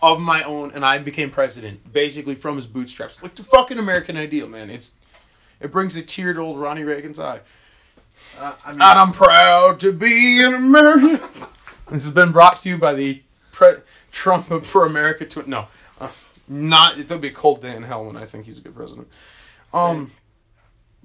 of 0.00 0.20
my 0.20 0.42
own, 0.44 0.72
and 0.74 0.84
I 0.84 0.98
became 0.98 1.30
president 1.30 1.92
basically 1.92 2.34
from 2.34 2.56
his 2.56 2.66
bootstraps, 2.66 3.22
like 3.22 3.34
the 3.34 3.44
fucking 3.44 3.78
American 3.78 4.16
ideal, 4.16 4.48
man. 4.48 4.70
It's 4.70 4.90
it 5.60 5.70
brings 5.70 5.94
a 5.96 6.02
tear 6.02 6.32
to 6.32 6.40
old 6.40 6.58
Ronnie 6.58 6.82
Reagan's 6.82 7.20
eye. 7.20 7.40
Uh, 8.38 8.54
I 8.64 8.72
mean, 8.72 8.80
And 8.82 8.98
I'm 8.98 9.12
proud 9.12 9.80
to 9.80 9.92
be 9.92 10.42
an 10.42 10.54
American. 10.54 11.18
this 11.90 12.04
has 12.04 12.10
been 12.10 12.32
brought 12.32 12.56
to 12.62 12.68
you 12.68 12.78
by 12.78 12.94
the 12.94 13.22
pre- 13.52 13.76
Trump 14.10 14.64
for 14.64 14.86
America. 14.86 15.24
To 15.26 15.48
no, 15.48 15.66
uh, 16.00 16.10
not. 16.48 16.98
It'll 16.98 17.18
be 17.18 17.28
a 17.28 17.32
cold 17.32 17.62
day 17.62 17.74
in 17.76 17.82
hell 17.82 18.04
when 18.06 18.16
I 18.16 18.26
think 18.26 18.46
he's 18.46 18.58
a 18.58 18.60
good 18.62 18.74
president. 18.74 19.08
Um, 19.72 20.10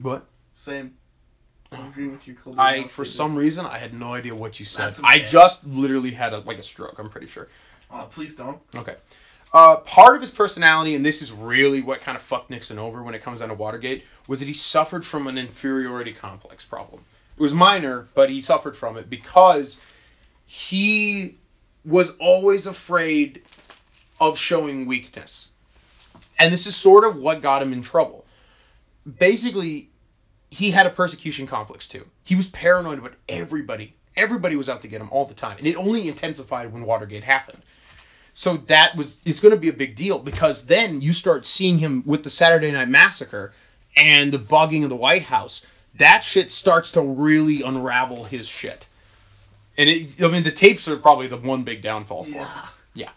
what? 0.01 0.25
same. 0.55 0.93
I'm 1.71 1.87
agreeing 1.89 2.13
with 2.13 2.25
your 2.27 2.37
cold. 2.37 2.57
I 2.59 2.83
for 2.83 3.03
statement. 3.03 3.07
some 3.09 3.35
reason 3.35 3.65
I 3.65 3.77
had 3.77 3.93
no 3.93 4.13
idea 4.13 4.33
what 4.33 4.59
you 4.59 4.65
said. 4.65 4.87
That's 4.87 4.99
I 5.03 5.19
just 5.19 5.65
literally 5.67 6.11
had 6.11 6.33
a 6.33 6.39
like 6.39 6.57
a 6.59 6.63
stroke. 6.63 6.95
I'm 6.97 7.09
pretty 7.09 7.27
sure. 7.27 7.49
Oh, 7.91 8.07
please 8.11 8.35
don't. 8.35 8.59
Okay. 8.75 8.95
Uh, 9.53 9.77
part 9.77 10.15
of 10.15 10.21
his 10.21 10.31
personality, 10.31 10.95
and 10.95 11.05
this 11.05 11.21
is 11.21 11.31
really 11.31 11.81
what 11.81 12.01
kind 12.01 12.15
of 12.15 12.21
fucked 12.21 12.49
Nixon 12.49 12.79
over 12.79 13.01
when 13.01 13.15
it 13.15 13.21
comes 13.21 13.39
down 13.39 13.49
to 13.49 13.55
Watergate, 13.55 14.03
was 14.27 14.39
that 14.39 14.45
he 14.45 14.53
suffered 14.53 15.05
from 15.05 15.27
an 15.27 15.37
inferiority 15.37 16.13
complex 16.13 16.65
problem. 16.65 17.01
It 17.37 17.41
was 17.41 17.53
minor, 17.53 18.07
but 18.13 18.29
he 18.29 18.41
suffered 18.41 18.75
from 18.75 18.97
it 18.97 19.09
because 19.09 19.79
he 20.45 21.37
was 21.85 22.11
always 22.17 22.65
afraid 22.65 23.41
of 24.19 24.37
showing 24.37 24.85
weakness. 24.85 25.49
And 26.39 26.51
this 26.51 26.67
is 26.67 26.75
sort 26.75 27.03
of 27.03 27.17
what 27.17 27.41
got 27.41 27.61
him 27.61 27.73
in 27.73 27.81
trouble. 27.81 28.25
Basically, 29.19 29.89
he 30.49 30.71
had 30.71 30.85
a 30.85 30.89
persecution 30.89 31.47
complex 31.47 31.87
too. 31.87 32.05
He 32.23 32.35
was 32.35 32.47
paranoid 32.47 32.99
about 32.99 33.13
everybody. 33.29 33.93
Everybody 34.15 34.55
was 34.55 34.69
out 34.69 34.81
to 34.81 34.87
get 34.87 35.01
him 35.01 35.09
all 35.11 35.25
the 35.25 35.33
time. 35.33 35.57
And 35.57 35.67
it 35.67 35.75
only 35.75 36.07
intensified 36.07 36.73
when 36.73 36.83
Watergate 36.83 37.23
happened. 37.23 37.61
So 38.37 38.57
that 38.67 38.95
was 38.95 39.17
it's 39.25 39.39
going 39.39 39.55
to 39.55 39.59
be 39.59 39.69
a 39.69 39.73
big 39.73 39.95
deal 39.95 40.19
because 40.19 40.63
then 40.65 41.01
you 41.01 41.11
start 41.11 41.43
seeing 41.43 41.79
him 41.79 42.03
with 42.05 42.23
the 42.23 42.29
Saturday 42.29 42.71
Night 42.71 42.87
Massacre 42.87 43.51
and 43.95 44.31
the 44.31 44.37
bugging 44.37 44.83
of 44.83 44.89
the 44.89 44.95
White 44.95 45.23
House. 45.23 45.63
That 45.95 46.23
shit 46.23 46.51
starts 46.51 46.91
to 46.91 47.01
really 47.01 47.63
unravel 47.63 48.25
his 48.25 48.47
shit. 48.47 48.85
And 49.75 49.89
it, 49.89 50.21
I 50.21 50.27
mean, 50.27 50.43
the 50.43 50.51
tapes 50.51 50.87
are 50.87 50.97
probably 50.97 51.25
the 51.25 51.37
one 51.37 51.63
big 51.63 51.81
downfall 51.81 52.25
for 52.25 52.29
him. 52.29 52.47
Yeah. 52.93 53.09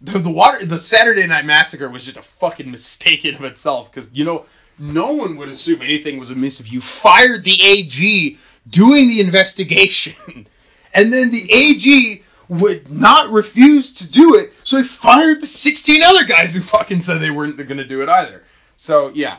The, 0.00 0.20
the 0.20 0.30
water, 0.30 0.64
the 0.64 0.78
Saturday 0.78 1.26
Night 1.26 1.44
Massacre 1.44 1.88
was 1.88 2.04
just 2.04 2.16
a 2.16 2.22
fucking 2.22 2.70
mistake 2.70 3.24
in 3.24 3.34
of 3.34 3.42
itself 3.42 3.92
because 3.92 4.08
you 4.12 4.24
know 4.24 4.46
no 4.78 5.10
one 5.10 5.38
would 5.38 5.48
assume 5.48 5.82
anything 5.82 6.20
was 6.20 6.30
amiss 6.30 6.60
if 6.60 6.70
you 6.70 6.80
fired 6.80 7.42
the 7.42 7.60
AG 7.60 8.38
doing 8.68 9.08
the 9.08 9.18
investigation, 9.18 10.46
and 10.94 11.12
then 11.12 11.32
the 11.32 11.52
AG 11.52 12.22
would 12.48 12.90
not 12.90 13.30
refuse 13.30 13.94
to 13.94 14.10
do 14.10 14.36
it, 14.36 14.52
so 14.64 14.78
he 14.78 14.84
fired 14.84 15.40
the 15.40 15.46
16 15.46 16.02
other 16.02 16.24
guys 16.24 16.54
who 16.54 16.60
fucking 16.60 17.00
said 17.00 17.18
they 17.18 17.30
weren't 17.30 17.56
going 17.56 17.78
to 17.78 17.86
do 17.86 18.02
it 18.02 18.08
either. 18.08 18.42
So 18.76 19.08
yeah, 19.14 19.38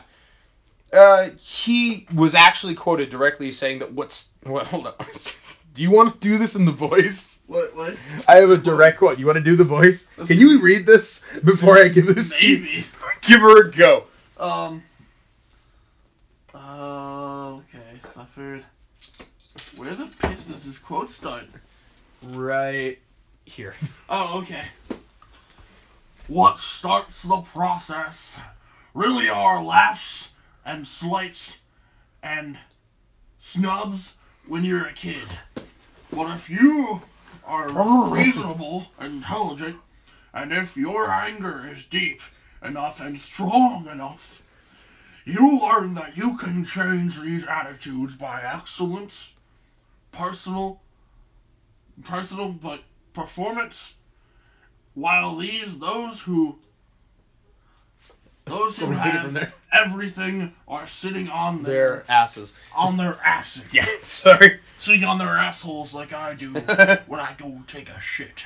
uh, 0.92 1.30
he 1.40 2.06
was 2.14 2.34
actually 2.34 2.74
quoted 2.74 3.10
directly 3.10 3.52
saying 3.52 3.80
that 3.80 3.92
what's 3.92 4.28
well, 4.44 4.64
hold 4.64 4.86
up. 4.86 5.04
do 5.74 5.82
you 5.82 5.90
want 5.90 6.14
to 6.14 6.18
do 6.20 6.38
this 6.38 6.56
in 6.56 6.64
the 6.64 6.72
voice? 6.72 7.40
What? 7.46 7.74
What? 7.76 7.96
I 8.26 8.36
have 8.36 8.50
a 8.50 8.56
direct 8.58 8.98
quote. 8.98 9.18
You 9.18 9.26
want 9.26 9.36
to 9.36 9.42
do 9.44 9.56
the 9.56 9.64
voice? 9.64 10.06
Can 10.26 10.38
you 10.38 10.60
read 10.60 10.86
this 10.86 11.24
before 11.44 11.78
I 11.78 11.88
give 11.88 12.06
this? 12.06 12.32
Maybe. 12.40 12.84
Give 13.22 13.40
her 13.40 13.68
a 13.68 13.70
go. 13.70 14.04
Um. 14.38 14.82
Oh, 16.54 17.62
okay. 17.74 18.00
Suffered. 18.14 18.64
Where 19.76 19.94
the 19.94 20.08
piss 20.20 20.44
does 20.44 20.64
this 20.64 20.78
quote 20.78 21.10
start? 21.10 21.44
Right 22.22 22.98
here. 23.44 23.74
Oh, 24.10 24.38
okay. 24.40 24.64
What 26.28 26.58
starts 26.58 27.22
the 27.22 27.42
process? 27.42 28.38
really 28.98 29.28
are 29.28 29.62
laughs 29.62 30.28
and 30.64 30.86
slights 30.86 31.56
and 32.22 32.58
snubs 33.38 34.14
when 34.48 34.64
you're 34.64 34.86
a 34.86 34.92
kid. 34.92 35.28
But 36.10 36.32
if 36.32 36.50
you 36.50 37.00
are 37.44 37.68
reasonable 38.10 38.86
and 38.98 39.14
intelligent, 39.14 39.76
and 40.34 40.52
if 40.52 40.76
your 40.76 41.10
anger 41.12 41.70
is 41.70 41.84
deep 41.84 42.20
enough 42.60 43.00
and 43.00 43.18
strong 43.18 43.86
enough, 43.86 44.42
you 45.24 45.60
learn 45.60 45.94
that 45.94 46.16
you 46.16 46.36
can 46.38 46.64
change 46.64 47.20
these 47.20 47.44
attitudes 47.44 48.16
by 48.16 48.42
excellence, 48.42 49.28
personal, 50.10 50.80
personal, 52.04 52.48
but 52.50 52.80
performance. 53.12 53.94
While 54.94 55.36
these, 55.36 55.78
those 55.78 56.20
who, 56.20 56.58
those 58.46 58.76
who 58.76 58.86
Let 58.86 58.90
me 58.90 58.96
take 59.02 59.14
it 59.14 59.22
from 59.22 59.34
have 59.36 59.54
everything 59.72 60.52
are 60.66 60.86
sitting 60.86 61.28
on 61.28 61.62
Their 61.62 61.72
their 61.72 62.04
asses. 62.08 62.54
on 62.74 62.96
their 62.96 63.16
asses, 63.24 63.62
Yeah, 63.72 63.84
sorry. 64.00 64.60
sitting 64.78 65.04
on 65.04 65.18
their 65.18 65.28
assholes 65.28 65.92
like 65.94 66.12
I 66.12 66.34
do 66.34 66.52
when 67.06 67.20
I 67.20 67.34
go 67.36 67.60
take 67.68 67.90
a 67.90 68.00
shit. 68.00 68.44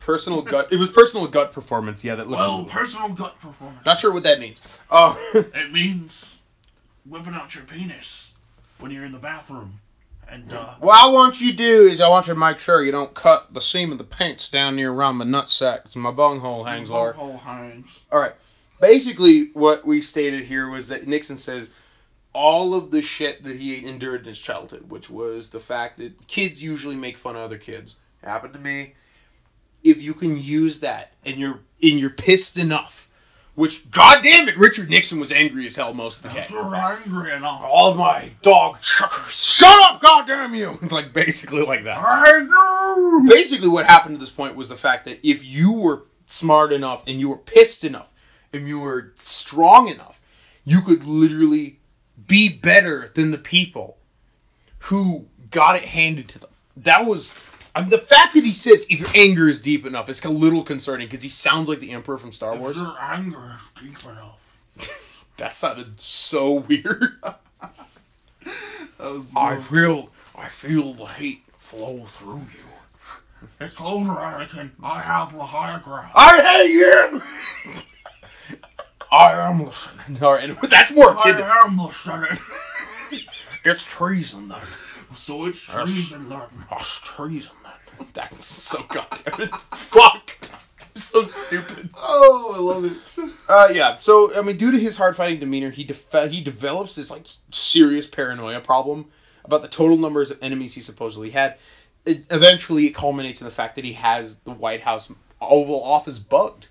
Personal 0.00 0.42
gut. 0.42 0.72
It 0.72 0.76
was 0.78 0.90
personal 0.90 1.26
gut 1.28 1.52
performance. 1.52 2.02
Yeah, 2.04 2.16
that 2.16 2.28
looked. 2.28 2.40
Well, 2.40 2.64
personal 2.64 3.08
gut 3.10 3.38
performance. 3.40 3.84
Not 3.86 3.98
sure 3.98 4.12
what 4.12 4.24
that 4.24 4.38
means. 4.40 4.60
Oh. 4.90 5.18
It 5.54 5.72
means 5.72 6.24
whipping 7.06 7.34
out 7.34 7.54
your 7.54 7.64
penis 7.64 8.30
when 8.78 8.90
you're 8.90 9.04
in 9.04 9.12
the 9.12 9.18
bathroom. 9.18 9.78
And, 10.28 10.52
uh, 10.52 10.74
What 10.80 11.04
I 11.04 11.08
want 11.08 11.40
you 11.40 11.50
to 11.50 11.56
do 11.56 11.82
is 11.84 12.00
I 12.00 12.08
want 12.08 12.26
you 12.26 12.34
to 12.34 12.40
make 12.40 12.58
sure 12.58 12.84
you 12.84 12.92
don't 12.92 13.14
cut 13.14 13.52
the 13.52 13.60
seam 13.60 13.92
of 13.92 13.98
the 13.98 14.04
pants 14.04 14.48
down 14.48 14.76
near 14.76 14.90
around 14.90 15.16
my 15.16 15.24
nutsack 15.24 15.84
'cause 15.84 15.96
my 15.96 16.10
bunghole 16.10 16.64
hangs 16.64 16.90
lower. 16.90 17.12
Hole 17.12 17.38
hangs. 17.38 17.88
All 18.10 18.18
right. 18.18 18.34
Basically, 18.80 19.50
what 19.52 19.86
we 19.86 20.02
stated 20.02 20.44
here 20.44 20.68
was 20.68 20.88
that 20.88 21.06
Nixon 21.06 21.38
says 21.38 21.70
all 22.32 22.74
of 22.74 22.90
the 22.90 23.00
shit 23.00 23.44
that 23.44 23.56
he 23.56 23.86
endured 23.86 24.22
in 24.22 24.26
his 24.26 24.38
childhood, 24.38 24.90
which 24.90 25.08
was 25.08 25.50
the 25.50 25.60
fact 25.60 25.98
that 25.98 26.26
kids 26.26 26.62
usually 26.62 26.96
make 26.96 27.16
fun 27.16 27.36
of 27.36 27.42
other 27.42 27.58
kids. 27.58 27.94
Happened 28.22 28.54
to 28.54 28.58
me. 28.58 28.94
If 29.84 30.02
you 30.02 30.14
can 30.14 30.36
use 30.42 30.80
that 30.80 31.12
and 31.24 31.36
you're 31.36 31.60
and 31.82 32.00
you're 32.00 32.10
pissed 32.10 32.56
enough, 32.58 33.03
which 33.54 33.88
goddamn 33.90 34.48
it, 34.48 34.58
Richard 34.58 34.90
Nixon 34.90 35.20
was 35.20 35.30
angry 35.30 35.66
as 35.66 35.76
hell 35.76 35.94
most 35.94 36.18
of 36.18 36.22
the 36.24 36.28
day. 36.30 36.46
what 36.50 36.64
I'm 36.64 37.02
angry 37.06 37.32
enough. 37.32 37.62
All 37.64 37.94
my 37.94 38.30
dog 38.42 38.80
chuckers, 38.80 39.32
shut 39.32 39.82
up, 39.90 40.00
goddamn 40.00 40.54
you! 40.54 40.76
like 40.90 41.12
basically 41.12 41.62
like 41.62 41.84
that. 41.84 41.98
I 41.98 42.40
know. 42.40 43.28
Basically, 43.28 43.68
what 43.68 43.86
happened 43.86 44.16
to 44.16 44.20
this 44.20 44.30
point 44.30 44.56
was 44.56 44.68
the 44.68 44.76
fact 44.76 45.04
that 45.04 45.20
if 45.28 45.44
you 45.44 45.72
were 45.72 46.04
smart 46.26 46.72
enough 46.72 47.04
and 47.06 47.20
you 47.20 47.28
were 47.28 47.38
pissed 47.38 47.84
enough 47.84 48.08
and 48.52 48.66
you 48.66 48.80
were 48.80 49.12
strong 49.20 49.88
enough, 49.88 50.20
you 50.64 50.80
could 50.80 51.04
literally 51.04 51.78
be 52.26 52.48
better 52.48 53.10
than 53.14 53.30
the 53.30 53.38
people 53.38 53.98
who 54.78 55.26
got 55.50 55.76
it 55.76 55.84
handed 55.84 56.28
to 56.30 56.38
them. 56.38 56.50
That 56.78 57.06
was 57.06 57.32
uh, 57.74 57.82
the 57.82 57.98
fact 57.98 58.34
that 58.34 58.44
he 58.44 58.52
says 58.52 58.86
if 58.90 59.00
your 59.00 59.08
anger 59.14 59.48
is 59.48 59.60
deep 59.60 59.86
enough. 59.86 60.08
It's 60.08 60.24
a 60.24 60.28
little 60.28 60.62
concerning 60.62 61.06
because 61.08 61.22
he 61.22 61.28
sounds 61.28 61.68
like 61.68 61.80
the 61.80 61.90
Emperor 61.92 62.18
from 62.18 62.32
Star 62.32 62.56
Wars. 62.56 62.76
If 62.76 62.82
Wars. 62.82 62.96
your 62.96 63.02
anger 63.02 63.56
is 63.56 63.82
deep 63.82 64.04
enough. 64.04 64.38
That 65.36 65.52
sounded 65.52 66.00
so 66.00 66.52
weird. 66.52 67.20
I 69.36 69.60
feel, 69.68 70.08
I 70.36 70.46
feel 70.46 70.92
the 70.92 71.06
hate 71.06 71.42
flow 71.58 72.04
through 72.06 72.36
you. 72.36 73.48
It's 73.60 73.74
over, 73.80 74.10
Anakin. 74.12 74.70
I 74.82 75.00
have 75.00 75.32
the 75.34 75.44
high 75.44 75.80
ground. 75.80 76.12
I 76.14 76.40
hate 76.40 76.70
you. 76.72 77.22
I 79.10 79.32
am 79.50 79.64
listening. 79.64 80.22
All 80.22 80.34
right, 80.34 80.54
that's 80.70 80.92
more 80.92 81.18
I 81.18 81.22
kid. 81.22 81.40
am 81.40 81.90
Senate. 81.92 82.38
It's 83.64 83.82
treason 83.84 84.48
then. 84.48 84.60
So 85.16 85.46
it's 85.46 85.66
Yes. 85.68 85.84
treason 85.88 86.28
then. 86.28 86.40
That's 86.70 87.00
treason 87.00 87.52
then. 87.62 88.06
That's 88.14 88.44
so 88.44 88.82
goddamn 88.88 89.40
it. 89.48 89.54
Fuck. 89.74 90.36
So 90.96 91.26
stupid. 91.26 91.90
Oh, 91.96 92.52
I 92.54 92.58
love 92.58 92.84
it. 92.84 93.32
Uh, 93.48 93.68
yeah. 93.72 93.96
So 93.98 94.32
I 94.38 94.42
mean, 94.42 94.56
due 94.58 94.70
to 94.70 94.78
his 94.78 94.96
hard 94.96 95.16
fighting 95.16 95.40
demeanor, 95.40 95.68
he 95.70 95.82
def- 95.82 96.12
he 96.30 96.40
develops 96.40 96.94
this 96.94 97.10
like 97.10 97.26
serious 97.50 98.06
paranoia 98.06 98.60
problem 98.60 99.06
about 99.44 99.62
the 99.62 99.66
total 99.68 99.96
numbers 99.96 100.30
of 100.30 100.38
enemies 100.40 100.72
he 100.72 100.80
supposedly 100.80 101.30
had. 101.30 101.56
It, 102.06 102.26
eventually, 102.30 102.86
it 102.86 102.94
culminates 102.94 103.40
in 103.40 103.44
the 103.46 103.50
fact 103.50 103.74
that 103.74 103.84
he 103.84 103.94
has 103.94 104.36
the 104.44 104.52
White 104.52 104.82
House 104.82 105.10
Oval 105.40 105.82
Office 105.82 106.20
bugged, 106.20 106.68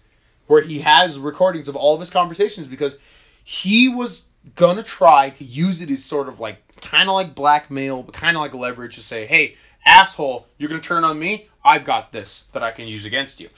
where 0.47 0.61
he 0.61 0.79
has 0.79 1.19
recordings 1.19 1.67
of 1.67 1.75
all 1.75 1.93
of 1.93 1.99
his 1.99 2.09
conversations 2.09 2.65
because 2.65 2.97
he 3.43 3.89
was 3.89 4.21
gonna 4.55 4.83
try 4.83 5.29
to 5.31 5.43
use 5.43 5.81
it 5.81 5.89
as 5.91 6.03
sort 6.03 6.27
of 6.27 6.39
like 6.39 6.57
kind 6.81 7.09
of 7.09 7.15
like 7.15 7.33
blackmail, 7.35 8.03
but 8.03 8.13
kind 8.13 8.35
of 8.37 8.41
like 8.41 8.53
leverage 8.53 8.95
to 8.95 9.01
say, 9.01 9.25
hey, 9.25 9.55
asshole, 9.85 10.47
you're 10.57 10.69
gonna 10.69 10.81
turn 10.81 11.03
on 11.03 11.17
me. 11.17 11.47
I've 11.63 11.85
got 11.85 12.11
this 12.11 12.45
that 12.51 12.63
I 12.63 12.71
can 12.71 12.87
use 12.87 13.05
against 13.05 13.39
you 13.39 13.49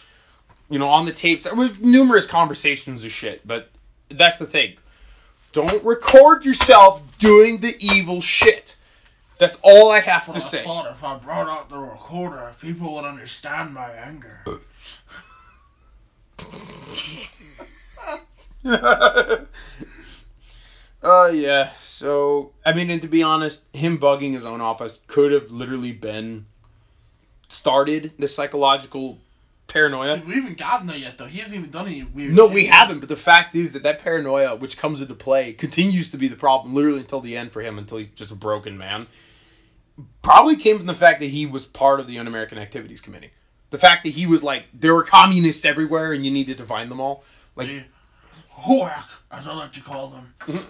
you 0.70 0.80
know, 0.80 0.90
on 0.90 1.06
the 1.06 1.12
tapes 1.12 1.52
with 1.54 1.80
numerous 1.80 2.26
conversations 2.26 3.04
of 3.06 3.12
shit. 3.12 3.46
But 3.48 3.70
that's 4.10 4.38
the 4.38 4.46
thing. 4.48 4.76
Don't 5.52 5.84
record 5.84 6.44
yourself 6.44 7.02
doing 7.18 7.60
the 7.60 7.76
evil 7.80 8.20
shit. 8.20 8.76
That's 9.38 9.60
all 9.62 9.92
I 9.92 10.00
have 10.00 10.26
But 10.26 10.34
to 10.34 10.40
I 10.40 10.42
say. 10.42 10.64
thought 10.64 10.90
if 10.90 11.04
I 11.04 11.18
brought 11.18 11.48
out 11.48 11.70
the 11.70 11.78
recorder, 11.78 12.54
people 12.62 12.96
would 12.96 13.06
understand 13.06 13.74
my 13.74 13.92
anger. 13.92 14.42
Uh. 14.46 14.58
uh 21.06 21.32
yeah. 21.32 21.72
So 21.84 22.52
I 22.66 22.74
mean, 22.74 22.90
and 22.90 23.02
to 23.04 23.08
be 23.08 23.24
honest, 23.24 23.62
him 23.74 24.00
bugging 24.00 24.34
his 24.34 24.46
own 24.46 24.62
office 24.62 25.00
could 25.08 25.32
have 25.32 25.52
literally 25.52 25.92
been 25.92 26.46
started 27.48 28.14
the 28.18 28.28
psychological 28.28 29.20
paranoia. 29.68 30.18
See, 30.18 30.24
we 30.26 30.36
haven't 30.36 30.58
gotten 30.58 30.88
there 30.88 30.98
yet, 30.98 31.18
though. 31.18 31.26
He 31.26 31.40
hasn't 31.40 31.58
even 31.58 31.72
done 31.72 31.88
any 31.88 32.04
weird 32.04 32.34
No, 32.34 32.48
shit 32.48 32.56
we 32.56 32.66
haven't. 32.66 33.00
But 33.00 33.10
the 33.10 33.16
fact 33.16 33.56
is 33.56 33.74
that 33.74 33.84
that 33.84 34.00
paranoia, 34.00 34.56
which 34.56 34.78
comes 34.78 35.02
into 35.02 35.16
play, 35.16 35.54
continues 35.54 36.10
to 36.10 36.18
be 36.18 36.28
the 36.28 36.36
problem, 36.36 36.74
literally 36.74 37.00
until 37.00 37.22
the 37.22 37.38
end 37.38 37.52
for 37.52 37.62
him, 37.62 37.78
until 37.78 37.98
he's 37.98 38.10
just 38.10 38.32
a 38.32 38.36
broken 38.36 38.78
man. 38.78 39.08
Probably 40.22 40.58
came 40.58 40.78
from 40.78 40.88
the 40.88 40.94
fact 40.94 41.22
that 41.22 41.28
he 41.28 41.46
was 41.46 41.66
part 41.66 42.00
of 42.00 42.08
the 42.08 42.20
Un-American 42.20 42.58
Activities 42.58 43.02
Committee. 43.02 43.32
The 43.70 43.78
fact 43.78 44.04
that 44.04 44.10
he 44.10 44.28
was 44.28 44.44
like, 44.44 44.66
there 44.74 44.94
were 44.94 45.04
communists 45.04 45.66
everywhere, 45.66 46.12
and 46.14 46.26
you 46.26 46.32
needed 46.32 46.58
to 46.58 46.66
find 46.66 46.92
them 46.92 47.00
all. 47.00 47.24
Like, 47.56 47.68
The 47.68 47.84
as 49.32 49.48
I 49.48 49.54
like 49.54 49.74
to 49.74 49.82
call 49.82 50.08
them. 50.48 50.66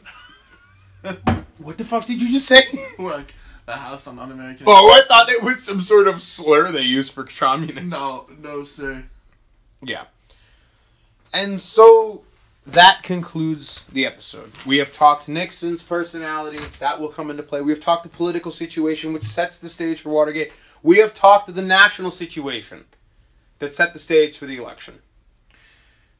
What 1.57 1.77
the 1.77 1.85
fuck 1.85 2.05
did 2.05 2.21
you 2.21 2.31
just 2.31 2.47
say? 2.47 2.61
HUAC, 2.97 3.25
the 3.65 3.73
House 3.73 4.07
on 4.07 4.19
Un-American. 4.19 4.65
oh, 4.67 4.93
I 4.93 5.07
thought 5.07 5.29
it 5.29 5.43
was 5.43 5.63
some 5.63 5.81
sort 5.81 6.07
of 6.07 6.21
slur 6.21 6.71
they 6.71 6.81
used 6.81 7.13
for 7.13 7.23
communists. 7.23 7.91
No, 7.91 8.27
no, 8.41 8.63
sir. 8.63 9.03
Yeah. 9.81 10.03
And 11.33 11.59
so 11.59 12.23
that 12.67 13.03
concludes 13.03 13.83
the 13.93 14.05
episode. 14.05 14.51
We 14.65 14.77
have 14.77 14.91
talked 14.91 15.27
Nixon's 15.29 15.83
personality, 15.83 16.59
that 16.79 16.99
will 16.99 17.09
come 17.09 17.29
into 17.29 17.43
play. 17.43 17.61
We 17.61 17.71
have 17.71 17.79
talked 17.79 18.03
the 18.03 18.09
political 18.09 18.51
situation, 18.51 19.13
which 19.13 19.23
sets 19.23 19.57
the 19.57 19.69
stage 19.69 20.01
for 20.01 20.09
Watergate. 20.09 20.51
We 20.81 20.97
have 20.97 21.13
talked 21.13 21.53
the 21.53 21.61
national 21.61 22.11
situation 22.11 22.83
that 23.59 23.73
set 23.73 23.93
the 23.93 23.99
stage 23.99 24.37
for 24.37 24.45
the 24.45 24.57
election. 24.57 24.95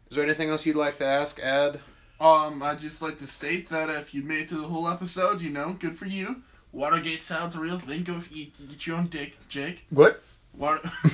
Is 0.10 0.16
there 0.16 0.26
anything 0.26 0.50
else 0.50 0.66
you'd 0.66 0.76
like 0.76 0.98
to 1.00 1.06
ask, 1.06 1.40
Ed? 1.42 1.80
Um, 2.20 2.64
I'd 2.64 2.80
just 2.80 3.02
like 3.02 3.20
to 3.20 3.28
state 3.28 3.70
that 3.70 3.90
if 3.90 4.14
you 4.14 4.24
made 4.24 4.42
it 4.42 4.50
through 4.50 4.62
the 4.62 4.68
whole 4.68 4.88
episode, 4.88 5.42
you 5.42 5.50
know, 5.50 5.76
good 5.80 5.98
for 5.98 6.06
you. 6.06 6.42
Watergate 6.72 7.24
sounds 7.24 7.56
a 7.56 7.60
real 7.60 7.80
thing. 7.80 8.04
Go 8.04 8.22
eat, 8.34 8.54
get 8.70 8.88
your 8.88 8.98
own 8.98 9.08
dick, 9.08 9.36
Jake. 9.50 9.84
What? 9.90 10.22
Water. 10.58 10.90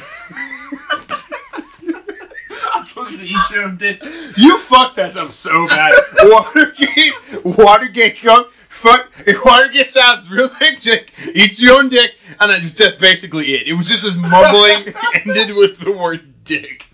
I'm 2.73 2.85
supposed 2.85 3.17
to 3.17 3.23
eat 3.23 3.49
your 3.51 3.63
own 3.63 3.77
dick. 3.77 4.03
You 4.37 4.57
fucked 4.59 4.97
that 4.97 5.17
up 5.17 5.31
so 5.31 5.67
bad. 5.67 5.93
Watergate, 6.23 7.13
Watergate, 7.43 8.21
young, 8.23 8.45
fuck. 8.69 9.11
Watergate 9.45 9.89
sounds 9.89 10.29
real 10.29 10.47
thick, 10.47 10.79
Jake, 10.79 11.11
eat 11.33 11.59
your 11.59 11.77
own 11.77 11.89
dick, 11.89 12.15
and 12.39 12.51
that's 12.51 12.71
just 12.71 12.99
basically 12.99 13.53
it. 13.55 13.67
It 13.67 13.73
was 13.73 13.87
just 13.87 14.03
as 14.03 14.15
mumbling 14.15 14.93
ended 15.13 15.55
with 15.55 15.79
the 15.79 15.91
word 15.91 16.43
dick. 16.43 16.85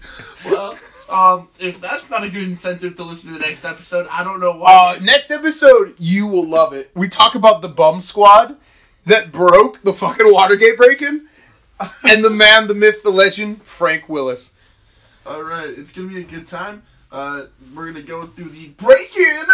Well, 0.45 0.77
um, 1.09 1.47
if 1.59 1.79
that's 1.81 2.09
not 2.09 2.23
a 2.23 2.29
good 2.29 2.47
incentive 2.47 2.95
to 2.97 3.03
listen 3.03 3.31
to 3.33 3.39
the 3.39 3.45
next 3.45 3.63
episode, 3.65 4.07
I 4.09 4.23
don't 4.23 4.39
know 4.39 4.51
why. 4.53 4.95
Uh, 4.97 4.99
next 5.03 5.31
episode, 5.31 5.95
you 5.99 6.27
will 6.27 6.45
love 6.47 6.73
it. 6.73 6.91
We 6.95 7.07
talk 7.07 7.35
about 7.35 7.61
the 7.61 7.69
bum 7.69 8.01
squad 8.01 8.57
that 9.05 9.31
broke 9.31 9.81
the 9.81 9.93
fucking 9.93 10.31
Watergate 10.31 10.77
break-in, 10.77 11.27
and 12.03 12.23
the 12.23 12.29
man, 12.29 12.67
the 12.67 12.73
myth, 12.73 13.03
the 13.03 13.09
legend, 13.11 13.61
Frank 13.63 14.09
Willis. 14.09 14.53
All 15.25 15.43
right, 15.43 15.69
it's 15.69 15.91
gonna 15.91 16.07
be 16.09 16.19
a 16.19 16.23
good 16.23 16.47
time. 16.47 16.83
Uh, 17.11 17.45
we're 17.73 17.87
gonna 17.87 18.01
go 18.01 18.25
through 18.27 18.49
the 18.49 18.67
break-in. 18.69 19.45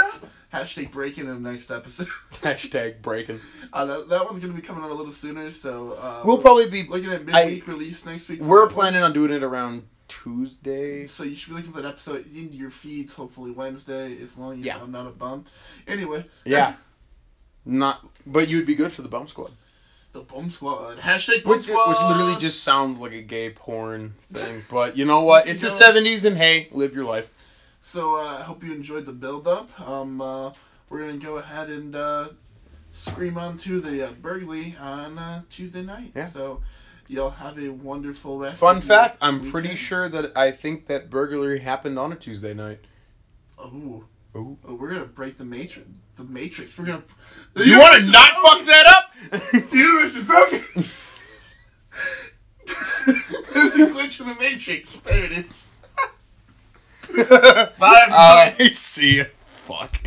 Hashtag 0.54 0.92
break-in 0.92 1.28
in 1.28 1.42
the 1.42 1.52
next 1.52 1.72
episode. 1.72 2.08
Hashtag 2.34 3.02
breaking. 3.02 3.40
uh, 3.74 3.86
that, 3.86 4.10
that 4.10 4.26
one's 4.26 4.40
gonna 4.40 4.54
be 4.54 4.62
coming 4.62 4.84
out 4.84 4.92
a 4.92 4.94
little 4.94 5.12
sooner, 5.12 5.50
so 5.52 5.94
uh, 5.94 6.22
We'll 6.26 6.38
probably 6.38 6.70
be. 6.70 6.84
looking 6.88 7.12
at 7.12 7.26
midweek 7.26 7.68
release 7.68 8.06
next 8.06 8.28
week. 8.30 8.40
We're 8.40 8.68
planning 8.68 9.02
on 9.02 9.14
doing 9.14 9.32
it 9.32 9.42
around 9.44 9.84
Tuesday. 10.24 11.08
So 11.08 11.24
you 11.24 11.36
should 11.36 11.50
be 11.50 11.56
looking 11.56 11.72
for 11.74 11.82
that 11.82 11.90
episode 11.90 12.26
into 12.36 12.56
your 12.56 12.70
feeds 12.72 13.14
hopefully 13.14 13.52
Wednesday, 13.52 14.22
as 14.22 14.38
long 14.38 14.60
as 14.60 14.66
Yeah. 14.66 14.78
I'm 14.82 14.92
not 14.92 15.08
a 15.08 15.12
bum. 15.12 15.46
Anyway. 15.88 16.26
Yeah. 16.46 16.76
Not, 17.66 18.06
but 18.26 18.48
you'd 18.50 18.66
be 18.66 18.76
good 18.76 18.92
for 18.92 19.02
the 19.02 19.08
bum 19.10 19.28
squad. 19.28 19.52
The 20.12 20.20
bum 20.22 20.52
squad. 20.52 20.98
Hashtag 21.00 21.44
bum 21.44 21.58
Which, 21.58 21.66
squad. 21.66 21.90
which 21.90 22.02
literally 22.02 22.36
just 22.36 22.64
sounds 22.64 23.00
like 23.00 23.14
a 23.14 23.22
gay 23.22 23.50
porn 23.50 24.14
thing. 24.32 24.64
But 24.70 24.96
you 24.98 25.06
know 25.06 25.22
what? 25.22 25.48
It's 25.48 25.64
You 25.64 25.70
the 25.70 25.94
know- 26.02 26.02
70s, 26.12 26.26
and 26.26 26.38
hey, 26.38 26.68
live 26.72 26.94
your 26.94 27.06
life. 27.06 27.30
So 27.82 28.16
uh, 28.20 28.38
I 28.40 28.44
hope 28.44 28.64
you 28.64 28.74
enjoyed 28.74 29.06
the 29.06 29.12
build 29.12 29.48
up. 29.48 29.78
Um, 29.80 30.22
uh, 30.22 30.52
we're 30.90 31.00
gonna 31.00 31.18
go 31.18 31.38
ahead 31.38 31.70
and 31.70 31.96
uh, 31.96 32.30
scream 32.92 33.38
on 33.38 33.58
to 33.60 33.82
the 33.82 34.08
uh, 34.08 34.12
Burgley 34.22 34.76
on 34.80 35.18
uh, 35.18 35.42
Tuesday 35.50 35.82
night. 35.82 36.12
Yeah. 36.16 36.30
So 36.30 36.62
y'all 37.08 37.30
have 37.30 37.58
a 37.60 37.70
wonderful 37.70 38.38
rest. 38.38 38.58
Fun 38.58 38.82
fact: 38.82 39.18
I'm 39.22 39.52
pretty 39.52 39.76
sure 39.76 40.10
that 40.10 40.38
I 40.38 40.52
think 40.52 40.88
that 40.88 41.10
burglary 41.10 41.60
happened 41.60 42.00
on 42.00 42.12
a 42.12 42.16
Tuesday 42.16 42.54
night. 42.54 42.80
Ooh. 43.60 44.06
Ooh. 44.36 44.58
Oh, 44.68 44.74
we're 44.74 44.90
gonna 44.90 45.06
break 45.06 45.38
the 45.38 45.46
matrix. 45.46 45.88
The 46.18 46.24
matrix. 46.24 46.78
We're 46.78 46.86
gonna. 46.86 47.04
You 47.56 47.78
want 47.80 47.96
to 47.96 48.12
not 48.12 48.32
fuck 48.32 48.66
that 48.66 48.86
up? 48.88 49.04
The 49.52 49.78
universe 49.78 50.16
is 50.16 50.26
broken. 50.26 50.64
There's 53.54 53.76
a 53.76 53.88
glitch 53.88 54.20
in 54.20 54.28
the 54.28 54.36
matrix. 54.40 54.96
There 54.98 55.24
it 55.24 55.32
is. 55.32 55.66
Bye, 57.80 58.00
everybody. 58.04 58.14
Alright, 58.14 58.76
see 58.76 59.18
ya. 59.18 59.26
Fuck. 59.48 59.98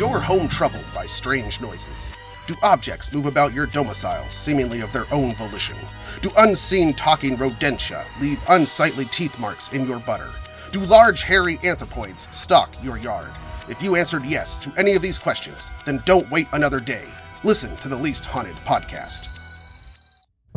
Your 0.00 0.18
home 0.18 0.48
troubled 0.48 0.86
by 0.94 1.04
strange 1.04 1.60
noises? 1.60 2.10
Do 2.46 2.56
objects 2.62 3.12
move 3.12 3.26
about 3.26 3.52
your 3.52 3.66
domicile 3.66 4.26
seemingly 4.30 4.80
of 4.80 4.90
their 4.94 5.04
own 5.12 5.34
volition? 5.34 5.76
Do 6.22 6.32
unseen 6.38 6.94
talking 6.94 7.36
rodentia 7.36 8.06
leave 8.18 8.42
unsightly 8.48 9.04
teeth 9.04 9.38
marks 9.38 9.70
in 9.72 9.86
your 9.86 9.98
butter? 9.98 10.30
Do 10.72 10.80
large 10.80 11.20
hairy 11.20 11.58
anthropoids 11.58 12.32
stalk 12.32 12.70
your 12.82 12.96
yard? 12.96 13.30
If 13.68 13.82
you 13.82 13.94
answered 13.94 14.24
yes 14.24 14.56
to 14.60 14.72
any 14.78 14.92
of 14.92 15.02
these 15.02 15.18
questions, 15.18 15.70
then 15.84 16.02
don't 16.06 16.30
wait 16.30 16.48
another 16.52 16.80
day. 16.80 17.04
Listen 17.44 17.76
to 17.76 17.90
the 17.90 17.96
Least 17.96 18.24
Haunted 18.24 18.56
podcast. 18.64 19.28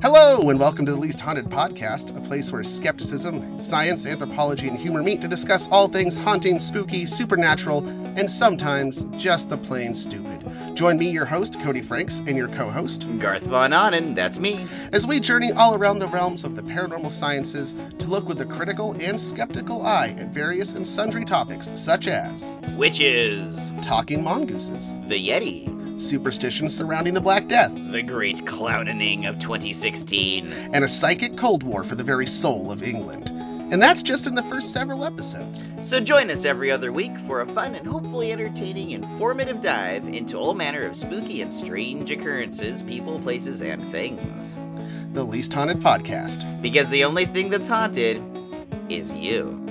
Hello, 0.03 0.49
and 0.49 0.59
welcome 0.59 0.85
to 0.85 0.91
the 0.91 0.97
Least 0.97 1.21
Haunted 1.21 1.45
Podcast, 1.45 2.13
a 2.17 2.19
place 2.19 2.51
where 2.51 2.61
skepticism, 2.61 3.57
science, 3.63 4.05
anthropology, 4.05 4.67
and 4.67 4.77
humor 4.77 5.01
meet 5.01 5.21
to 5.21 5.29
discuss 5.29 5.69
all 5.69 5.87
things 5.87 6.17
haunting, 6.17 6.59
spooky, 6.59 7.05
supernatural, 7.05 7.87
and 7.87 8.29
sometimes 8.29 9.07
just 9.15 9.47
the 9.47 9.55
plain 9.55 9.93
stupid. 9.93 10.75
Join 10.75 10.97
me, 10.97 11.09
your 11.09 11.23
host, 11.23 11.57
Cody 11.61 11.81
Franks, 11.81 12.19
and 12.27 12.35
your 12.35 12.49
co 12.49 12.69
host, 12.69 13.07
Garth 13.17 13.43
Von 13.43 13.71
Onen, 13.71 14.13
that's 14.13 14.41
me. 14.41 14.67
as 14.91 15.07
we 15.07 15.21
journey 15.21 15.53
all 15.53 15.73
around 15.73 15.99
the 15.99 16.07
realms 16.09 16.43
of 16.43 16.57
the 16.57 16.63
paranormal 16.63 17.09
sciences 17.09 17.73
to 17.99 18.07
look 18.07 18.27
with 18.27 18.41
a 18.41 18.45
critical 18.45 18.97
and 18.99 19.17
skeptical 19.17 19.85
eye 19.85 20.13
at 20.17 20.33
various 20.33 20.73
and 20.73 20.85
sundry 20.85 21.23
topics 21.23 21.71
such 21.75 22.09
as 22.09 22.57
Witches, 22.75 23.71
talking 23.81 24.21
mongooses, 24.21 24.91
the 25.07 25.29
Yeti, 25.29 25.72
superstitions 26.13 26.77
surrounding 26.77 27.15
the 27.15 27.21
Black 27.21 27.47
Death, 27.47 27.71
the 27.73 28.03
great 28.03 28.45
clowning 28.45 29.25
of 29.25 29.39
2016. 29.39 30.53
and 30.71 30.83
a 30.83 30.87
psychic 30.87 31.37
Cold 31.37 31.63
War 31.63 31.83
for 31.83 31.95
the 31.95 32.03
very 32.03 32.27
soul 32.27 32.71
of 32.71 32.83
England. 32.83 33.31
And 33.31 33.81
that's 33.81 34.03
just 34.03 34.27
in 34.27 34.35
the 34.35 34.43
first 34.43 34.71
several 34.71 35.05
episodes. 35.05 35.67
So 35.81 35.99
join 35.99 36.29
us 36.29 36.45
every 36.45 36.69
other 36.69 36.91
week 36.91 37.17
for 37.17 37.41
a 37.41 37.47
fun 37.47 37.73
and 37.73 37.87
hopefully 37.87 38.31
entertaining, 38.31 38.91
informative 38.91 39.59
dive 39.59 40.07
into 40.07 40.37
all 40.37 40.53
manner 40.53 40.85
of 40.85 40.95
spooky 40.95 41.41
and 41.41 41.51
strange 41.51 42.11
occurrences, 42.11 42.83
people, 42.83 43.19
places, 43.19 43.59
and 43.59 43.91
things. 43.91 44.55
The 45.13 45.23
Least 45.23 45.51
Haunted 45.51 45.79
Podcast. 45.79 46.61
Because 46.61 46.89
the 46.89 47.05
only 47.05 47.25
thing 47.25 47.49
that's 47.49 47.67
haunted 47.67 48.21
is 48.87 49.15
you. 49.15 49.62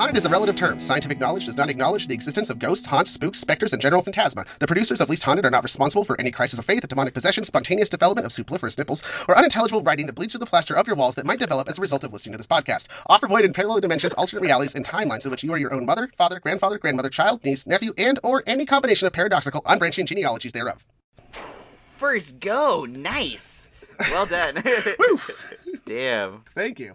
Haunted 0.00 0.16
is 0.16 0.24
a 0.24 0.30
relative 0.30 0.56
term. 0.56 0.80
Scientific 0.80 1.20
knowledge 1.20 1.44
does 1.44 1.58
not 1.58 1.68
acknowledge 1.68 2.06
the 2.06 2.14
existence 2.14 2.48
of 2.48 2.58
ghosts, 2.58 2.86
haunts, 2.86 3.10
spooks, 3.10 3.38
specters, 3.38 3.74
and 3.74 3.82
general 3.82 4.00
phantasma. 4.00 4.46
The 4.58 4.66
producers 4.66 5.02
of 5.02 5.10
Least 5.10 5.24
Haunted 5.24 5.44
are 5.44 5.50
not 5.50 5.62
responsible 5.62 6.06
for 6.06 6.18
any 6.18 6.30
crisis 6.30 6.58
of 6.58 6.64
faith, 6.64 6.88
demonic 6.88 7.12
possession, 7.12 7.44
spontaneous 7.44 7.90
development 7.90 8.24
of 8.24 8.32
superfluous 8.32 8.78
nipples, 8.78 9.02
or 9.28 9.36
unintelligible 9.36 9.82
writing 9.82 10.06
that 10.06 10.14
bleeds 10.14 10.32
through 10.32 10.38
the 10.38 10.46
plaster 10.46 10.74
of 10.74 10.86
your 10.86 10.96
walls 10.96 11.16
that 11.16 11.26
might 11.26 11.38
develop 11.38 11.68
as 11.68 11.76
a 11.76 11.82
result 11.82 12.02
of 12.02 12.14
listening 12.14 12.32
to 12.32 12.38
this 12.38 12.46
podcast. 12.46 12.86
Offer 13.08 13.28
void 13.28 13.44
in 13.44 13.52
parallel 13.52 13.80
dimensions, 13.80 14.14
alternate 14.14 14.40
realities, 14.40 14.74
and 14.74 14.86
timelines 14.86 15.26
in 15.26 15.30
which 15.30 15.44
you 15.44 15.52
are 15.52 15.58
your 15.58 15.74
own 15.74 15.84
mother, 15.84 16.10
father, 16.16 16.40
grandfather, 16.40 16.78
grandmother, 16.78 17.10
child, 17.10 17.44
niece, 17.44 17.66
nephew, 17.66 17.92
and 17.98 18.18
or 18.22 18.42
any 18.46 18.64
combination 18.64 19.06
of 19.06 19.12
paradoxical, 19.12 19.60
unbranching 19.66 20.06
genealogies 20.06 20.54
thereof. 20.54 20.82
First 21.98 22.40
go, 22.40 22.86
nice. 22.88 23.68
Well 24.10 24.24
done. 24.24 24.62
Woo! 24.98 25.20
Damn. 25.84 26.42
Thank 26.54 26.78
you. 26.80 26.94